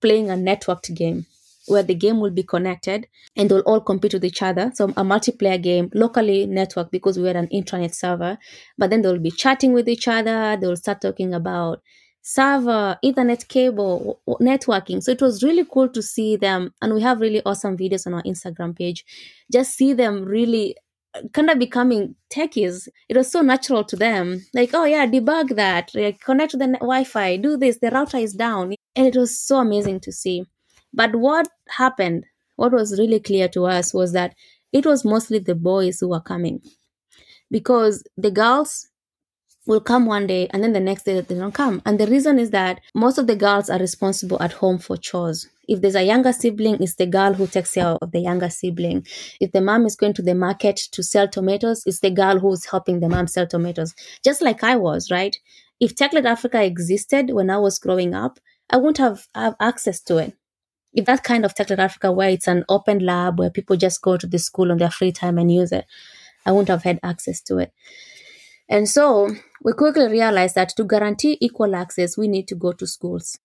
playing 0.00 0.30
a 0.30 0.34
networked 0.34 0.94
game 0.94 1.26
where 1.66 1.82
the 1.82 1.94
game 1.94 2.20
will 2.20 2.30
be 2.30 2.42
connected 2.42 3.08
and 3.34 3.50
they'll 3.50 3.60
all 3.60 3.80
compete 3.80 4.14
with 4.14 4.24
each 4.24 4.42
other. 4.42 4.70
So 4.74 4.84
a 4.84 5.02
multiplayer 5.02 5.60
game 5.60 5.90
locally 5.94 6.46
networked 6.46 6.90
because 6.90 7.18
we 7.18 7.26
had 7.26 7.36
an 7.36 7.48
intranet 7.48 7.94
server 7.94 8.38
but 8.78 8.90
then 8.90 9.02
they'll 9.02 9.18
be 9.18 9.30
chatting 9.30 9.72
with 9.72 9.88
each 9.88 10.06
other. 10.06 10.56
They'll 10.60 10.76
start 10.76 11.00
talking 11.00 11.34
about 11.34 11.82
server 12.22 12.98
ethernet 13.04 13.48
cable 13.48 14.20
networking. 14.40 15.02
So 15.02 15.12
it 15.12 15.22
was 15.22 15.42
really 15.42 15.64
cool 15.64 15.88
to 15.88 16.02
see 16.02 16.36
them 16.36 16.72
and 16.82 16.94
we 16.94 17.00
have 17.02 17.20
really 17.20 17.42
awesome 17.44 17.76
videos 17.76 18.06
on 18.06 18.14
our 18.14 18.22
instagram 18.22 18.76
page. 18.76 19.04
Just 19.50 19.76
see 19.76 19.92
them 19.92 20.24
really 20.24 20.76
kind 21.32 21.50
of 21.50 21.58
becoming 21.58 22.14
techies. 22.30 22.88
It 23.08 23.16
was 23.16 23.30
so 23.30 23.40
natural 23.42 23.84
to 23.84 23.96
them. 23.96 24.44
Like, 24.54 24.70
oh 24.74 24.84
yeah, 24.84 25.06
debug 25.06 25.56
that, 25.56 25.90
like, 25.94 26.20
connect 26.20 26.52
to 26.52 26.56
the 26.56 26.66
Wi-Fi, 26.80 27.36
do 27.36 27.56
this. 27.56 27.78
The 27.78 27.90
router 27.90 28.18
is 28.18 28.34
down, 28.34 28.74
and 28.94 29.06
it 29.06 29.16
was 29.16 29.38
so 29.38 29.58
amazing 29.58 30.00
to 30.00 30.12
see. 30.12 30.44
But 30.92 31.16
what 31.16 31.48
happened? 31.68 32.26
What 32.56 32.72
was 32.72 32.98
really 32.98 33.20
clear 33.20 33.48
to 33.48 33.66
us 33.66 33.92
was 33.92 34.12
that 34.12 34.34
it 34.72 34.86
was 34.86 35.04
mostly 35.04 35.38
the 35.38 35.54
boys 35.54 36.00
who 36.00 36.08
were 36.08 36.20
coming, 36.20 36.60
because 37.50 38.02
the 38.16 38.30
girls 38.30 38.88
will 39.66 39.80
come 39.80 40.06
one 40.06 40.28
day 40.28 40.46
and 40.52 40.62
then 40.62 40.72
the 40.72 40.80
next 40.80 41.04
day 41.04 41.20
they 41.20 41.34
don't 41.34 41.52
come. 41.52 41.82
And 41.84 41.98
the 41.98 42.06
reason 42.06 42.38
is 42.38 42.50
that 42.50 42.80
most 42.94 43.18
of 43.18 43.26
the 43.26 43.34
girls 43.34 43.68
are 43.68 43.80
responsible 43.80 44.40
at 44.40 44.52
home 44.52 44.78
for 44.78 44.96
chores. 44.96 45.48
If 45.68 45.80
there's 45.80 45.94
a 45.94 46.02
younger 46.02 46.32
sibling, 46.32 46.80
it's 46.80 46.94
the 46.94 47.06
girl 47.06 47.34
who 47.34 47.46
takes 47.46 47.74
care 47.74 47.96
of 48.00 48.12
the 48.12 48.20
younger 48.20 48.48
sibling. 48.50 49.06
If 49.40 49.52
the 49.52 49.60
mom 49.60 49.86
is 49.86 49.96
going 49.96 50.14
to 50.14 50.22
the 50.22 50.34
market 50.34 50.76
to 50.92 51.02
sell 51.02 51.28
tomatoes, 51.28 51.82
it's 51.86 52.00
the 52.00 52.10
girl 52.10 52.38
who's 52.38 52.66
helping 52.66 53.00
the 53.00 53.08
mom 53.08 53.26
sell 53.26 53.46
tomatoes. 53.46 53.94
Just 54.24 54.42
like 54.42 54.62
I 54.62 54.76
was, 54.76 55.10
right? 55.10 55.36
If 55.80 55.94
TechLit 55.94 56.24
Africa 56.24 56.62
existed 56.62 57.30
when 57.30 57.50
I 57.50 57.58
was 57.58 57.78
growing 57.78 58.14
up, 58.14 58.38
I 58.70 58.76
wouldn't 58.76 58.98
have, 58.98 59.26
have 59.34 59.56
access 59.60 60.00
to 60.02 60.18
it. 60.18 60.34
If 60.92 61.04
that 61.06 61.24
kind 61.24 61.44
of 61.44 61.54
TechLit 61.54 61.78
Africa 61.78 62.12
where 62.12 62.30
it's 62.30 62.48
an 62.48 62.64
open 62.68 63.00
lab 63.00 63.38
where 63.38 63.50
people 63.50 63.76
just 63.76 64.00
go 64.02 64.16
to 64.16 64.26
the 64.26 64.38
school 64.38 64.72
on 64.72 64.78
their 64.78 64.90
free 64.90 65.12
time 65.12 65.36
and 65.36 65.52
use 65.52 65.72
it, 65.72 65.84
I 66.46 66.52
wouldn't 66.52 66.68
have 66.68 66.84
had 66.84 67.00
access 67.02 67.40
to 67.42 67.58
it. 67.58 67.72
And 68.68 68.88
so 68.88 69.30
we 69.62 69.72
quickly 69.72 70.08
realized 70.08 70.54
that 70.54 70.70
to 70.76 70.84
guarantee 70.84 71.38
equal 71.40 71.76
access, 71.76 72.16
we 72.16 72.28
need 72.28 72.48
to 72.48 72.54
go 72.54 72.72
to 72.72 72.86
schools. 72.86 73.38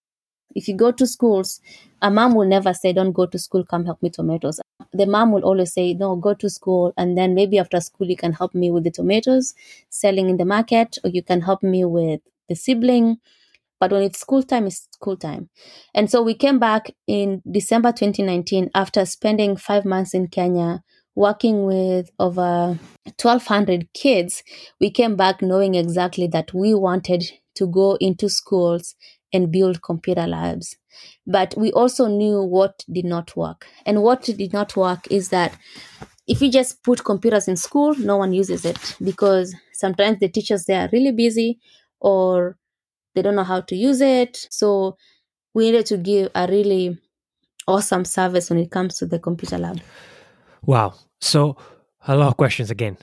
If 0.56 0.68
you 0.68 0.76
go 0.76 0.92
to 0.92 1.08
schools, 1.08 1.60
a 2.02 2.10
mom 2.12 2.36
will 2.36 2.48
never 2.48 2.74
say, 2.74 2.94
Don't 2.94 3.12
go 3.12 3.26
to 3.26 3.40
school, 3.40 3.64
come 3.66 3.86
help 3.86 4.02
me 4.02 4.10
tomatoes. 4.10 4.60
The 4.94 5.06
mom 5.06 5.32
will 5.32 5.44
always 5.44 5.74
say, 5.74 5.94
No, 5.94 6.16
go 6.16 6.34
to 6.34 6.50
school, 6.50 6.94
and 6.98 7.18
then 7.18 7.36
maybe 7.36 7.60
after 7.60 7.80
school, 7.80 8.08
you 8.08 8.18
can 8.18 8.34
help 8.34 8.54
me 8.56 8.72
with 8.72 8.84
the 8.84 8.92
tomatoes 8.92 9.54
selling 9.90 10.30
in 10.30 10.38
the 10.38 10.46
market, 10.46 10.98
or 11.04 11.10
you 11.10 11.24
can 11.24 11.42
help 11.42 11.64
me 11.64 11.86
with 11.86 12.22
the 12.50 12.56
sibling. 12.56 13.18
But 13.80 13.92
when 13.92 14.04
it's 14.04 14.20
school 14.20 14.44
time, 14.44 14.68
it's 14.68 14.88
school 14.94 15.18
time. 15.18 15.50
And 15.96 16.10
so 16.10 16.22
we 16.22 16.36
came 16.36 16.60
back 16.60 16.92
in 17.08 17.42
December 17.50 17.92
2019 17.92 18.70
after 18.76 19.06
spending 19.06 19.58
five 19.58 19.86
months 19.86 20.14
in 20.14 20.28
Kenya 20.28 20.84
working 21.16 21.66
with 21.66 22.10
over 22.20 22.80
1200 23.18 23.92
kids 23.94 24.44
we 24.80 24.90
came 24.90 25.18
back 25.18 25.42
knowing 25.42 25.76
exactly 25.76 26.26
that 26.26 26.54
we 26.54 26.74
wanted 26.74 27.22
to 27.54 27.68
go 27.68 27.96
into 28.00 28.30
schools 28.30 28.96
and 29.34 29.52
build 29.52 29.82
computer 29.82 30.28
labs 30.28 30.76
but 31.26 31.54
we 31.58 31.72
also 31.72 32.08
knew 32.08 32.42
what 32.42 32.84
did 32.92 33.06
not 33.06 33.36
work 33.36 33.68
and 33.86 34.02
what 34.04 34.24
did 34.24 34.54
not 34.54 34.76
work 34.76 35.08
is 35.12 35.30
that 35.30 35.58
if 36.28 36.42
you 36.42 36.52
just 36.52 36.84
put 36.84 37.04
computers 37.04 37.48
in 37.48 37.56
school 37.56 37.96
no 37.96 38.18
one 38.18 38.34
uses 38.34 38.66
it 38.66 38.96
because 39.04 39.56
sometimes 39.74 40.20
the 40.20 40.30
teachers 40.30 40.66
they 40.66 40.76
are 40.76 40.90
really 40.92 41.12
busy 41.12 41.60
or 42.00 42.58
they 43.16 43.22
don't 43.22 43.36
know 43.36 43.44
how 43.44 43.62
to 43.62 43.76
use 43.76 44.02
it 44.02 44.48
so 44.50 44.98
we 45.54 45.66
needed 45.66 45.86
to 45.86 45.98
give 45.98 46.30
a 46.36 46.48
really 46.48 46.98
awesome 47.68 48.06
service 48.06 48.50
when 48.50 48.60
it 48.60 48.72
comes 48.72 48.98
to 48.98 49.06
the 49.06 49.20
computer 49.20 49.58
lab 49.58 49.80
Wow. 50.66 50.94
So 51.20 51.58
a 52.08 52.16
lot 52.16 52.28
of 52.28 52.38
questions 52.38 52.72
again. 52.72 52.98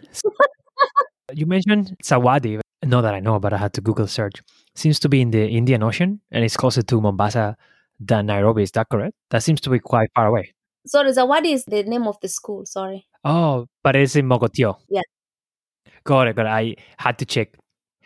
you 1.33 1.47
mentioned 1.47 1.97
Zawadi. 2.03 2.61
Not 2.85 3.03
that 3.03 3.15
I 3.15 3.21
know, 3.21 3.39
but 3.39 3.53
I 3.53 3.57
had 3.57 3.73
to 3.75 3.81
Google 3.81 4.07
search. 4.07 4.43
Seems 4.79 5.01
to 5.01 5.09
be 5.09 5.21
in 5.21 5.33
the 5.33 5.45
Indian 5.45 5.83
Ocean 5.83 6.21
and 6.31 6.45
it's 6.45 6.57
closer 6.57 6.83
to 6.83 7.01
Mombasa 7.01 7.57
than 7.99 8.27
Nairobi. 8.27 8.63
Is 8.63 8.71
that 8.73 8.89
correct? 8.89 9.15
That 9.31 9.43
seems 9.43 9.61
to 9.63 9.71
be 9.71 9.81
quite 9.81 10.09
far 10.15 10.29
away. 10.29 10.55
Sorry, 10.87 11.11
Zawadi 11.11 11.53
is 11.53 11.65
the 11.65 11.83
name 11.83 12.07
of 12.07 12.17
the 12.23 12.29
school. 12.29 12.65
Sorry. 12.65 13.05
Oh, 13.25 13.67
but 13.83 13.97
it's 13.97 14.15
in 14.15 14.27
Mogotio. 14.27 14.77
Yeah. 14.89 15.03
Got 16.05 16.29
it. 16.29 16.37
Got 16.37 16.47
it. 16.47 16.51
I 16.51 16.77
had 16.97 17.19
to 17.19 17.25
check. 17.25 17.57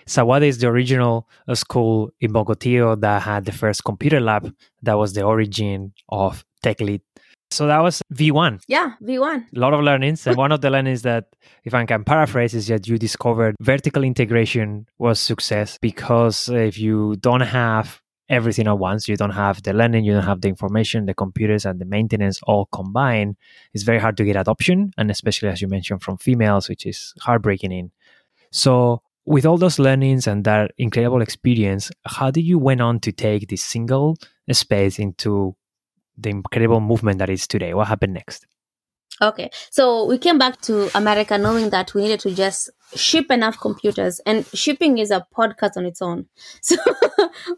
Zawadi 0.06 0.46
is 0.46 0.60
the 0.60 0.68
original 0.68 1.28
uh, 1.46 1.54
school 1.54 2.10
in 2.22 2.32
Mogotio 2.32 2.98
that 3.02 3.20
had 3.20 3.44
the 3.44 3.52
first 3.52 3.84
computer 3.84 4.18
lab. 4.18 4.50
That 4.80 4.94
was 4.94 5.12
the 5.12 5.24
origin 5.24 5.92
of 6.08 6.42
TechLit 6.64 7.02
so 7.52 7.66
that 7.66 7.78
was 7.80 8.02
V1. 8.12 8.62
Yeah, 8.66 8.94
V1. 9.02 9.46
A 9.54 9.58
lot 9.58 9.74
of 9.74 9.80
learnings. 9.82 10.26
And 10.26 10.36
one 10.36 10.52
of 10.52 10.60
the 10.60 10.70
learnings 10.70 11.02
that, 11.02 11.26
if 11.64 11.74
I 11.74 11.84
can 11.84 12.04
paraphrase, 12.04 12.54
is 12.54 12.66
that 12.68 12.88
you 12.88 12.98
discovered 12.98 13.56
vertical 13.60 14.04
integration 14.04 14.86
was 14.98 15.20
success 15.20 15.78
because 15.80 16.48
if 16.48 16.78
you 16.78 17.16
don't 17.16 17.40
have 17.40 18.00
everything 18.28 18.66
at 18.66 18.78
once, 18.78 19.08
you 19.08 19.16
don't 19.16 19.30
have 19.30 19.62
the 19.62 19.72
learning, 19.72 20.04
you 20.04 20.12
don't 20.12 20.24
have 20.24 20.40
the 20.40 20.48
information, 20.48 21.06
the 21.06 21.14
computers, 21.14 21.66
and 21.66 21.80
the 21.80 21.84
maintenance 21.84 22.40
all 22.44 22.66
combined, 22.72 23.36
it's 23.74 23.84
very 23.84 23.98
hard 23.98 24.16
to 24.16 24.24
get 24.24 24.36
adoption. 24.36 24.92
And 24.96 25.10
especially, 25.10 25.50
as 25.50 25.60
you 25.60 25.68
mentioned, 25.68 26.02
from 26.02 26.16
females, 26.16 26.68
which 26.68 26.86
is 26.86 27.12
heartbreaking 27.20 27.72
in. 27.72 27.90
So, 28.50 29.02
with 29.24 29.46
all 29.46 29.56
those 29.56 29.78
learnings 29.78 30.26
and 30.26 30.44
that 30.44 30.72
incredible 30.78 31.22
experience, 31.22 31.92
how 32.04 32.30
did 32.30 32.42
you 32.42 32.58
went 32.58 32.80
on 32.80 32.98
to 33.00 33.12
take 33.12 33.48
this 33.48 33.62
single 33.62 34.16
space 34.50 34.98
into 34.98 35.54
the 36.16 36.30
incredible 36.30 36.80
movement 36.80 37.18
that 37.18 37.30
is 37.30 37.46
today? 37.46 37.74
What 37.74 37.88
happened 37.88 38.14
next? 38.14 38.46
Okay, 39.20 39.50
so 39.70 40.06
we 40.06 40.18
came 40.18 40.38
back 40.38 40.60
to 40.62 40.90
America 40.96 41.36
knowing 41.38 41.70
that 41.70 41.94
we 41.94 42.02
needed 42.02 42.20
to 42.20 42.34
just 42.34 42.70
ship 42.96 43.30
enough 43.30 43.60
computers, 43.60 44.20
and 44.26 44.46
shipping 44.54 44.98
is 44.98 45.10
a 45.10 45.26
podcast 45.36 45.76
on 45.76 45.86
its 45.86 46.02
own. 46.02 46.26
So 46.62 46.76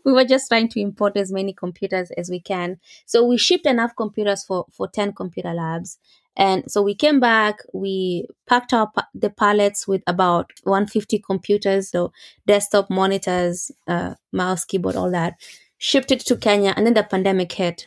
we 0.05 0.13
were 0.13 0.25
just 0.25 0.49
trying 0.49 0.69
to 0.71 0.81
import 0.81 1.17
as 1.17 1.33
many 1.33 1.53
computers 1.53 2.11
as 2.13 2.29
we 2.29 2.41
can. 2.41 2.79
So 3.07 3.25
we 3.25 3.39
shipped 3.39 3.67
enough 3.67 3.93
computers 3.97 4.45
for 4.45 4.67
for 4.73 4.89
ten 4.89 5.13
computer 5.13 5.55
labs, 5.55 5.99
and 6.37 6.71
so 6.71 6.83
we 6.83 6.95
came 6.95 7.21
back. 7.21 7.61
We 7.73 8.27
packed 8.47 8.73
up 8.73 8.97
the 9.15 9.31
pallets 9.31 9.87
with 9.87 10.03
about 10.07 10.51
150 10.65 11.19
computers, 11.21 11.91
so 11.91 12.13
desktop 12.47 12.91
monitors, 12.91 13.71
uh, 13.87 14.15
mouse, 14.33 14.65
keyboard, 14.65 14.97
all 14.97 15.11
that. 15.13 15.35
Shipped 15.79 16.11
it 16.11 16.21
to 16.21 16.37
Kenya, 16.37 16.75
and 16.77 16.87
then 16.87 16.95
the 16.95 17.05
pandemic 17.05 17.53
hit. 17.53 17.87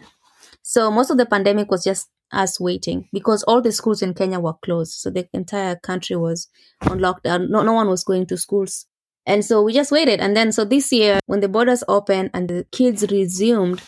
So 0.70 0.92
most 0.92 1.10
of 1.10 1.18
the 1.18 1.26
pandemic 1.26 1.72
was 1.72 1.86
just 1.86 2.10
us 2.34 2.60
waiting 2.60 3.08
because 3.14 3.42
all 3.44 3.62
the 3.62 3.72
schools 3.72 4.02
in 4.02 4.14
Kenya 4.14 4.38
were 4.38 4.56
closed. 4.66 5.00
So 5.00 5.10
the 5.10 5.26
entire 5.32 5.78
country 5.78 6.18
was 6.18 6.50
on 6.82 7.00
lockdown. 7.00 7.48
No, 7.48 7.64
no 7.64 7.72
one 7.72 7.88
was 7.88 8.04
going 8.04 8.26
to 8.26 8.38
schools. 8.38 8.86
And 9.26 9.46
so 9.46 9.64
we 9.64 9.72
just 9.72 9.94
waited. 9.94 10.20
And 10.20 10.36
then, 10.36 10.52
so 10.52 10.66
this 10.66 10.92
year, 10.92 11.22
when 11.26 11.40
the 11.40 11.48
borders 11.48 11.86
opened 11.88 12.32
and 12.34 12.50
the 12.50 12.66
kids 12.74 13.06
resumed, 13.10 13.82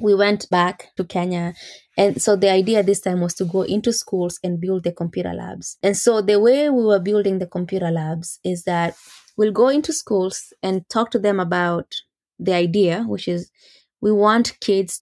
we 0.00 0.12
went 0.12 0.50
back 0.50 0.88
to 0.96 1.04
Kenya. 1.04 1.54
And 1.96 2.20
so 2.20 2.34
the 2.34 2.50
idea 2.50 2.82
this 2.82 3.00
time 3.00 3.20
was 3.20 3.34
to 3.34 3.44
go 3.44 3.62
into 3.62 3.92
schools 3.92 4.40
and 4.42 4.60
build 4.60 4.82
the 4.82 4.90
computer 4.90 5.32
labs. 5.32 5.78
And 5.84 5.96
so 5.96 6.20
the 6.20 6.40
way 6.40 6.68
we 6.68 6.84
were 6.84 6.98
building 6.98 7.38
the 7.38 7.46
computer 7.46 7.92
labs 7.92 8.40
is 8.42 8.64
that 8.64 8.96
we'll 9.36 9.52
go 9.52 9.68
into 9.68 9.92
schools 9.92 10.52
and 10.64 10.82
talk 10.88 11.12
to 11.12 11.20
them 11.20 11.38
about 11.38 11.94
the 12.40 12.54
idea, 12.54 13.04
which 13.04 13.28
is 13.28 13.52
we 14.00 14.10
want 14.10 14.58
kids 14.58 15.00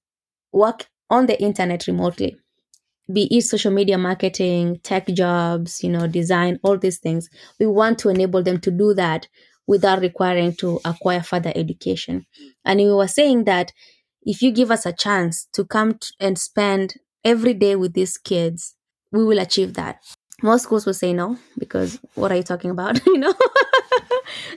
work 0.53 0.90
on 1.11 1.27
the 1.27 1.41
internet 1.43 1.87
remotely. 1.87 2.37
Be 3.13 3.25
it 3.37 3.43
social 3.43 3.73
media 3.73 3.99
marketing 3.99 4.81
tech 4.83 5.07
jobs 5.09 5.83
you 5.85 5.91
know 5.91 6.07
design 6.07 6.59
all 6.63 6.79
these 6.79 6.99
things. 6.99 7.29
We 7.59 7.67
want 7.67 7.99
to 8.01 8.09
enable 8.09 8.43
them 8.43 8.61
to 8.61 8.71
do 8.71 8.95
that 8.95 9.29
without 9.67 10.01
requiring 10.01 10.55
to 10.57 10.81
acquire 10.85 11.23
further 11.23 11.53
education. 11.55 12.27
And 12.65 12.81
we 12.81 12.93
were 12.93 13.09
saying 13.09 13.45
that 13.45 13.73
if 14.23 14.43
you 14.43 14.51
give 14.53 14.71
us 14.71 14.87
a 14.87 14.93
chance 14.93 15.47
to 15.55 15.65
come 15.65 15.95
t- 15.95 16.09
and 16.21 16.39
spend 16.39 16.95
every 17.25 17.55
day 17.55 17.77
with 17.77 17.93
these 17.95 18.17
kids 18.19 18.77
we 19.13 19.25
will 19.25 19.39
achieve 19.39 19.75
that 19.75 19.99
most 20.43 20.65
schools 20.65 20.87
will 20.87 20.95
say 20.95 21.13
no 21.13 21.39
because 21.59 21.99
what 22.15 22.33
are 22.33 22.37
you 22.37 22.43
talking 22.43 22.71
about 22.71 23.05
you 23.07 23.19
know? 23.19 23.35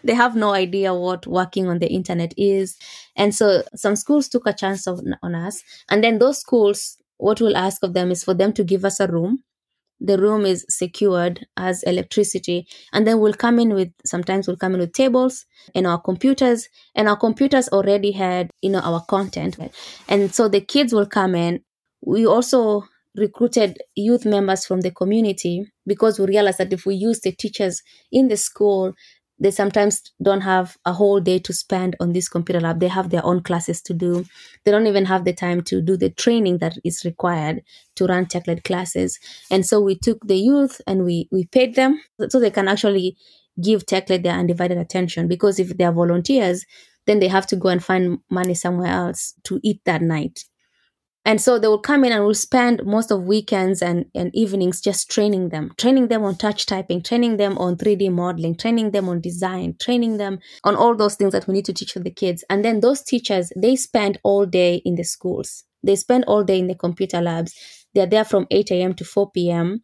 They 0.04 0.14
have 0.14 0.36
no 0.36 0.54
idea 0.54 0.94
what 0.94 1.26
working 1.28 1.68
on 1.68 1.80
the 1.80 1.88
internet 1.92 2.34
is. 2.38 2.78
And 3.16 3.34
so 3.34 3.64
some 3.76 3.96
schools 3.96 4.28
took 4.30 4.46
a 4.48 4.54
chance 4.54 4.88
of, 4.88 5.02
on 5.22 5.36
us. 5.36 5.64
And 5.90 6.04
then 6.04 6.20
those 6.20 6.40
schools 6.40 6.98
what 7.18 7.40
we'll 7.40 7.56
ask 7.56 7.84
of 7.84 7.94
them 7.94 8.12
is 8.12 8.24
for 8.24 8.34
them 8.34 8.52
to 8.54 8.64
give 8.64 8.84
us 8.84 9.00
a 9.00 9.08
room. 9.08 9.44
The 10.02 10.18
room 10.18 10.46
is 10.46 10.66
secured 10.70 11.46
as 11.58 11.84
electricity. 11.84 12.68
And 12.92 13.08
then 13.08 13.20
we'll 13.20 13.34
come 13.34 13.60
in 13.60 13.74
with 13.74 13.92
sometimes 14.06 14.48
we'll 14.48 14.58
come 14.58 14.74
in 14.74 14.82
with 14.82 14.94
tables 14.94 15.46
and 15.76 15.88
our 15.88 16.02
computers. 16.02 16.68
And 16.96 17.08
our 17.08 17.18
computers 17.18 17.70
already 17.70 18.12
had 18.12 18.52
you 18.62 18.72
know 18.72 18.80
our 18.80 19.02
content. 19.06 19.58
And 20.10 20.34
so 20.34 20.48
the 20.50 20.62
kids 20.62 20.94
will 20.94 21.06
come 21.08 21.36
in. 21.36 21.62
We 22.06 22.28
also 22.28 22.86
recruited 23.16 23.78
youth 23.96 24.26
members 24.26 24.66
from 24.66 24.82
the 24.82 24.92
community 24.92 25.66
because 25.86 26.20
we 26.20 26.26
realized 26.26 26.58
that 26.58 26.74
if 26.74 26.86
we 26.86 26.96
use 26.96 27.20
the 27.22 27.32
teachers 27.32 27.82
in 28.12 28.28
the 28.28 28.38
school 28.38 28.94
they 29.40 29.52
sometimes 29.52 30.02
don't 30.22 30.42
have 30.42 30.78
a 30.86 30.94
whole 30.94 31.20
day 31.20 31.40
to 31.40 31.52
spend 31.54 31.96
on 32.00 32.14
this 32.14 32.30
computer 32.30 32.62
lab. 32.62 32.80
They 32.80 32.88
have 32.88 33.10
their 33.10 33.26
own 33.26 33.42
classes 33.42 33.82
to 33.82 33.94
do. 33.94 34.26
They 34.64 34.72
don't 34.72 34.88
even 34.88 35.06
have 35.06 35.26
the 35.26 35.34
time 35.34 35.62
to 35.64 35.82
do 35.82 35.98
the 35.98 36.12
training 36.12 36.60
that 36.60 36.78
is 36.86 37.04
required 37.04 37.62
to 37.96 38.06
run 38.06 38.28
TechLit 38.28 38.64
classes. 38.64 39.20
And 39.52 39.66
so 39.66 39.82
we 39.82 39.98
took 39.98 40.20
the 40.26 40.38
youth 40.38 40.80
and 40.88 41.04
we 41.04 41.28
we 41.32 41.46
paid 41.48 41.76
them 41.76 42.00
so 42.30 42.40
they 42.40 42.52
can 42.52 42.68
actually 42.68 43.18
give 43.62 43.86
TechLit 43.86 44.24
their 44.24 44.34
undivided 44.38 44.78
attention 44.78 45.28
because 45.28 45.60
if 45.60 45.78
they 45.78 45.84
are 45.84 45.92
volunteers 45.94 46.66
then 47.06 47.20
they 47.20 47.28
have 47.28 47.46
to 47.48 47.56
go 47.58 47.68
and 47.70 47.84
find 47.84 48.20
money 48.30 48.54
somewhere 48.54 48.92
else 48.92 49.34
to 49.44 49.60
eat 49.62 49.82
that 49.86 50.02
night 50.02 50.46
And 51.26 51.40
so 51.40 51.58
they 51.58 51.68
will 51.68 51.80
come 51.80 52.04
in 52.04 52.12
and 52.12 52.24
we'll 52.24 52.34
spend 52.34 52.86
most 52.86 53.10
of 53.10 53.24
weekends 53.24 53.82
and, 53.82 54.06
and 54.14 54.30
evenings 54.36 54.82
just 54.82 55.10
training 55.10 55.50
them, 55.50 55.72
training 55.78 56.10
them 56.10 56.24
on 56.24 56.36
touch 56.36 56.66
typing, 56.66 57.02
training 57.02 57.38
them 57.38 57.58
on 57.58 57.78
3D 57.78 58.12
modeling, 58.12 58.56
training 58.56 58.92
them 58.92 59.08
on 59.08 59.22
design, 59.22 59.76
training 59.80 60.18
them 60.18 60.40
on 60.66 60.76
all 60.76 60.96
those 60.96 61.16
things 61.16 61.32
that 61.32 61.48
we 61.48 61.54
need 61.54 61.66
to 61.66 61.74
teach 61.74 61.94
the 61.94 62.12
kids. 62.12 62.44
And 62.50 62.66
then 62.66 62.82
those 62.82 63.02
teachers, 63.02 63.54
they 63.56 63.78
spend 63.78 64.20
all 64.24 64.46
day 64.46 64.82
in 64.84 64.96
the 64.96 65.04
schools. 65.04 65.64
They 65.82 65.96
spend 65.96 66.26
all 66.26 66.44
day 66.44 66.60
in 66.60 66.68
the 66.68 66.76
computer 66.76 67.22
labs. 67.22 67.54
They're 67.94 68.06
there 68.06 68.26
from 68.26 68.48
8 68.52 68.72
a.m. 68.72 68.94
to 68.96 69.06
4 69.06 69.32
p.m. 69.32 69.84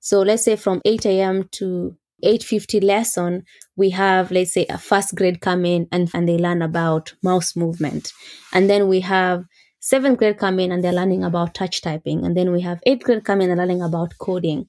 So 0.00 0.20
let's 0.22 0.44
say 0.44 0.54
from 0.54 0.80
8 0.84 1.06
a.m. 1.06 1.48
to 1.52 1.96
850 2.22 2.80
lesson, 2.80 3.44
we 3.76 3.90
have, 3.90 4.30
let's 4.30 4.52
say, 4.52 4.66
a 4.68 4.78
first 4.78 5.14
grade 5.14 5.40
come 5.40 5.64
in 5.64 5.86
and, 5.92 6.10
and 6.14 6.28
they 6.28 6.36
learn 6.38 6.62
about 6.62 7.14
mouse 7.22 7.54
movement. 7.56 8.12
And 8.52 8.68
then 8.68 8.88
we 8.88 9.00
have 9.00 9.44
seventh 9.88 10.18
grade 10.18 10.38
come 10.38 10.58
in 10.60 10.72
and 10.72 10.82
they're 10.82 10.92
learning 10.92 11.24
about 11.24 11.54
touch 11.54 11.80
typing. 11.80 12.24
And 12.24 12.36
then 12.36 12.52
we 12.52 12.60
have 12.62 12.80
eighth 12.84 13.04
grade 13.04 13.24
come 13.24 13.40
in 13.40 13.50
and 13.50 13.58
learning 13.58 13.82
about 13.82 14.18
coding. 14.18 14.68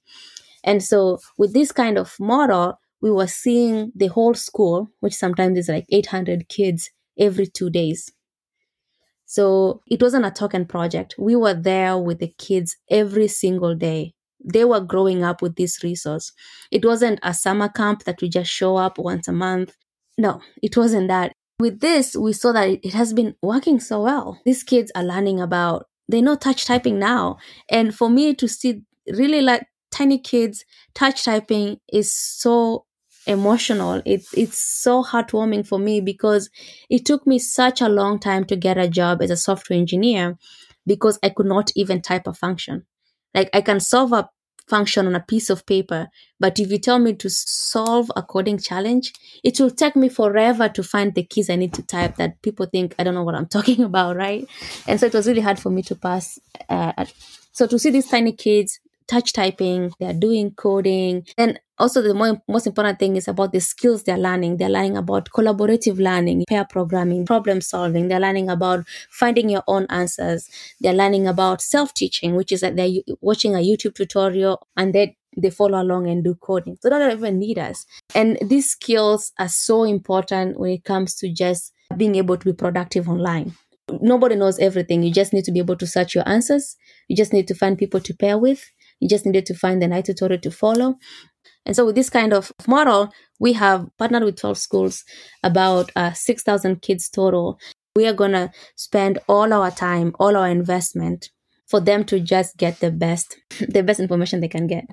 And 0.63 0.83
so 0.83 1.19
with 1.37 1.53
this 1.53 1.71
kind 1.71 1.97
of 1.97 2.15
model, 2.19 2.79
we 3.01 3.11
were 3.11 3.27
seeing 3.27 3.91
the 3.95 4.07
whole 4.07 4.33
school, 4.33 4.89
which 4.99 5.13
sometimes 5.13 5.57
is 5.57 5.69
like 5.69 5.85
800 5.89 6.49
kids 6.49 6.89
every 7.17 7.47
two 7.47 7.69
days. 7.69 8.11
So 9.25 9.81
it 9.87 10.01
wasn't 10.01 10.25
a 10.25 10.31
token 10.31 10.65
project. 10.65 11.15
We 11.17 11.35
were 11.35 11.53
there 11.53 11.97
with 11.97 12.19
the 12.19 12.33
kids 12.37 12.77
every 12.89 13.27
single 13.27 13.75
day 13.75 14.13
they 14.43 14.65
were 14.65 14.79
growing 14.79 15.23
up 15.23 15.41
with 15.41 15.55
this 15.55 15.83
resource. 15.83 16.31
It 16.71 16.85
wasn't 16.85 17.19
a 17.23 17.33
summer 17.33 17.69
camp 17.69 18.03
that 18.05 18.21
we 18.21 18.29
just 18.29 18.49
show 18.51 18.77
up 18.77 18.97
once 18.97 19.27
a 19.27 19.33
month. 19.33 19.75
No, 20.17 20.41
it 20.61 20.75
wasn't 20.75 21.07
that. 21.09 21.33
With 21.59 21.81
this, 21.81 22.15
we 22.15 22.33
saw 22.33 22.53
that 22.53 22.69
it 22.69 22.93
has 22.93 23.13
been 23.13 23.35
working 23.41 23.79
so 23.79 24.03
well. 24.03 24.39
These 24.45 24.63
kids 24.63 24.91
are 24.95 25.03
learning 25.03 25.41
about, 25.41 25.87
they 26.07 26.21
know 26.21 26.35
touch 26.35 26.65
typing 26.65 26.99
now. 26.99 27.37
And 27.69 27.93
for 27.93 28.09
me 28.09 28.33
to 28.35 28.47
see 28.47 28.83
really 29.11 29.41
like 29.41 29.67
tiny 29.91 30.19
kids 30.19 30.63
touch 30.95 31.25
typing 31.25 31.79
is 31.91 32.13
so 32.13 32.85
emotional. 33.27 34.01
It, 34.05 34.23
it's 34.33 34.57
so 34.57 35.03
heartwarming 35.03 35.67
for 35.67 35.79
me 35.79 35.99
because 35.99 36.49
it 36.89 37.05
took 37.05 37.27
me 37.27 37.39
such 37.39 37.81
a 37.81 37.89
long 37.89 38.19
time 38.19 38.45
to 38.45 38.55
get 38.55 38.77
a 38.77 38.87
job 38.87 39.21
as 39.21 39.29
a 39.29 39.37
software 39.37 39.77
engineer 39.77 40.37
because 40.87 41.19
I 41.21 41.29
could 41.29 41.45
not 41.45 41.71
even 41.75 42.01
type 42.01 42.25
a 42.25 42.33
function. 42.33 42.85
Like 43.33 43.49
I 43.53 43.61
can 43.61 43.79
solve 43.81 44.13
a 44.13 44.29
function 44.69 45.07
on 45.07 45.15
a 45.15 45.19
piece 45.19 45.49
of 45.49 45.65
paper, 45.65 46.07
but 46.39 46.59
if 46.59 46.71
you 46.71 46.77
tell 46.77 46.99
me 46.99 47.13
to 47.15 47.29
solve 47.29 48.11
a 48.15 48.23
coding 48.23 48.57
challenge, 48.57 49.13
it 49.43 49.59
will 49.59 49.71
take 49.71 49.95
me 49.95 50.09
forever 50.09 50.69
to 50.69 50.83
find 50.83 51.15
the 51.15 51.23
keys 51.23 51.49
I 51.49 51.55
need 51.55 51.73
to 51.73 51.83
type 51.83 52.15
that 52.17 52.41
people 52.41 52.65
think 52.65 52.95
I 52.99 53.03
don't 53.03 53.15
know 53.15 53.23
what 53.23 53.35
I'm 53.35 53.47
talking 53.57 53.83
about, 53.83 54.15
right? 54.15 54.47
And 54.87 54.99
so 54.99 55.07
it 55.07 55.13
was 55.13 55.27
really 55.27 55.41
hard 55.41 55.59
for 55.59 55.69
me 55.69 55.81
to 55.83 55.95
pass. 55.95 56.39
Uh, 56.69 57.05
so 57.51 57.67
to 57.67 57.79
see 57.79 57.89
these 57.89 58.07
tiny 58.07 58.31
kids 58.31 58.79
touch 59.09 59.33
typing, 59.33 59.91
they're 59.99 60.13
doing 60.13 60.51
coding. 60.51 61.25
And 61.37 61.59
also 61.77 62.01
the 62.01 62.13
more, 62.13 62.41
most 62.47 62.67
important 62.67 62.99
thing 62.99 63.15
is 63.15 63.27
about 63.27 63.51
the 63.51 63.59
skills 63.59 64.03
they're 64.03 64.17
learning. 64.17 64.57
They're 64.57 64.69
learning 64.69 64.97
about 64.97 65.29
collaborative 65.35 65.99
learning, 65.99 66.45
pair 66.47 66.65
programming, 66.65 67.25
problem 67.25 67.61
solving. 67.61 68.07
They're 68.07 68.19
learning 68.19 68.49
about 68.49 68.85
finding 69.09 69.49
your 69.49 69.63
own 69.67 69.87
answers. 69.89 70.49
They're 70.79 70.93
learning 70.93 71.27
about 71.27 71.61
self-teaching, 71.61 72.35
which 72.35 72.51
is 72.51 72.61
that 72.61 72.75
they're 72.75 72.91
watching 73.21 73.55
a 73.55 73.59
YouTube 73.59 73.95
tutorial 73.95 74.67
and 74.77 74.93
they 74.93 75.15
they 75.37 75.51
follow 75.51 75.81
along 75.81 76.09
and 76.09 76.23
do 76.23 76.35
coding. 76.35 76.77
So 76.81 76.89
they 76.89 76.97
don't 76.97 77.11
even 77.17 77.39
need 77.39 77.59
us. 77.59 77.85
And 78.15 78.37
these 78.41 78.71
skills 78.71 79.31
are 79.39 79.47
so 79.47 79.83
important 79.83 80.59
when 80.59 80.71
it 80.71 80.83
comes 80.83 81.15
to 81.15 81.31
just 81.31 81.71
being 81.95 82.15
able 82.15 82.35
to 82.35 82.45
be 82.45 82.53
productive 82.53 83.07
online. 83.07 83.53
Nobody 84.01 84.35
knows 84.35 84.59
everything. 84.59 85.03
You 85.03 85.11
just 85.13 85.33
need 85.33 85.45
to 85.45 85.51
be 85.51 85.59
able 85.59 85.75
to 85.77 85.87
search 85.87 86.13
your 86.13 86.27
answers. 86.27 86.75
You 87.07 87.15
just 87.15 87.33
need 87.33 87.47
to 87.47 87.55
find 87.55 87.77
people 87.77 87.99
to 88.01 88.13
pair 88.13 88.37
with. 88.37 88.69
You 88.99 89.07
just 89.07 89.25
needed 89.25 89.45
to 89.47 89.53
find 89.53 89.81
the 89.81 89.87
night 89.87 90.05
tutorial 90.05 90.41
to 90.41 90.51
follow. 90.51 90.95
And 91.65 91.75
so 91.75 91.85
with 91.85 91.95
this 91.95 92.09
kind 92.09 92.33
of 92.33 92.51
model, 92.67 93.11
we 93.39 93.53
have 93.53 93.87
partnered 93.97 94.23
with 94.23 94.37
12 94.37 94.57
schools, 94.57 95.03
about 95.43 95.91
uh, 95.95 96.13
6,000 96.13 96.81
kids 96.81 97.09
total. 97.09 97.59
We 97.95 98.07
are 98.07 98.13
going 98.13 98.31
to 98.31 98.51
spend 98.75 99.19
all 99.27 99.51
our 99.53 99.71
time, 99.71 100.15
all 100.19 100.35
our 100.35 100.47
investment 100.47 101.29
for 101.67 101.79
them 101.79 102.03
to 102.05 102.19
just 102.19 102.57
get 102.57 102.79
the 102.79 102.91
best, 102.91 103.37
the 103.59 103.83
best 103.83 103.99
information 103.99 104.41
they 104.41 104.47
can 104.47 104.67
get. 104.67 104.85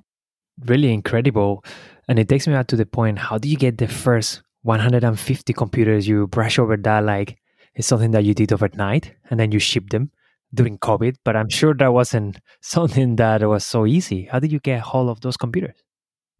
Really 0.64 0.92
incredible. 0.92 1.64
And 2.08 2.18
it 2.18 2.28
takes 2.28 2.46
me 2.46 2.54
back 2.54 2.66
to 2.68 2.76
the 2.76 2.86
point, 2.86 3.18
how 3.18 3.38
do 3.38 3.48
you 3.48 3.56
get 3.56 3.78
the 3.78 3.88
first 3.88 4.42
150 4.62 5.52
computers? 5.52 6.08
You 6.08 6.26
brush 6.26 6.58
over 6.58 6.76
that 6.76 7.04
like 7.04 7.38
it's 7.74 7.86
something 7.86 8.12
that 8.12 8.24
you 8.24 8.34
did 8.34 8.52
overnight 8.52 9.14
and 9.30 9.38
then 9.38 9.52
you 9.52 9.58
ship 9.58 9.90
them 9.90 10.10
during 10.54 10.78
COVID, 10.78 11.16
but 11.24 11.36
I'm 11.36 11.48
sure 11.48 11.74
that 11.74 11.92
wasn't 11.92 12.38
something 12.60 13.16
that 13.16 13.42
was 13.42 13.64
so 13.64 13.86
easy. 13.86 14.28
How 14.30 14.38
did 14.38 14.52
you 14.52 14.60
get 14.60 14.80
hold 14.80 15.10
of 15.10 15.20
those 15.20 15.36
computers? 15.36 15.74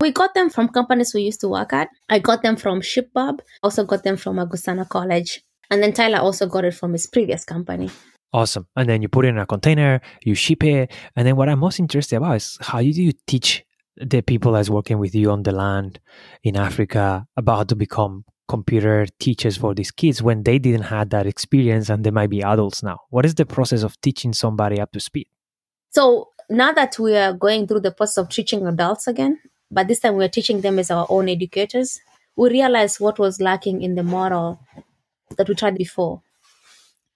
We 0.01 0.13
got 0.13 0.35
them 0.35 0.51
from 0.51 0.69
companies 0.69 1.15
we 1.15 1.23
used 1.23 1.41
to 1.41 1.49
work 1.49 1.73
at. 1.73 1.89
I 2.09 2.19
got 2.19 2.43
them 2.43 2.57
from 2.57 2.83
ShipBob, 2.83 3.41
also 3.63 3.85
got 3.85 4.05
them 4.05 4.17
from 4.17 4.39
Augustana 4.39 4.85
College. 4.85 5.43
And 5.71 5.83
then 5.83 5.93
Tyler 5.93 6.19
also 6.19 6.47
got 6.47 6.65
it 6.65 6.75
from 6.75 6.93
his 6.93 7.07
previous 7.07 7.45
company. 7.45 7.91
Awesome. 8.33 8.67
And 8.77 8.89
then 8.89 9.01
you 9.01 9.09
put 9.09 9.25
it 9.25 9.29
in 9.29 9.39
a 9.39 9.47
container, 9.47 10.01
you 10.23 10.35
ship 10.35 10.63
it. 10.65 10.93
And 11.17 11.27
then 11.27 11.37
what 11.37 11.49
I'm 11.49 11.61
most 11.61 11.81
interested 11.81 12.17
about 12.17 12.37
is 12.37 12.59
how 12.61 12.81
do 12.81 12.89
you 12.89 13.13
teach 13.27 13.65
the 13.97 14.21
people 14.21 14.53
that's 14.53 14.69
working 14.69 14.99
with 14.99 15.15
you 15.15 15.31
on 15.31 15.43
the 15.43 15.53
land 15.53 16.01
in 16.43 16.57
Africa 16.57 17.27
about 17.37 17.57
how 17.57 17.65
to 17.65 17.77
become 17.77 18.25
computer 18.49 19.07
teachers 19.19 19.57
for 19.57 19.75
these 19.75 19.91
kids 19.91 20.23
when 20.23 20.43
they 20.43 20.59
didn't 20.59 20.83
have 20.83 21.11
that 21.11 21.27
experience 21.27 21.89
and 21.89 22.05
they 22.05 22.11
might 22.11 22.31
be 22.31 22.43
adults 22.43 22.83
now? 22.83 22.99
What 23.11 23.25
is 23.27 23.35
the 23.35 23.47
process 23.47 23.83
of 23.83 24.01
teaching 24.01 24.33
somebody 24.33 24.81
up 24.81 24.93
to 24.93 25.01
speed? 25.01 25.29
So 25.91 26.29
now 26.51 26.73
that 26.73 26.99
we 26.99 27.17
are 27.17 27.33
going 27.33 27.67
through 27.67 27.81
the 27.81 27.91
process 27.91 28.19
of 28.19 28.29
teaching 28.29 28.67
adults 28.67 29.07
again, 29.07 29.39
but 29.71 29.89
this 29.89 30.01
time 30.01 30.17
we're 30.17 30.29
teaching 30.29 30.61
them 30.61 30.79
as 30.79 30.91
our 30.91 31.07
own 31.09 31.29
educators, 31.29 32.01
we 32.37 32.51
realized 32.51 33.01
what 33.01 33.19
was 33.19 33.41
lacking 33.41 33.83
in 33.83 33.95
the 33.95 34.03
model 34.03 34.61
that 35.37 35.49
we 35.49 35.55
tried 35.55 35.77
before. 35.77 36.23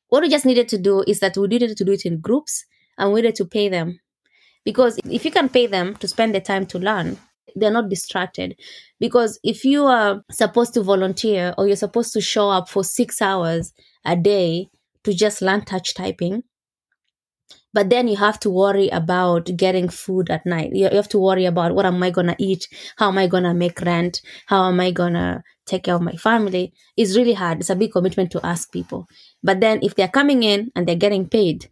What 0.08 0.22
we 0.22 0.28
just 0.28 0.46
needed 0.46 0.68
to 0.68 0.78
do 0.78 1.04
is 1.06 1.20
that 1.20 1.36
we 1.36 1.46
needed 1.46 1.76
to 1.76 1.84
do 1.84 1.92
it 1.92 2.04
in 2.04 2.20
groups 2.20 2.64
and 2.98 3.12
we 3.12 3.20
needed 3.20 3.36
to 3.36 3.44
pay 3.44 3.68
them. 3.68 4.00
Because 4.64 4.98
if 5.04 5.24
you 5.24 5.30
can 5.30 5.48
pay 5.48 5.66
them 5.66 5.94
to 5.96 6.08
spend 6.08 6.34
the 6.34 6.40
time 6.40 6.66
to 6.66 6.78
learn, 6.78 7.18
they're 7.56 7.70
not 7.70 7.88
distracted. 7.88 8.58
Because 8.98 9.38
if 9.42 9.64
you 9.64 9.84
are 9.84 10.22
supposed 10.30 10.74
to 10.74 10.82
volunteer 10.82 11.54
or 11.56 11.66
you're 11.66 11.76
supposed 11.76 12.12
to 12.14 12.20
show 12.20 12.50
up 12.50 12.68
for 12.68 12.84
six 12.84 13.20
hours 13.22 13.72
a 14.04 14.16
day 14.16 14.68
to 15.04 15.14
just 15.14 15.42
learn 15.42 15.64
touch 15.64 15.94
typing, 15.94 16.42
but 17.72 17.88
then 17.88 18.08
you 18.08 18.16
have 18.16 18.40
to 18.40 18.50
worry 18.50 18.88
about 18.88 19.48
getting 19.56 19.88
food 19.88 20.30
at 20.30 20.44
night. 20.44 20.70
You 20.74 20.88
have 20.88 21.08
to 21.10 21.18
worry 21.18 21.44
about 21.44 21.74
what 21.74 21.86
am 21.86 22.02
I 22.02 22.10
going 22.10 22.26
to 22.26 22.36
eat? 22.38 22.66
How 22.96 23.08
am 23.08 23.18
I 23.18 23.26
going 23.26 23.44
to 23.44 23.54
make 23.54 23.80
rent? 23.80 24.20
How 24.46 24.68
am 24.68 24.80
I 24.80 24.90
going 24.90 25.14
to 25.14 25.42
take 25.66 25.84
care 25.84 25.94
of 25.94 26.02
my 26.02 26.12
family? 26.12 26.72
It's 26.96 27.16
really 27.16 27.34
hard. 27.34 27.60
It's 27.60 27.70
a 27.70 27.76
big 27.76 27.92
commitment 27.92 28.32
to 28.32 28.44
ask 28.44 28.72
people. 28.72 29.06
But 29.42 29.60
then 29.60 29.78
if 29.82 29.94
they're 29.94 30.08
coming 30.08 30.42
in 30.42 30.72
and 30.74 30.86
they're 30.86 30.96
getting 30.96 31.28
paid, 31.28 31.70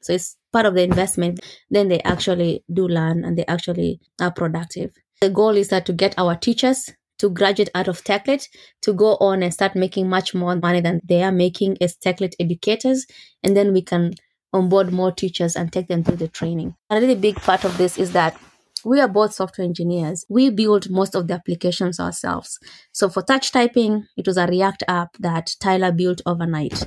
so 0.00 0.12
it's 0.12 0.36
part 0.52 0.66
of 0.66 0.74
the 0.74 0.82
investment, 0.82 1.40
then 1.70 1.88
they 1.88 2.00
actually 2.02 2.62
do 2.72 2.86
learn 2.86 3.24
and 3.24 3.36
they 3.36 3.46
actually 3.46 4.00
are 4.20 4.30
productive. 4.30 4.92
The 5.20 5.30
goal 5.30 5.56
is 5.56 5.68
that 5.68 5.84
to 5.86 5.92
get 5.92 6.14
our 6.16 6.36
teachers 6.36 6.92
to 7.18 7.28
graduate 7.28 7.70
out 7.74 7.88
of 7.88 8.04
Techlit 8.04 8.46
to 8.82 8.92
go 8.92 9.16
on 9.16 9.42
and 9.42 9.52
start 9.52 9.74
making 9.74 10.08
much 10.08 10.34
more 10.34 10.54
money 10.54 10.80
than 10.80 11.00
they 11.04 11.22
are 11.24 11.32
making 11.32 11.76
as 11.80 11.96
Techlit 11.96 12.34
educators. 12.38 13.06
And 13.42 13.56
then 13.56 13.72
we 13.72 13.82
can 13.82 14.14
onboard 14.52 14.92
more 14.92 15.10
teachers 15.10 15.56
and 15.56 15.72
take 15.72 15.88
them 15.88 16.04
through 16.04 16.16
the 16.16 16.28
training. 16.28 16.76
A 16.90 17.00
really 17.00 17.16
big 17.16 17.36
part 17.36 17.64
of 17.64 17.76
this 17.78 17.98
is 17.98 18.12
that 18.12 18.38
we 18.84 19.00
are 19.00 19.08
both 19.08 19.34
software 19.34 19.64
engineers. 19.66 20.24
We 20.28 20.50
build 20.50 20.88
most 20.88 21.16
of 21.16 21.26
the 21.26 21.34
applications 21.34 21.98
ourselves. 21.98 22.60
So 22.92 23.08
for 23.08 23.22
touch 23.22 23.50
typing, 23.50 24.06
it 24.16 24.26
was 24.26 24.36
a 24.36 24.46
React 24.46 24.84
app 24.86 25.16
that 25.18 25.56
Tyler 25.60 25.90
built 25.90 26.22
overnight. 26.26 26.86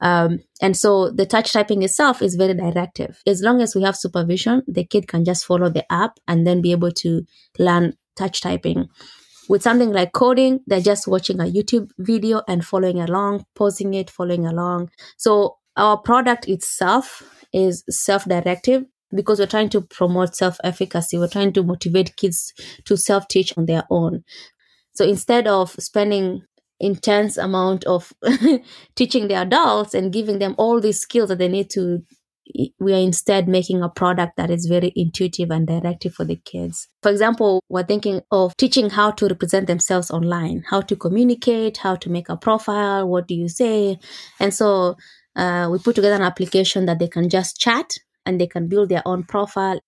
Um, 0.00 0.40
and 0.62 0.76
so 0.76 1.10
the 1.10 1.26
touch 1.26 1.52
typing 1.52 1.82
itself 1.82 2.22
is 2.22 2.34
very 2.34 2.54
directive. 2.54 3.20
As 3.26 3.42
long 3.42 3.60
as 3.60 3.74
we 3.74 3.82
have 3.82 3.96
supervision, 3.96 4.62
the 4.66 4.84
kid 4.84 5.08
can 5.08 5.24
just 5.24 5.44
follow 5.44 5.68
the 5.68 5.90
app 5.92 6.18
and 6.26 6.46
then 6.46 6.62
be 6.62 6.72
able 6.72 6.92
to 6.92 7.22
learn 7.58 7.94
touch 8.16 8.40
typing. 8.40 8.88
With 9.48 9.62
something 9.62 9.92
like 9.92 10.12
coding, 10.12 10.60
they're 10.66 10.80
just 10.80 11.08
watching 11.08 11.40
a 11.40 11.44
YouTube 11.44 11.90
video 11.98 12.42
and 12.46 12.64
following 12.64 13.00
along, 13.00 13.44
pausing 13.56 13.94
it, 13.94 14.08
following 14.08 14.46
along. 14.46 14.90
So 15.16 15.56
our 15.76 15.98
product 15.98 16.48
itself 16.48 17.22
is 17.52 17.82
self 17.90 18.24
directive 18.26 18.84
because 19.12 19.40
we're 19.40 19.46
trying 19.46 19.70
to 19.70 19.80
promote 19.80 20.36
self 20.36 20.58
efficacy. 20.62 21.18
We're 21.18 21.28
trying 21.28 21.52
to 21.54 21.62
motivate 21.62 22.16
kids 22.16 22.52
to 22.84 22.96
self 22.96 23.28
teach 23.28 23.56
on 23.58 23.66
their 23.66 23.84
own. 23.90 24.22
So 24.92 25.04
instead 25.04 25.46
of 25.46 25.70
spending 25.78 26.42
intense 26.80 27.36
amount 27.36 27.84
of 27.84 28.12
teaching 28.96 29.28
the 29.28 29.34
adults 29.34 29.94
and 29.94 30.12
giving 30.12 30.38
them 30.38 30.54
all 30.58 30.80
these 30.80 31.00
skills 31.00 31.28
that 31.28 31.38
they 31.38 31.48
need 31.48 31.70
to 31.70 32.02
we 32.80 32.92
are 32.92 32.98
instead 32.98 33.46
making 33.46 33.80
a 33.80 33.88
product 33.88 34.36
that 34.36 34.50
is 34.50 34.66
very 34.66 34.92
intuitive 34.96 35.50
and 35.52 35.68
directive 35.68 36.12
for 36.14 36.24
the 36.24 36.34
kids. 36.34 36.88
For 37.02 37.10
example, 37.10 37.62
we're 37.68 37.84
thinking 37.84 38.22
of 38.32 38.56
teaching 38.56 38.90
how 38.90 39.12
to 39.12 39.26
represent 39.28 39.68
themselves 39.68 40.10
online, 40.10 40.64
how 40.68 40.80
to 40.80 40.96
communicate, 40.96 41.76
how 41.76 41.94
to 41.96 42.10
make 42.10 42.28
a 42.28 42.36
profile, 42.36 43.08
what 43.08 43.28
do 43.28 43.34
you 43.34 43.48
say? 43.48 43.98
And 44.38 44.52
so 44.54 44.96
Uh, 45.36 45.68
we 45.70 45.78
put 45.78 45.94
together 45.94 46.16
an 46.16 46.22
application 46.22 46.86
that 46.86 46.98
they 46.98 47.06
can 47.08 47.28
just 47.28 47.56
chat 47.60 47.94
and 48.26 48.40
they 48.40 48.48
can 48.48 48.66
build 48.68 48.88
their 48.88 49.02
own 49.06 49.22
profile. 49.22 49.78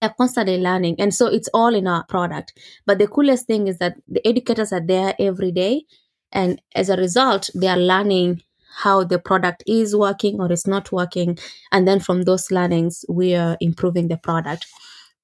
They're 0.00 0.14
constantly 0.18 0.58
learning. 0.58 0.96
And 0.98 1.14
so 1.14 1.26
it's 1.26 1.48
all 1.54 1.74
in 1.74 1.86
our 1.86 2.04
product. 2.06 2.52
But 2.86 2.98
the 2.98 3.06
coolest 3.06 3.46
thing 3.46 3.68
is 3.68 3.78
that 3.78 3.94
the 4.08 4.26
educators 4.26 4.72
are 4.72 4.84
there 4.84 5.14
every 5.18 5.52
day. 5.52 5.84
And 6.32 6.60
as 6.74 6.88
a 6.88 6.96
result, 6.96 7.50
they 7.54 7.68
are 7.68 7.78
learning 7.78 8.42
how 8.78 9.02
the 9.04 9.18
product 9.18 9.62
is 9.66 9.96
working 9.96 10.40
or 10.40 10.52
is 10.52 10.66
not 10.66 10.92
working. 10.92 11.38
And 11.72 11.88
then 11.88 12.00
from 12.00 12.22
those 12.22 12.50
learnings, 12.50 13.04
we 13.08 13.34
are 13.34 13.56
improving 13.60 14.08
the 14.08 14.16
product. 14.16 14.66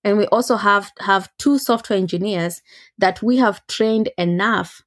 And 0.03 0.19
we 0.19 0.27
also 0.27 0.57
have 0.57 0.93
have 1.01 1.31
two 1.39 1.59
software 1.59 1.99
engineers 1.99 2.61
that 2.99 3.23
we 3.23 3.39
have 3.39 3.67
trained 3.69 4.11
enough 4.19 4.83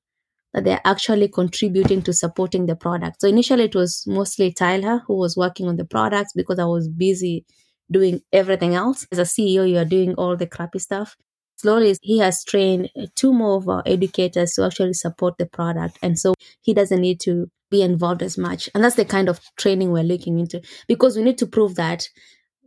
that 0.54 0.64
they're 0.64 0.82
actually 0.86 1.28
contributing 1.28 2.02
to 2.04 2.14
supporting 2.14 2.66
the 2.66 2.76
product. 2.76 3.22
So 3.22 3.28
initially 3.28 3.66
it 3.66 3.76
was 3.76 4.04
mostly 4.08 4.52
Tyler 4.52 5.04
who 5.08 5.16
was 5.16 5.38
working 5.38 5.68
on 5.68 5.78
the 5.78 5.86
products 5.86 6.34
because 6.36 6.60
I 6.60 6.66
was 6.66 6.88
busy 6.88 7.46
doing 7.92 8.22
everything 8.34 8.76
else. 8.76 9.08
As 9.12 9.20
a 9.20 9.24
CEO, 9.24 9.70
you 9.70 9.78
are 9.78 9.86
doing 9.86 10.16
all 10.16 10.36
the 10.36 10.48
crappy 10.48 10.80
stuff. 10.80 11.16
Slowly, 11.58 11.96
he 12.02 12.20
has 12.20 12.44
trained 12.44 12.90
two 13.16 13.34
more 13.34 13.58
of 13.58 13.68
our 13.68 13.84
educators 13.86 14.54
to 14.54 14.66
actually 14.66 14.94
support 14.94 15.38
the 15.38 15.48
product. 15.48 15.98
And 16.02 16.18
so 16.18 16.36
he 16.62 16.74
doesn't 16.74 17.02
need 17.02 17.20
to 17.22 17.50
be 17.70 17.82
involved 17.82 18.22
as 18.22 18.38
much. 18.38 18.70
And 18.74 18.84
that's 18.84 18.96
the 18.96 19.06
kind 19.06 19.28
of 19.28 19.40
training 19.58 19.92
we're 19.92 20.04
looking 20.04 20.40
into 20.40 20.62
because 20.88 21.18
we 21.18 21.24
need 21.24 21.38
to 21.40 21.48
prove 21.48 21.76
that 21.76 22.08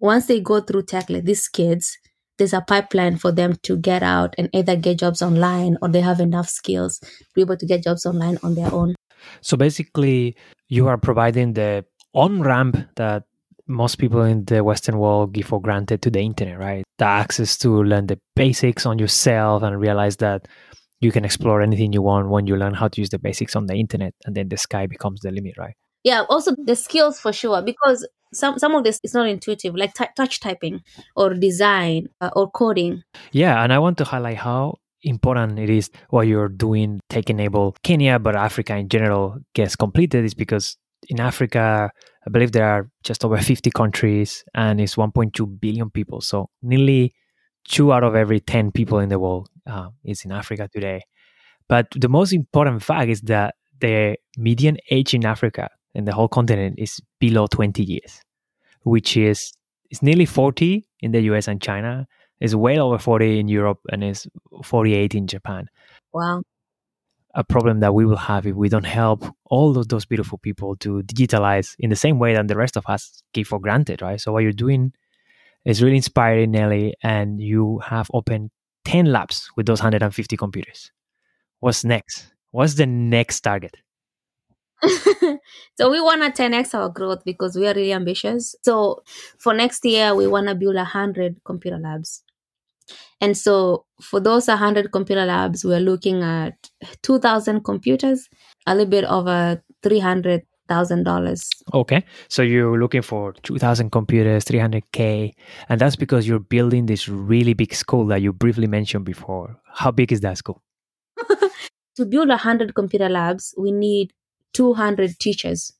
once 0.01 0.26
they 0.26 0.41
go 0.41 0.61
through 0.61 0.82
tech, 0.84 1.09
like 1.09 1.24
these 1.24 1.47
kids, 1.49 1.97
there's 2.38 2.53
a 2.53 2.62
pipeline 2.62 3.16
for 3.16 3.30
them 3.30 3.55
to 3.62 3.76
get 3.76 4.03
out 4.03 4.34
and 4.38 4.49
either 4.53 4.74
get 4.74 4.99
jobs 4.99 5.22
online 5.22 5.76
or 5.82 5.88
they 5.88 6.01
have 6.01 6.20
enough 6.20 6.49
skills 6.49 6.99
to 6.99 7.26
be 7.34 7.43
able 7.43 7.57
to 7.57 7.66
get 7.66 7.84
jobs 7.84 8.07
online 8.07 8.38
on 8.43 8.55
their 8.55 8.72
own. 8.72 8.95
So 9.43 9.57
basically, 9.57 10.34
you 10.68 10.88
are 10.88 10.97
providing 10.97 11.53
the 11.53 11.84
on 12.14 12.41
ramp 12.43 12.76
that 12.97 13.24
most 13.66 13.97
people 13.99 14.22
in 14.22 14.45
the 14.47 14.64
Western 14.64 14.99
world 14.99 15.32
give 15.32 15.47
for 15.47 15.61
granted 15.61 16.03
to 16.03 16.11
the 16.11 16.20
internet, 16.20 16.59
right? 16.59 16.82
The 17.01 17.07
access 17.07 17.57
to 17.64 17.82
learn 17.82 18.09
the 18.09 18.18
basics 18.36 18.84
on 18.84 18.98
yourself 18.98 19.62
and 19.62 19.80
realize 19.80 20.18
that 20.18 20.46
you 21.01 21.11
can 21.11 21.24
explore 21.24 21.62
anything 21.62 21.94
you 21.94 22.03
want 22.03 22.28
when 22.28 22.46
you 22.46 22.57
learn 22.57 22.74
how 22.74 22.88
to 22.88 23.01
use 23.01 23.09
the 23.09 23.18
basics 23.18 23.57
on 23.57 23.64
the 23.66 23.74
internet, 23.74 24.12
and 24.26 24.36
then 24.36 24.51
the 24.51 24.59
sky 24.59 24.86
becomes 24.86 25.20
the 25.20 25.30
limit, 25.30 25.57
right? 25.57 25.72
Yeah, 26.05 26.24
also 26.28 26.55
the 26.62 26.76
skills 26.76 27.18
for 27.18 27.32
sure, 27.32 27.62
because 27.62 28.07
some 28.34 28.59
some 28.59 28.74
of 28.74 28.84
this 28.84 29.01
is 29.03 29.14
not 29.14 29.28
intuitive, 29.28 29.74
like 29.74 29.94
t- 29.94 30.12
touch 30.14 30.40
typing 30.40 30.82
or 31.16 31.32
design 31.32 32.09
uh, 32.20 32.28
or 32.36 32.51
coding. 32.51 33.03
Yeah, 33.32 33.64
and 33.64 33.72
I 33.72 33.78
want 33.78 33.96
to 33.98 34.05
highlight 34.05 34.36
how 34.36 34.76
important 35.03 35.59
it 35.59 35.70
is 35.70 35.90
what 36.11 36.26
you're 36.26 36.53
doing 36.53 37.01
tech 37.09 37.30
enable 37.30 37.76
Kenya, 37.82 38.18
but 38.18 38.36
Africa 38.36 38.76
in 38.76 38.90
general 38.90 39.38
gets 39.55 39.74
completed 39.74 40.26
is 40.26 40.34
because 40.34 40.76
in 41.09 41.20
Africa, 41.20 41.90
I 42.26 42.30
believe 42.30 42.53
there 42.53 42.66
are 42.66 42.90
just 43.03 43.24
over 43.24 43.38
50 43.38 43.70
countries 43.70 44.44
and 44.55 44.80
it's 44.80 44.96
1.2 44.96 45.61
billion 45.61 45.90
people. 45.90 46.20
So 46.20 46.51
nearly 46.62 47.14
two 47.64 47.92
out 47.92 48.05
of 48.05 48.14
every 48.14 48.40
10 48.40 48.72
people 48.72 48.98
in 48.98 49.09
the 49.09 49.18
world 49.18 49.48
uh, 49.66 49.88
is 50.05 50.24
in 50.24 50.32
Africa 50.32 50.68
today. 50.72 51.03
But 51.68 51.86
the 51.94 52.09
most 52.09 52.32
important 52.32 52.82
fact 52.82 53.11
is 53.11 53.20
that 53.22 53.55
the 53.80 54.16
median 54.36 54.76
age 54.90 55.14
in 55.14 55.24
Africa 55.24 55.70
and 55.94 56.07
the 56.07 56.12
whole 56.12 56.28
continent 56.28 56.76
is 56.78 57.01
below 57.18 57.46
20 57.46 57.82
years, 57.82 58.20
which 58.82 59.16
is 59.16 59.53
is 59.90 60.03
nearly 60.03 60.26
40 60.26 60.86
in 61.01 61.12
the 61.12 61.20
US 61.22 61.48
and 61.48 61.61
China, 61.61 62.07
is 62.40 62.55
well 62.55 62.86
over 62.86 62.98
40 62.98 63.40
in 63.40 63.48
Europe, 63.48 63.80
and 63.90 64.05
is 64.05 64.28
48 64.64 65.14
in 65.14 65.26
Japan. 65.26 65.68
Wow. 66.12 66.42
A 67.35 67.45
problem 67.45 67.81
that 67.81 67.95
we 67.95 68.05
will 68.05 68.16
have 68.16 68.47
if 68.47 68.57
we 68.57 68.68
don't 68.68 68.87
help 68.87 69.24
all 69.45 69.78
of 69.78 69.89
those 69.89 70.05
beautiful 70.05 70.39
people 70.39 70.74
to 70.76 71.03
digitalize 71.03 71.76
in 71.78 71.91
the 71.91 71.97
same 71.97 72.18
way 72.18 72.35
that 72.35 72.49
the 72.49 72.57
rest 72.57 72.76
of 72.76 72.85
us 72.87 73.22
give 73.33 73.47
for 73.47 73.61
granted, 73.61 74.03
right? 74.03 74.20
So 74.20 74.33
what 74.33 74.43
you're 74.43 74.53
doing 74.53 74.93
is 75.64 75.83
really 75.83 75.97
inspiring, 75.97 76.51
Nelly, 76.51 76.95
and 77.03 77.41
you 77.41 77.78
have 77.87 78.11
opened 78.12 78.51
10 78.85 79.07
labs 79.07 79.51
with 79.57 79.66
those 79.66 79.81
150 79.81 80.37
computers. 80.37 80.91
What's 81.61 81.85
next? 81.85 82.33
What's 82.51 82.74
the 82.74 82.87
next 82.87 83.43
target? 83.43 83.76
so 84.83 85.91
we 85.91 86.01
want 86.01 86.35
to 86.35 86.43
10x 86.43 86.74
our 86.74 86.89
growth 86.89 87.22
because 87.24 87.55
we 87.55 87.66
are 87.66 87.74
really 87.74 87.93
ambitious. 87.93 88.55
So 88.62 89.03
for 89.39 89.53
next 89.53 89.85
year, 89.85 90.14
we 90.14 90.26
want 90.26 90.49
to 90.49 90.55
build 90.55 90.76
hundred 90.76 91.37
computer 91.45 91.78
labs. 91.78 92.22
And 93.20 93.36
so 93.36 93.84
for 94.00 94.18
those 94.18 94.48
100 94.48 94.92
computer 94.92 95.24
labs, 95.24 95.64
we're 95.64 95.80
looking 95.80 96.22
at 96.22 96.54
2,000 97.02 97.62
computers, 97.64 98.28
a 98.66 98.74
little 98.74 98.90
bit 98.90 99.04
over 99.04 99.62
$300,000. 99.82 101.48
Okay. 101.74 102.04
So 102.28 102.42
you're 102.42 102.78
looking 102.78 103.02
for 103.02 103.34
2,000 103.42 103.90
computers, 103.90 104.44
300K. 104.44 105.32
And 105.68 105.80
that's 105.80 105.96
because 105.96 106.26
you're 106.26 106.38
building 106.38 106.86
this 106.86 107.08
really 107.08 107.52
big 107.52 107.74
school 107.74 108.06
that 108.06 108.22
you 108.22 108.32
briefly 108.32 108.66
mentioned 108.66 109.04
before. 109.04 109.56
How 109.66 109.90
big 109.90 110.12
is 110.12 110.20
that 110.20 110.38
school? 110.38 110.62
to 111.96 112.06
build 112.06 112.28
100 112.28 112.74
computer 112.74 113.08
labs, 113.08 113.54
we 113.58 113.70
need 113.70 114.12
200 114.54 115.18
teachers. 115.18 115.72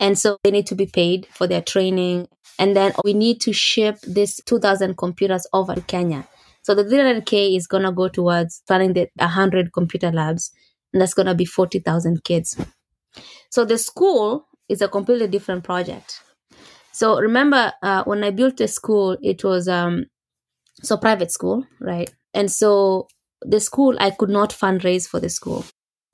And 0.00 0.18
so 0.18 0.38
they 0.42 0.50
need 0.50 0.66
to 0.68 0.74
be 0.74 0.86
paid 0.86 1.26
for 1.30 1.46
their 1.46 1.62
training. 1.62 2.28
And 2.58 2.74
then 2.74 2.92
we 3.04 3.12
need 3.12 3.40
to 3.42 3.52
ship 3.52 3.98
this 4.02 4.40
2,000 4.46 4.96
computers 4.96 5.46
over 5.52 5.74
to 5.74 5.80
Kenya. 5.82 6.26
So 6.66 6.74
the 6.74 6.82
300K 6.82 7.56
is 7.56 7.68
going 7.68 7.84
to 7.84 7.92
go 7.92 8.08
towards 8.08 8.60
planning 8.66 8.92
the 8.92 9.08
100 9.14 9.72
computer 9.72 10.10
labs. 10.10 10.50
And 10.92 11.00
that's 11.00 11.14
going 11.14 11.26
to 11.26 11.34
be 11.36 11.44
40,000 11.44 12.24
kids. 12.24 12.60
So 13.50 13.64
the 13.64 13.78
school 13.78 14.48
is 14.68 14.82
a 14.82 14.88
completely 14.88 15.28
different 15.28 15.62
project. 15.62 16.20
So 16.90 17.20
remember, 17.20 17.72
uh, 17.84 18.02
when 18.02 18.24
I 18.24 18.32
built 18.32 18.56
the 18.56 18.66
school, 18.66 19.16
it 19.22 19.44
was 19.44 19.68
um, 19.68 20.06
so 20.82 20.96
private 20.96 21.30
school, 21.30 21.64
right? 21.80 22.12
And 22.34 22.50
so 22.50 23.06
the 23.42 23.60
school, 23.60 23.94
I 24.00 24.10
could 24.10 24.30
not 24.30 24.50
fundraise 24.50 25.06
for 25.08 25.20
the 25.20 25.28
school. 25.28 25.64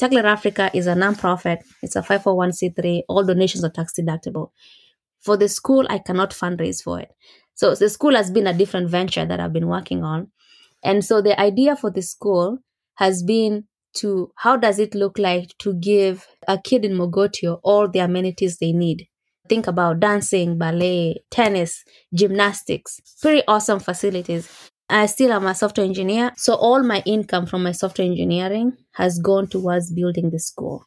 TechLit 0.02 0.24
Africa 0.24 0.70
is 0.74 0.86
a 0.86 0.92
nonprofit. 0.92 1.60
It's 1.82 1.96
a 1.96 2.02
501c3. 2.02 3.04
All 3.08 3.24
donations 3.24 3.64
are 3.64 3.70
tax 3.70 3.94
deductible. 3.98 4.50
For 5.22 5.38
the 5.38 5.48
school, 5.48 5.86
I 5.88 5.96
cannot 5.96 6.32
fundraise 6.32 6.82
for 6.82 7.00
it. 7.00 7.10
So 7.54 7.74
the 7.74 7.88
school 7.88 8.14
has 8.14 8.30
been 8.30 8.46
a 8.46 8.52
different 8.52 8.90
venture 8.90 9.24
that 9.24 9.40
I've 9.40 9.54
been 9.54 9.68
working 9.68 10.04
on. 10.04 10.30
And 10.82 11.04
so 11.04 11.20
the 11.20 11.38
idea 11.40 11.76
for 11.76 11.90
the 11.90 12.02
school 12.02 12.58
has 12.94 13.22
been 13.22 13.64
to 13.94 14.32
how 14.36 14.56
does 14.56 14.78
it 14.78 14.94
look 14.94 15.18
like 15.18 15.56
to 15.58 15.74
give 15.74 16.26
a 16.48 16.58
kid 16.58 16.84
in 16.84 16.92
Mogotio 16.92 17.60
all 17.62 17.88
the 17.88 18.00
amenities 18.00 18.58
they 18.58 18.72
need? 18.72 19.06
Think 19.48 19.66
about 19.66 20.00
dancing, 20.00 20.56
ballet, 20.56 21.22
tennis, 21.30 21.84
gymnastics, 22.14 23.00
pretty 23.20 23.42
awesome 23.46 23.80
facilities. 23.80 24.70
I 24.88 25.06
still 25.06 25.32
am 25.32 25.46
a 25.46 25.54
software 25.54 25.86
engineer. 25.86 26.32
So 26.36 26.54
all 26.54 26.82
my 26.82 27.02
income 27.06 27.46
from 27.46 27.62
my 27.62 27.72
software 27.72 28.06
engineering 28.06 28.76
has 28.92 29.18
gone 29.18 29.48
towards 29.48 29.92
building 29.92 30.30
the 30.30 30.38
school. 30.38 30.84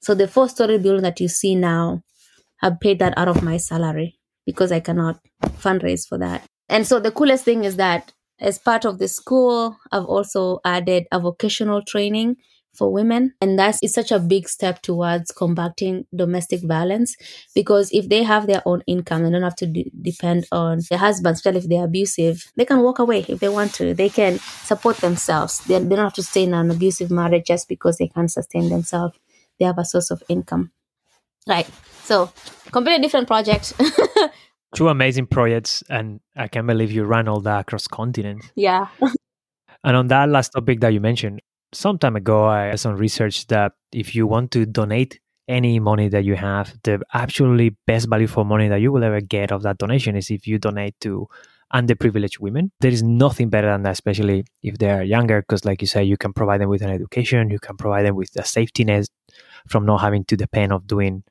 So 0.00 0.14
the 0.14 0.28
four 0.28 0.48
story 0.48 0.78
building 0.78 1.02
that 1.02 1.20
you 1.20 1.28
see 1.28 1.54
now, 1.54 2.02
I've 2.62 2.80
paid 2.80 2.98
that 3.00 3.16
out 3.16 3.28
of 3.28 3.42
my 3.42 3.56
salary 3.56 4.18
because 4.46 4.72
I 4.72 4.80
cannot 4.80 5.20
fundraise 5.42 6.06
for 6.06 6.18
that. 6.18 6.44
And 6.68 6.86
so 6.86 7.00
the 7.00 7.12
coolest 7.12 7.44
thing 7.44 7.64
is 7.64 7.76
that 7.76 8.12
as 8.40 8.58
part 8.58 8.84
of 8.84 8.98
the 8.98 9.08
school, 9.08 9.76
I've 9.92 10.04
also 10.04 10.60
added 10.64 11.06
a 11.12 11.20
vocational 11.20 11.82
training 11.82 12.36
for 12.74 12.92
women. 12.92 13.34
And 13.40 13.58
that's 13.58 13.80
it's 13.82 13.94
such 13.94 14.12
a 14.12 14.18
big 14.20 14.48
step 14.48 14.82
towards 14.82 15.32
combating 15.32 16.06
domestic 16.14 16.62
violence 16.62 17.16
because 17.54 17.90
if 17.92 18.08
they 18.08 18.22
have 18.22 18.46
their 18.46 18.62
own 18.64 18.82
income 18.86 19.24
and 19.24 19.32
don't 19.32 19.42
have 19.42 19.56
to 19.56 19.66
de- 19.66 19.90
depend 20.00 20.46
on 20.52 20.80
their 20.88 20.98
husbands, 20.98 21.40
especially 21.40 21.58
if 21.58 21.68
they're 21.68 21.84
abusive, 21.84 22.52
they 22.56 22.64
can 22.64 22.80
walk 22.80 23.00
away 23.00 23.24
if 23.28 23.40
they 23.40 23.48
want 23.48 23.74
to. 23.74 23.94
They 23.94 24.08
can 24.08 24.38
support 24.38 24.98
themselves. 24.98 25.58
They, 25.64 25.78
they 25.80 25.96
don't 25.96 26.04
have 26.04 26.14
to 26.14 26.22
stay 26.22 26.44
in 26.44 26.54
an 26.54 26.70
abusive 26.70 27.10
marriage 27.10 27.46
just 27.46 27.68
because 27.68 27.98
they 27.98 28.08
can't 28.08 28.30
sustain 28.30 28.68
themselves. 28.68 29.18
They 29.58 29.64
have 29.64 29.78
a 29.78 29.84
source 29.84 30.10
of 30.12 30.22
income. 30.28 30.70
Right. 31.48 31.68
So 32.04 32.30
completely 32.70 33.02
different 33.02 33.26
project. 33.26 33.72
Two 34.74 34.88
amazing 34.88 35.26
projects, 35.26 35.82
and 35.88 36.20
I 36.36 36.48
can't 36.48 36.66
believe 36.66 36.92
you 36.92 37.04
ran 37.04 37.28
all 37.28 37.40
that 37.40 37.60
across 37.60 37.86
continents. 37.86 38.50
Yeah. 38.54 38.88
and 39.84 39.96
on 39.96 40.08
that 40.08 40.28
last 40.28 40.50
topic 40.50 40.80
that 40.80 40.92
you 40.92 41.00
mentioned, 41.00 41.40
some 41.72 41.98
time 41.98 42.16
ago, 42.16 42.46
I 42.46 42.74
some 42.76 42.96
research 42.96 43.46
that 43.48 43.72
if 43.92 44.14
you 44.14 44.26
want 44.26 44.50
to 44.52 44.66
donate 44.66 45.20
any 45.48 45.80
money 45.80 46.08
that 46.08 46.24
you 46.24 46.36
have, 46.36 46.74
the 46.84 47.00
absolutely 47.14 47.76
best 47.86 48.08
value 48.08 48.26
for 48.26 48.44
money 48.44 48.68
that 48.68 48.80
you 48.80 48.92
will 48.92 49.04
ever 49.04 49.20
get 49.20 49.50
of 49.50 49.62
that 49.62 49.78
donation 49.78 50.14
is 50.14 50.30
if 50.30 50.46
you 50.46 50.58
donate 50.58 50.94
to 51.00 51.28
underprivileged 51.72 52.40
women. 52.40 52.72
There 52.80 52.90
is 52.90 53.02
nothing 53.02 53.50
better 53.50 53.70
than 53.70 53.82
that, 53.82 53.92
especially 53.92 54.44
if 54.62 54.78
they 54.78 54.90
are 54.90 55.02
younger, 55.02 55.42
because, 55.42 55.64
like 55.64 55.80
you 55.80 55.86
say, 55.86 56.04
you 56.04 56.16
can 56.16 56.32
provide 56.32 56.60
them 56.60 56.68
with 56.68 56.82
an 56.82 56.90
education, 56.90 57.50
you 57.50 57.58
can 57.58 57.76
provide 57.76 58.06
them 58.06 58.16
with 58.16 58.30
a 58.36 58.44
safety 58.44 58.84
net 58.84 59.08
from 59.66 59.84
not 59.84 60.00
having 60.00 60.24
to 60.26 60.36
depend 60.36 60.72
of 60.72 60.86
doing 60.86 61.24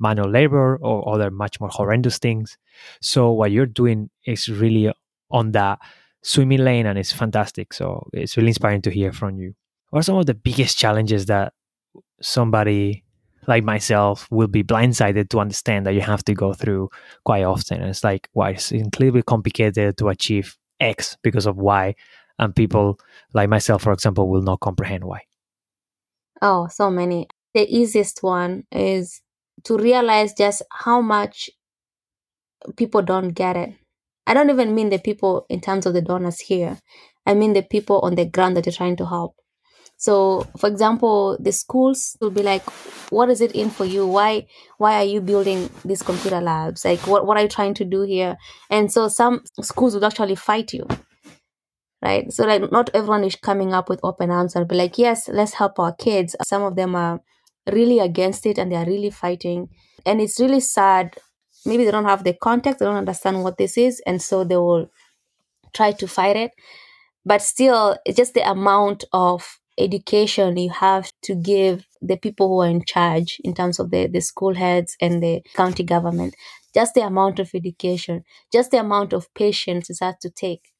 manual 0.00 0.30
labor 0.30 0.76
or 0.80 1.08
other 1.12 1.30
much 1.30 1.60
more 1.60 1.70
horrendous 1.70 2.18
things. 2.18 2.58
So 3.00 3.30
what 3.30 3.52
you're 3.52 3.66
doing 3.66 4.10
is 4.26 4.48
really 4.48 4.92
on 5.30 5.52
that 5.52 5.78
swimming 6.22 6.64
lane, 6.64 6.86
and 6.86 6.98
it's 6.98 7.12
fantastic. 7.12 7.72
So 7.72 8.08
it's 8.12 8.36
really 8.36 8.48
inspiring 8.48 8.82
to 8.82 8.90
hear 8.90 9.12
from 9.12 9.38
you 9.38 9.54
what 9.90 10.00
are 10.00 10.02
some 10.02 10.16
of 10.16 10.26
the 10.26 10.34
biggest 10.34 10.78
challenges 10.78 11.26
that 11.26 11.52
somebody 12.22 13.04
like 13.46 13.64
myself 13.64 14.28
will 14.30 14.46
be 14.46 14.62
blindsided 14.62 15.28
to 15.30 15.40
understand 15.40 15.86
that 15.86 15.94
you 15.94 16.00
have 16.00 16.24
to 16.24 16.34
go 16.34 16.52
through 16.52 16.90
quite 17.24 17.42
often. 17.42 17.80
And 17.80 17.90
it's 17.90 18.04
like, 18.04 18.28
why 18.32 18.50
it's 18.50 18.70
incredibly 18.70 19.22
complicated 19.22 19.96
to 19.98 20.08
achieve 20.08 20.56
X 20.78 21.16
because 21.22 21.46
of 21.46 21.56
Y. 21.56 21.94
And 22.38 22.54
people 22.54 22.98
like 23.34 23.48
myself, 23.48 23.82
for 23.82 23.92
example, 23.92 24.28
will 24.28 24.42
not 24.42 24.60
comprehend 24.60 25.04
why. 25.04 25.22
Oh, 26.40 26.68
so 26.68 26.90
many. 26.90 27.28
The 27.54 27.66
easiest 27.68 28.22
one 28.22 28.64
is 28.70 29.20
to 29.64 29.76
realize 29.78 30.34
just 30.34 30.62
how 30.72 31.00
much 31.00 31.50
people 32.76 33.02
don't 33.02 33.30
get 33.30 33.56
it. 33.56 33.74
I 34.26 34.34
don't 34.34 34.50
even 34.50 34.74
mean 34.74 34.90
the 34.90 34.98
people 34.98 35.46
in 35.48 35.60
terms 35.60 35.86
of 35.86 35.94
the 35.94 36.02
donors 36.02 36.40
here. 36.40 36.78
I 37.26 37.34
mean 37.34 37.52
the 37.52 37.62
people 37.62 38.00
on 38.00 38.14
the 38.14 38.24
ground 38.26 38.56
that 38.56 38.66
you're 38.66 38.72
trying 38.72 38.96
to 38.96 39.06
help. 39.06 39.34
So, 39.98 40.46
for 40.58 40.68
example, 40.68 41.38
the 41.40 41.52
schools 41.52 42.16
will 42.20 42.30
be 42.30 42.42
like, 42.42 42.64
"What 43.10 43.30
is 43.30 43.40
it 43.40 43.52
in 43.52 43.70
for 43.70 43.84
you? 43.86 44.06
Why 44.06 44.46
why 44.78 44.94
are 44.96 45.04
you 45.04 45.20
building 45.22 45.70
these 45.84 46.02
computer 46.02 46.40
labs? 46.40 46.84
Like, 46.84 47.06
what 47.06 47.26
what 47.26 47.36
are 47.38 47.42
you 47.44 47.48
trying 47.48 47.74
to 47.74 47.84
do 47.84 48.02
here?" 48.02 48.38
And 48.70 48.92
so, 48.92 49.08
some 49.08 49.42
schools 49.62 49.94
would 49.94 50.04
actually 50.04 50.36
fight 50.36 50.72
you, 50.74 50.86
right? 52.02 52.32
So, 52.32 52.44
like, 52.46 52.70
not 52.72 52.90
everyone 52.94 53.24
is 53.24 53.36
coming 53.36 53.72
up 53.74 53.88
with 53.88 54.00
open 54.02 54.30
arms 54.30 54.56
and 54.56 54.66
be 54.68 54.74
like, 54.76 54.98
"Yes, 54.98 55.28
let's 55.28 55.54
help 55.54 55.78
our 55.78 55.94
kids." 55.94 56.36
Some 56.44 56.62
of 56.62 56.76
them 56.76 56.94
are 56.94 57.20
really 57.72 57.98
against 57.98 58.46
it 58.46 58.58
and 58.58 58.70
they 58.72 58.76
are 58.76 58.86
really 58.86 59.10
fighting, 59.10 59.68
and 60.06 60.20
it's 60.20 60.40
really 60.40 60.60
sad. 60.60 61.16
Maybe 61.66 61.84
they 61.84 61.90
don't 61.90 62.04
have 62.06 62.24
the 62.24 62.34
context, 62.34 62.80
they 62.80 62.86
don't 62.86 62.96
understand 62.96 63.42
what 63.42 63.58
this 63.58 63.76
is, 63.78 64.00
and 64.06 64.22
so 64.22 64.44
they 64.44 64.56
will 64.56 64.90
try 65.74 65.92
to 65.92 66.08
fight 66.08 66.36
it. 66.36 66.52
But 67.24 67.42
still, 67.42 67.96
it's 68.06 68.16
just 68.16 68.34
the 68.34 68.48
amount 68.48 69.04
of 69.12 69.58
education 69.78 70.56
you 70.58 70.70
have 70.70 71.12
to 71.22 71.34
give 71.34 71.86
the 72.02 72.16
people 72.16 72.48
who 72.48 72.60
are 72.62 72.68
in 72.68 72.84
charge 72.84 73.40
in 73.44 73.54
terms 73.54 73.78
of 73.78 73.90
the, 73.90 74.06
the 74.08 74.20
school 74.20 74.54
heads 74.54 74.96
and 75.00 75.22
the 75.22 75.42
county 75.54 75.82
government 75.82 76.34
just 76.74 76.94
the 76.94 77.00
amount 77.00 77.38
of 77.38 77.50
education 77.54 78.22
just 78.52 78.70
the 78.72 78.78
amount 78.78 79.12
of 79.14 79.32
patience 79.34 79.88
it 79.88 79.96
has 80.02 80.16
to 80.20 80.28
take 80.30 80.70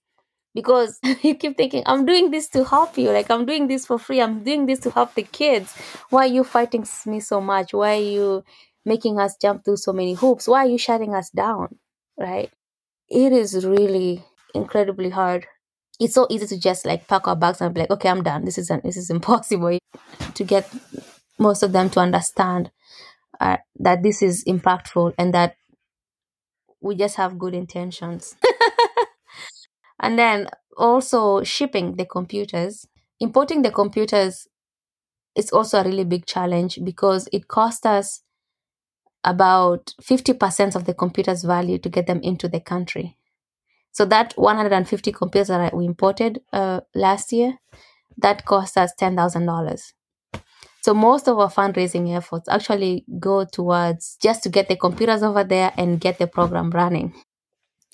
because 0.54 0.98
you 1.22 1.34
keep 1.34 1.56
thinking 1.56 1.82
i'm 1.86 2.04
doing 2.04 2.30
this 2.30 2.48
to 2.48 2.64
help 2.64 2.96
you. 2.98 3.10
Like 3.10 3.30
i'm 3.30 3.46
doing 3.46 3.68
this 3.68 3.86
for 3.86 3.98
free. 3.98 4.20
I'm 4.20 4.42
doing 4.42 4.66
this 4.66 4.80
to 4.80 4.90
help 4.90 5.14
the 5.14 5.22
kids. 5.22 5.74
Why 6.10 6.24
are 6.24 6.34
you 6.34 6.44
fighting 6.44 6.86
me 7.06 7.20
so 7.20 7.40
much? 7.40 7.72
Why 7.72 7.96
are 7.96 8.02
you 8.02 8.44
making 8.84 9.18
us 9.18 9.36
jump 9.40 9.64
through 9.64 9.76
so 9.76 9.92
many 9.92 10.14
hoops? 10.14 10.48
Why 10.48 10.64
are 10.64 10.68
you 10.68 10.78
shutting 10.78 11.14
us 11.14 11.30
down? 11.30 11.78
Right? 12.18 12.50
It 13.08 13.32
is 13.32 13.66
really 13.66 14.24
incredibly 14.54 15.10
hard. 15.10 15.46
It's 15.98 16.14
so 16.14 16.26
easy 16.30 16.46
to 16.46 16.58
just 16.58 16.86
like 16.86 17.06
pack 17.08 17.28
our 17.28 17.36
bags 17.36 17.60
and 17.60 17.74
be 17.74 17.80
like, 17.82 17.90
okay, 17.90 18.08
I'm 18.08 18.22
done. 18.22 18.44
This 18.44 18.56
is 18.56 18.70
an, 18.70 18.80
this 18.84 18.96
is 18.96 19.10
impossible 19.10 19.78
to 20.34 20.44
get 20.44 20.72
most 21.38 21.62
of 21.62 21.72
them 21.72 21.90
to 21.90 22.00
understand 22.00 22.70
uh, 23.40 23.58
that 23.78 24.02
this 24.02 24.22
is 24.22 24.44
impactful 24.44 25.14
and 25.18 25.34
that 25.34 25.56
we 26.80 26.94
just 26.94 27.16
have 27.16 27.38
good 27.38 27.54
intentions. 27.54 28.36
and 30.00 30.18
then 30.18 30.48
also 30.76 31.42
shipping 31.44 31.96
the 31.96 32.06
computers, 32.06 32.86
importing 33.20 33.62
the 33.62 33.70
computers 33.70 34.48
is 35.36 35.50
also 35.50 35.80
a 35.80 35.84
really 35.84 36.04
big 36.04 36.26
challenge 36.26 36.78
because 36.84 37.28
it 37.32 37.48
costs 37.48 37.86
us 37.86 38.22
about 39.22 39.94
50% 40.02 40.74
of 40.74 40.86
the 40.86 40.94
computer's 40.94 41.44
value 41.44 41.78
to 41.78 41.88
get 41.88 42.06
them 42.06 42.20
into 42.22 42.48
the 42.48 42.60
country. 42.60 43.16
So 43.92 44.04
that 44.06 44.32
150 44.36 45.12
computers 45.12 45.48
that 45.48 45.76
we 45.76 45.84
imported 45.84 46.40
uh, 46.52 46.80
last 46.94 47.32
year, 47.32 47.58
that 48.16 48.44
cost 48.46 48.78
us 48.78 48.92
$10,000. 48.98 49.92
So 50.82 50.94
most 50.94 51.28
of 51.28 51.38
our 51.38 51.50
fundraising 51.50 52.16
efforts 52.16 52.48
actually 52.48 53.04
go 53.18 53.44
towards 53.44 54.16
just 54.22 54.42
to 54.44 54.48
get 54.48 54.68
the 54.68 54.76
computers 54.76 55.22
over 55.22 55.44
there 55.44 55.72
and 55.76 56.00
get 56.00 56.18
the 56.18 56.26
program 56.26 56.70
running. 56.70 57.12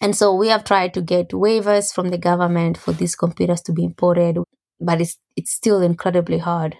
And 0.00 0.14
so 0.14 0.34
we 0.34 0.48
have 0.48 0.64
tried 0.64 0.94
to 0.94 1.00
get 1.00 1.30
waivers 1.30 1.92
from 1.94 2.08
the 2.08 2.18
government 2.18 2.76
for 2.76 2.92
these 2.92 3.16
computers 3.16 3.62
to 3.62 3.72
be 3.72 3.84
imported, 3.84 4.38
but 4.80 5.00
it's 5.00 5.16
it's 5.36 5.52
still 5.52 5.80
incredibly 5.80 6.38
hard. 6.38 6.76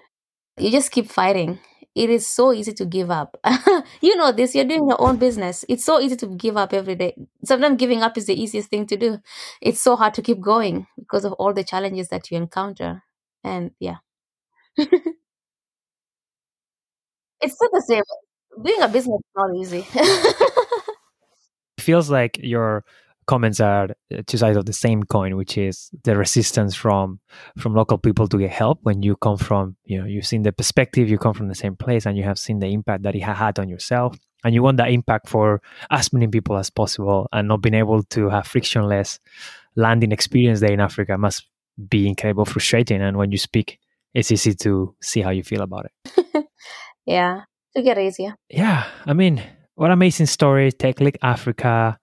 You 0.59 0.71
just 0.71 0.91
keep 0.91 1.11
fighting 1.11 1.59
it 1.97 2.11
is 2.11 2.29
so 2.29 2.53
easy 2.53 2.75
to 2.75 2.85
give 2.85 3.11
up. 3.11 3.41
you 4.03 4.15
know 4.17 4.31
this, 4.31 4.55
you're 4.55 4.67
doing 4.67 4.87
your 4.87 5.01
own 5.01 5.17
business. 5.17 5.65
It's 5.67 5.85
so 5.85 5.99
easy 5.99 6.15
to 6.17 6.27
give 6.27 6.57
up 6.59 6.75
every 6.75 6.95
day. 6.95 7.17
Sometimes 7.43 7.79
giving 7.79 8.03
up 8.03 8.19
is 8.19 8.27
the 8.27 8.41
easiest 8.41 8.69
thing 8.69 8.87
to 8.89 8.99
do. 8.99 9.19
It's 9.63 9.81
so 9.81 9.97
hard 9.97 10.13
to 10.15 10.23
keep 10.23 10.39
going 10.41 10.87
because 10.99 11.25
of 11.25 11.33
all 11.33 11.55
the 11.55 11.65
challenges 11.65 12.09
that 12.09 12.31
you 12.31 12.37
encounter. 12.37 13.03
And 13.43 13.71
yeah. 13.81 13.97
it's 14.77 14.91
still 17.41 17.71
the 17.73 17.85
same. 17.89 18.03
Doing 18.63 18.83
a 18.83 18.89
business 18.89 19.19
is 19.19 19.33
not 19.35 19.57
easy. 19.57 19.87
feels 21.79 22.11
like 22.11 22.39
you're 22.43 22.85
comments 23.27 23.61
are 23.61 23.89
two 24.27 24.39
sides 24.39 24.57
of 24.57 24.67
the 24.67 24.73
same 24.73 25.03
coin, 25.03 25.37
which 25.37 25.59
is 25.59 25.91
the 26.05 26.17
resistance 26.17 26.75
from 26.75 27.21
from 27.59 27.75
local 27.75 27.99
people 27.99 28.27
to 28.29 28.39
get 28.39 28.51
help 28.51 28.79
when 28.83 29.03
you 29.03 29.17
come 29.17 29.37
from 29.37 29.77
you 29.85 29.99
know 29.99 30.07
you've 30.07 30.27
seen 30.27 30.43
the 30.43 30.53
perspective, 30.53 31.09
you 31.09 31.19
come 31.19 31.35
from 31.35 31.49
the 31.49 31.55
same 31.55 31.77
place, 31.77 32.07
and 32.07 32.17
you 32.17 32.25
have 32.25 32.39
seen 32.39 32.59
the 32.59 32.69
impact 32.69 33.03
that 33.03 33.15
it 33.15 33.23
had 33.23 33.59
on 33.59 33.69
yourself, 33.69 34.17
and 34.45 34.55
you 34.55 34.63
want 34.63 34.77
that 34.79 34.91
impact 34.91 35.29
for 35.29 35.61
as 35.91 36.13
many 36.13 36.29
people 36.29 36.57
as 36.57 36.71
possible, 36.71 37.29
and 37.33 37.49
not 37.49 37.63
being 37.63 37.75
able 37.75 38.03
to 38.05 38.29
have 38.29 38.47
frictionless 38.47 39.19
landing 39.75 40.13
experience 40.13 40.61
there 40.61 40.73
in 40.73 40.81
Africa 40.81 41.19
must 41.19 41.47
be 41.89 42.09
incredible 42.09 42.45
frustrating. 42.45 43.03
And 43.03 43.17
when 43.17 43.31
you 43.31 43.39
speak, 43.39 43.79
it's 44.15 44.33
easy 44.33 44.55
to 44.55 44.95
see 45.03 45.21
how 45.21 45.31
you 45.31 45.43
feel 45.43 45.61
about 45.61 45.87
it. 45.87 46.47
yeah, 47.07 47.43
to 47.77 47.83
get 47.83 47.99
easier. 47.99 48.35
Yeah, 48.49 48.87
I 49.05 49.13
mean, 49.13 49.43
what 49.75 49.91
amazing 49.91 50.27
story, 50.27 50.73
TechLit 50.73 51.17
Africa 51.23 51.99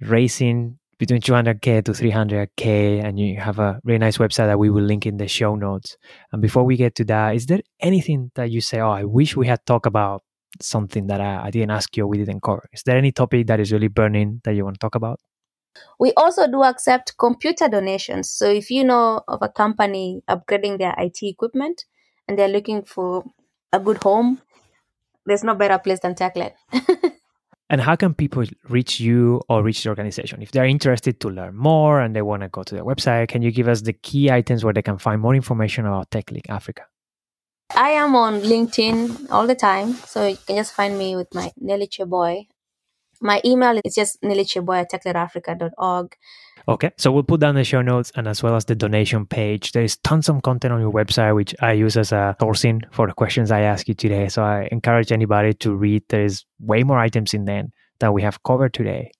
raising 0.00 0.78
between 0.98 1.20
200k 1.20 1.84
to 1.84 1.92
300k 1.92 3.04
and 3.04 3.18
you 3.18 3.38
have 3.38 3.58
a 3.58 3.80
really 3.84 3.98
nice 3.98 4.18
website 4.18 4.46
that 4.46 4.58
we 4.58 4.68
will 4.68 4.82
link 4.82 5.06
in 5.06 5.16
the 5.16 5.28
show 5.28 5.54
notes. 5.54 5.96
And 6.32 6.42
before 6.42 6.64
we 6.64 6.76
get 6.76 6.94
to 6.96 7.04
that 7.04 7.36
is 7.36 7.46
there 7.46 7.60
anything 7.80 8.30
that 8.34 8.50
you 8.50 8.60
say 8.60 8.80
oh 8.80 8.90
i 8.90 9.04
wish 9.04 9.36
we 9.36 9.46
had 9.46 9.64
talked 9.64 9.86
about 9.86 10.22
something 10.60 11.06
that 11.06 11.20
I, 11.20 11.44
I 11.44 11.50
didn't 11.50 11.70
ask 11.70 11.96
you 11.96 12.04
or 12.04 12.06
we 12.08 12.18
didn't 12.18 12.42
cover 12.42 12.68
is 12.72 12.82
there 12.82 12.96
any 12.96 13.12
topic 13.12 13.46
that 13.46 13.60
is 13.60 13.72
really 13.72 13.88
burning 13.88 14.40
that 14.44 14.54
you 14.54 14.64
want 14.64 14.74
to 14.74 14.80
talk 14.80 14.94
about? 14.94 15.20
We 16.00 16.12
also 16.16 16.48
do 16.48 16.64
accept 16.64 17.16
computer 17.18 17.68
donations. 17.68 18.30
So 18.30 18.50
if 18.50 18.68
you 18.68 18.82
know 18.82 19.22
of 19.28 19.40
a 19.42 19.48
company 19.48 20.22
upgrading 20.28 20.78
their 20.78 20.94
it 20.98 21.18
equipment 21.22 21.84
and 22.26 22.36
they're 22.36 22.48
looking 22.48 22.82
for 22.82 23.24
a 23.72 23.78
good 23.78 24.02
home 24.02 24.40
there's 25.28 25.44
no 25.44 25.54
better 25.54 25.78
place 25.78 26.00
than 26.00 26.14
TechLit 26.14 26.52
And 27.70 27.80
how 27.80 27.96
can 27.96 28.14
people 28.14 28.44
reach 28.68 28.98
you 28.98 29.42
or 29.48 29.62
reach 29.62 29.82
the 29.82 29.90
organization? 29.90 30.40
If 30.40 30.52
they're 30.52 30.64
interested 30.64 31.20
to 31.20 31.28
learn 31.28 31.54
more 31.54 32.00
and 32.00 32.16
they 32.16 32.22
want 32.22 32.42
to 32.42 32.48
go 32.48 32.62
to 32.62 32.74
their 32.74 32.84
website, 32.84 33.28
can 33.28 33.42
you 33.42 33.50
give 33.50 33.68
us 33.68 33.82
the 33.82 33.92
key 33.92 34.30
items 34.30 34.64
where 34.64 34.72
they 34.72 34.82
can 34.82 34.96
find 34.96 35.20
more 35.20 35.34
information 35.34 35.84
about 35.84 36.10
TechLit 36.10 36.48
Africa? 36.48 36.84
I 37.74 37.90
am 37.90 38.16
on 38.16 38.40
LinkedIn 38.40 39.30
all 39.30 39.46
the 39.46 39.54
time. 39.54 39.92
So 39.92 40.26
you 40.26 40.38
can 40.46 40.56
just 40.56 40.72
find 40.72 40.98
me 40.98 41.16
with 41.16 41.34
my 41.34 41.52
Nelly 41.58 41.86
Cheboi. 41.86 42.46
My 43.20 43.40
email 43.44 43.80
is 43.84 43.94
just 43.94 44.22
nellycheboi 44.22 44.82
at 44.82 44.90
techlitafrica.org. 44.92 46.16
Okay, 46.68 46.90
so 46.98 47.10
we'll 47.10 47.22
put 47.22 47.40
down 47.40 47.54
the 47.54 47.64
show 47.64 47.80
notes 47.80 48.12
and 48.14 48.28
as 48.28 48.42
well 48.42 48.54
as 48.54 48.66
the 48.66 48.74
donation 48.74 49.24
page. 49.24 49.72
There 49.72 49.82
is 49.82 49.96
tons 49.96 50.28
of 50.28 50.42
content 50.42 50.74
on 50.74 50.82
your 50.82 50.92
website, 50.92 51.34
which 51.34 51.54
I 51.62 51.72
use 51.72 51.96
as 51.96 52.12
a 52.12 52.36
sourcing 52.38 52.82
for 52.92 53.06
the 53.06 53.14
questions 53.14 53.50
I 53.50 53.62
ask 53.62 53.88
you 53.88 53.94
today. 53.94 54.28
So 54.28 54.42
I 54.42 54.68
encourage 54.70 55.10
anybody 55.10 55.54
to 55.54 55.74
read. 55.74 56.02
There 56.10 56.26
is 56.26 56.44
way 56.60 56.82
more 56.82 56.98
items 56.98 57.32
in 57.32 57.46
there 57.46 57.64
that 58.00 58.12
we 58.12 58.20
have 58.20 58.42
covered 58.42 58.74
today. 58.74 59.12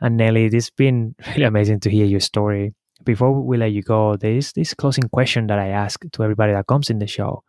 And 0.00 0.16
Nelly, 0.16 0.46
it's 0.46 0.70
been 0.70 1.14
really 1.28 1.44
amazing 1.44 1.78
to 1.80 1.90
hear 1.90 2.06
your 2.06 2.18
story. 2.18 2.74
Before 3.04 3.40
we 3.40 3.56
let 3.56 3.70
you 3.70 3.82
go, 3.82 4.16
there 4.16 4.32
is 4.32 4.52
this 4.52 4.74
closing 4.74 5.08
question 5.10 5.46
that 5.46 5.60
I 5.60 5.68
ask 5.68 6.04
to 6.10 6.24
everybody 6.24 6.54
that 6.54 6.66
comes 6.66 6.90
in 6.90 6.98
the 6.98 7.06
show. 7.06 7.44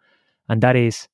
And 0.50 0.62
that 0.62 0.76
is, 0.76 1.08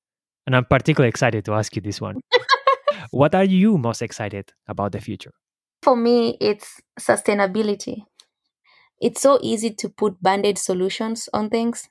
and 0.46 0.54
I'm 0.54 0.66
particularly 0.66 1.08
excited 1.08 1.46
to 1.46 1.54
ask 1.54 1.74
you 1.78 1.82
this 1.82 2.02
one. 2.02 2.20
what 3.12 3.34
are 3.34 3.46
you 3.46 3.78
most 3.78 4.02
excited 4.02 4.52
about 4.68 4.92
the 4.92 5.00
future? 5.00 5.32
For 5.82 5.96
me, 5.96 6.36
it's 6.42 6.82
sustainability 7.00 8.04
it's 9.02 9.22
so 9.22 9.40
easy 9.42 9.72
to 9.72 9.90
put 9.90 10.22
band-aid 10.22 10.58
solutions 10.58 11.30
on 11.34 11.50
things. 11.50 11.90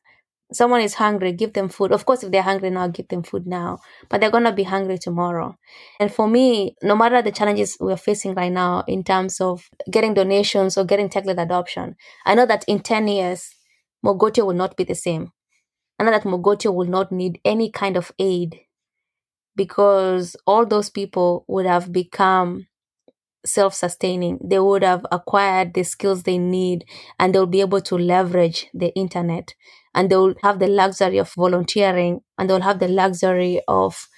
Someone 0.53 0.81
is 0.81 0.95
hungry 0.95 1.33
give 1.33 1.55
them 1.55 1.69
food. 1.69 1.91
Of 1.93 2.07
course 2.07 2.23
if 2.23 2.31
they're 2.31 2.43
hungry 2.43 2.71
now 2.71 2.87
give 2.89 3.09
them 3.09 3.23
food 3.25 3.47
now. 3.47 3.79
But 4.09 4.21
they're 4.21 4.31
going 4.31 4.45
to 4.45 4.53
be 4.53 4.63
hungry 4.63 4.97
tomorrow. 4.99 5.57
And 5.99 6.13
for 6.13 6.29
me 6.29 6.77
no 6.83 6.95
matter 6.97 7.21
the 7.23 7.33
challenges 7.33 7.77
we're 7.81 7.97
facing 7.97 8.35
right 8.35 8.53
now 8.53 8.85
in 8.87 9.03
terms 9.03 9.41
of 9.41 9.69
getting 9.91 10.15
donations 10.15 10.79
or 10.79 10.85
getting 10.85 11.09
TechLit 11.09 11.41
adoption 11.43 11.97
i 12.25 12.35
know 12.35 12.47
that 12.47 12.65
in 12.69 12.81
10 12.81 13.09
years 13.09 13.51
mogotio 14.05 14.47
will 14.47 14.55
not 14.55 14.77
be 14.77 14.85
the 14.85 14.95
same. 14.95 15.33
I 15.99 16.05
know 16.05 16.11
that 16.13 16.25
mogotio 16.25 16.75
will 16.75 16.87
not 16.89 17.13
need 17.13 17.41
any 17.45 17.71
kind 17.71 17.97
of 17.97 18.13
aid 18.19 18.61
because 19.57 20.37
all 20.47 20.67
those 20.67 20.91
people 20.91 21.45
would 21.49 21.67
have 21.67 21.93
become 21.93 22.67
self 23.47 23.75
sustaining. 23.75 24.39
They 24.43 24.59
would 24.59 24.83
have 24.83 25.07
acquired 25.13 25.75
the 25.75 25.85
skills 25.85 26.23
they 26.25 26.39
need 26.39 26.85
and 27.19 27.35
they'll 27.35 27.47
be 27.47 27.61
able 27.61 27.81
to 27.83 27.97
leverage 27.99 28.67
the 28.75 28.95
internet 28.95 29.55
and 29.95 30.11
they'll 30.11 30.35
have 30.43 30.59
the 30.59 30.69
luxury 30.69 31.19
of 31.19 31.33
volunteering 31.35 32.21
and 32.39 32.51
they'll 32.51 32.61
have 32.63 32.79
the 32.81 32.89
luxury 32.89 33.61
of 33.69 34.09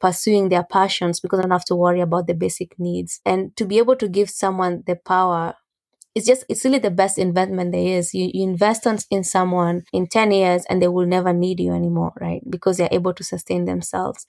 pursuing 0.00 0.48
their 0.50 0.64
passions 0.64 1.20
because 1.20 1.38
they 1.38 1.42
don't 1.42 1.50
have 1.52 1.64
to 1.64 1.76
worry 1.76 2.00
about 2.00 2.26
the 2.26 2.34
basic 2.34 2.78
needs. 2.78 3.20
And 3.24 3.56
to 3.56 3.64
be 3.64 3.78
able 3.78 3.96
to 3.96 4.08
give 4.08 4.30
someone 4.30 4.82
the 4.86 4.96
power 4.96 5.54
it's 6.14 6.26
just 6.26 6.44
it's 6.48 6.64
really 6.64 6.78
the 6.78 6.90
best 6.90 7.18
investment 7.18 7.72
there 7.72 7.98
is 7.98 8.14
you, 8.14 8.30
you 8.32 8.42
invest 8.42 8.86
in 9.10 9.22
someone 9.24 9.82
in 9.92 10.06
10 10.06 10.30
years 10.30 10.64
and 10.68 10.82
they 10.82 10.88
will 10.88 11.06
never 11.06 11.32
need 11.32 11.60
you 11.60 11.72
anymore 11.72 12.12
right 12.20 12.42
because 12.50 12.78
they're 12.78 12.88
able 12.92 13.12
to 13.14 13.22
sustain 13.24 13.64
themselves 13.66 14.26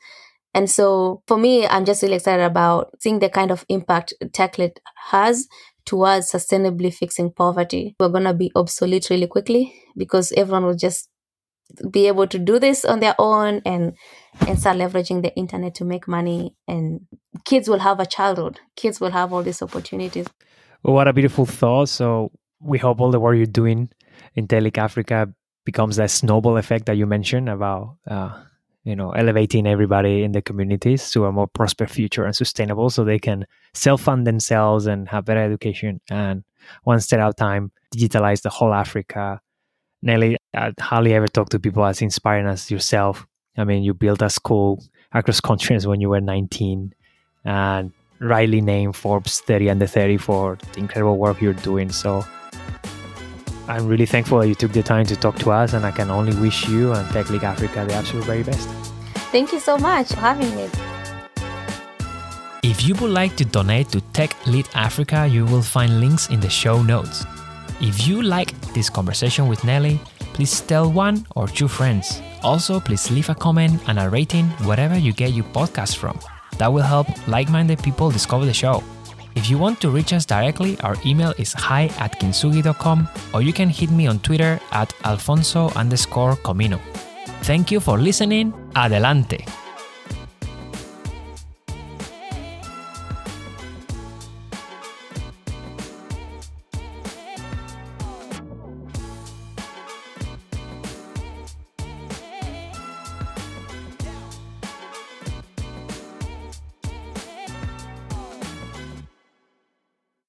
and 0.53 0.69
so 0.69 1.21
for 1.27 1.37
me 1.37 1.67
i'm 1.67 1.85
just 1.85 2.01
really 2.01 2.15
excited 2.15 2.43
about 2.43 2.89
seeing 2.99 3.19
the 3.19 3.29
kind 3.29 3.51
of 3.51 3.65
impact 3.69 4.13
techlit 4.33 4.77
has 5.09 5.47
towards 5.87 6.31
sustainably 6.31 6.93
fixing 6.93 7.31
poverty. 7.31 7.95
We're 7.99 8.09
going 8.09 8.25
to 8.25 8.33
be 8.33 8.51
obsolete 8.55 9.09
really 9.09 9.25
quickly 9.25 9.73
because 9.95 10.31
everyone 10.33 10.65
will 10.65 10.75
just 10.75 11.09
be 11.91 12.07
able 12.07 12.27
to 12.27 12.37
do 12.37 12.59
this 12.59 12.85
on 12.85 12.99
their 12.99 13.15
own 13.17 13.61
and 13.65 13.93
and 14.47 14.59
start 14.59 14.77
leveraging 14.77 15.21
the 15.23 15.35
internet 15.35 15.73
to 15.75 15.85
make 15.85 16.07
money. 16.07 16.55
And 16.67 17.01
kids 17.45 17.67
will 17.67 17.79
have 17.79 17.99
a 17.99 18.05
childhood. 18.05 18.59
Kids 18.75 18.99
will 18.99 19.11
have 19.11 19.33
all 19.33 19.41
these 19.41 19.61
opportunities. 19.61 20.27
Well, 20.83 20.93
what 20.93 21.07
a 21.07 21.13
beautiful 21.13 21.45
thought. 21.45 21.89
So 21.89 22.31
we 22.61 22.77
hope 22.77 23.01
all 23.01 23.11
the 23.11 23.19
work 23.19 23.35
you're 23.35 23.45
doing 23.45 23.89
in 24.35 24.47
Techlit 24.47 24.77
Africa 24.77 25.33
becomes 25.65 25.95
that 25.95 26.11
snowball 26.11 26.57
effect 26.57 26.85
that 26.85 26.95
you 26.95 27.05
mentioned 27.05 27.49
about 27.49 27.97
uh, 28.07 28.41
you 28.87 28.95
know 28.95 29.11
elevating 29.11 29.67
everybody 29.67 30.23
in 30.23 30.31
the 30.31 30.41
communities 30.41 31.11
to 31.11 31.25
a 31.25 31.31
more 31.31 31.47
prosperous 31.47 31.91
future 31.91 32.23
and 32.23 32.33
sustainable 32.33 32.89
so 32.89 33.03
they 33.03 33.19
can 33.19 33.45
self-fund 33.73 34.25
themselves 34.25 34.87
and 34.87 35.09
have 35.09 35.25
better 35.25 35.43
education. 35.43 35.99
And 36.09 36.45
one 36.83 37.01
step 37.01 37.19
at 37.19 37.29
a 37.29 37.33
time 37.33 37.71
digitalize 37.93 38.43
the 38.43 38.49
whole 38.49 38.73
africa. 38.73 39.41
Nelly 40.01 40.37
i 40.55 40.71
hardly 40.79 41.13
ever 41.13 41.27
talk 41.27 41.49
to 41.49 41.59
people 41.59 41.83
as 41.83 42.01
inspiring 42.01 42.47
as 42.47 42.71
yourself. 42.71 43.27
I 43.57 43.65
mean 43.65 43.83
you 43.83 43.93
built 43.93 44.21
a 44.21 44.29
school 44.29 44.81
across 45.11 45.41
countries 45.41 45.85
when 45.85 45.99
you 45.99 46.07
were 46.07 46.21
19 46.21 46.93
and 47.43 47.91
rightly 48.21 48.61
named 48.61 48.95
forbes 48.95 49.41
30 49.41 49.69
under 49.69 49.85
30 49.85 50.15
for 50.17 50.57
the 50.71 50.79
incredible 50.79 51.17
work 51.17 51.41
you're 51.41 51.53
doing. 51.53 51.91
So 51.91 52.23
I'm 53.67 53.85
really 53.85 54.05
thankful 54.05 54.39
that 54.39 54.47
you 54.47 54.55
took 54.55 54.71
the 54.71 54.81
time 54.81 55.05
to 55.07 55.15
talk 55.15 55.37
to 55.39 55.51
us, 55.51 55.73
and 55.73 55.85
I 55.85 55.91
can 55.91 56.09
only 56.09 56.35
wish 56.39 56.67
you 56.69 56.93
and 56.93 57.05
Techlit 57.09 57.43
Africa 57.43 57.85
the 57.85 57.93
absolute 57.93 58.23
very 58.25 58.43
best. 58.43 58.69
Thank 59.31 59.51
you 59.51 59.59
so 59.59 59.77
much 59.77 60.07
for 60.07 60.19
having 60.21 60.55
me. 60.55 60.69
If 62.63 62.87
you 62.87 62.95
would 62.95 63.11
like 63.11 63.35
to 63.35 63.45
donate 63.45 63.89
to 63.89 63.99
Techlit 64.13 64.67
Africa, 64.73 65.27
you 65.27 65.45
will 65.45 65.61
find 65.61 65.99
links 65.99 66.29
in 66.29 66.39
the 66.39 66.49
show 66.49 66.81
notes. 66.81 67.25
If 67.81 68.07
you 68.07 68.23
like 68.23 68.51
this 68.73 68.89
conversation 68.89 69.47
with 69.47 69.63
Nelly, 69.63 69.99
please 70.33 70.61
tell 70.61 70.91
one 70.91 71.25
or 71.35 71.47
two 71.47 71.67
friends. 71.67 72.21
Also, 72.43 72.79
please 72.79 73.11
leave 73.11 73.29
a 73.29 73.35
comment 73.35 73.81
and 73.87 73.99
a 73.99 74.09
rating 74.09 74.45
wherever 74.65 74.97
you 74.97 75.11
get 75.11 75.33
your 75.33 75.45
podcast 75.45 75.97
from. 75.97 76.17
That 76.57 76.71
will 76.71 76.83
help 76.83 77.07
like 77.27 77.49
minded 77.49 77.83
people 77.83 78.11
discover 78.11 78.45
the 78.45 78.53
show. 78.53 78.81
If 79.37 79.51
you 79.51 79.59
want 79.59 79.79
to 79.81 79.91
reach 79.91 80.13
us 80.13 80.25
directly, 80.25 80.79
our 80.79 80.95
email 81.05 81.31
is 81.37 81.53
hi 81.53 81.93
at 81.99 82.19
kintsugi.com 82.19 83.07
or 83.35 83.43
you 83.43 83.53
can 83.53 83.69
hit 83.69 83.91
me 83.91 84.07
on 84.07 84.17
Twitter 84.17 84.59
at 84.71 84.91
alfonso 85.03 85.69
underscore 85.75 86.37
comino. 86.37 86.79
Thank 87.43 87.69
you 87.69 87.79
for 87.79 87.99
listening. 87.99 88.51
Adelante. 88.75 89.45